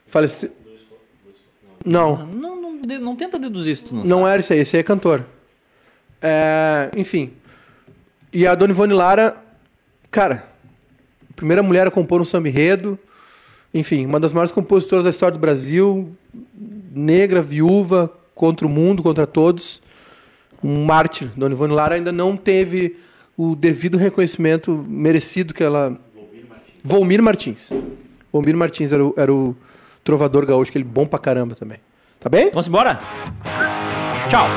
Faleci... 0.06 0.52
Não, 1.86 2.26
Não, 2.26 2.60
não, 2.62 2.82
de- 2.82 2.98
não 2.98 3.16
tenta 3.16 3.40
deduzir 3.40 3.74
isso, 3.74 3.84
tu 3.84 3.96
não, 3.96 4.04
não 4.04 4.18
sabe. 4.20 4.30
era 4.32 4.40
isso 4.42 4.54
aí, 4.54 4.60
esse 4.60 4.76
aí 4.76 4.80
é 4.82 4.84
cantor. 4.84 5.26
É, 6.22 6.90
enfim. 6.98 7.32
E 8.34 8.46
a 8.46 8.54
Dona 8.56 8.74
Ivone 8.74 8.94
Lara, 8.94 9.38
cara, 10.12 10.46
primeira 11.36 11.64
mulher 11.64 11.88
a 11.88 11.92
compor 11.92 12.20
um 12.20 12.26
samba 12.26 12.50
enredo. 12.50 13.00
Enfim, 13.74 14.06
uma 14.06 14.20
das 14.20 14.34
maiores 14.34 14.52
compositoras 14.52 15.04
da 15.06 15.10
história 15.10 15.38
do 15.38 15.40
Brasil. 15.40 16.12
Negra, 16.92 17.42
viúva, 17.42 18.12
contra 18.36 18.66
o 18.66 18.70
mundo, 18.70 19.02
contra 19.04 19.26
todos. 19.28 19.82
Um 20.64 20.84
mártir. 20.84 21.30
Dona 21.38 21.54
Ivone 21.56 21.74
Lara 21.74 21.96
ainda 21.96 22.12
não 22.12 22.36
teve 22.36 22.98
o 23.38 23.56
devido 23.56 23.98
reconhecimento 23.98 24.74
merecido 24.88 25.54
que 25.54 25.64
ela. 25.64 25.98
Volmir 26.84 27.22
Martins. 27.22 27.70
Volmir 28.32 28.56
Martins 28.56 28.92
era 28.92 29.06
o, 29.06 29.14
era 29.18 29.34
o 29.34 29.56
trovador 30.04 30.46
gaúcho, 30.46 30.70
aquele 30.70 30.84
bom 30.84 31.06
pra 31.06 31.20
caramba 31.20 31.56
também. 31.56 31.80
Tá 32.20 32.30
bem? 32.30 32.50
Vamos 32.50 32.68
embora? 32.68 33.00
Tchau. 34.30 34.48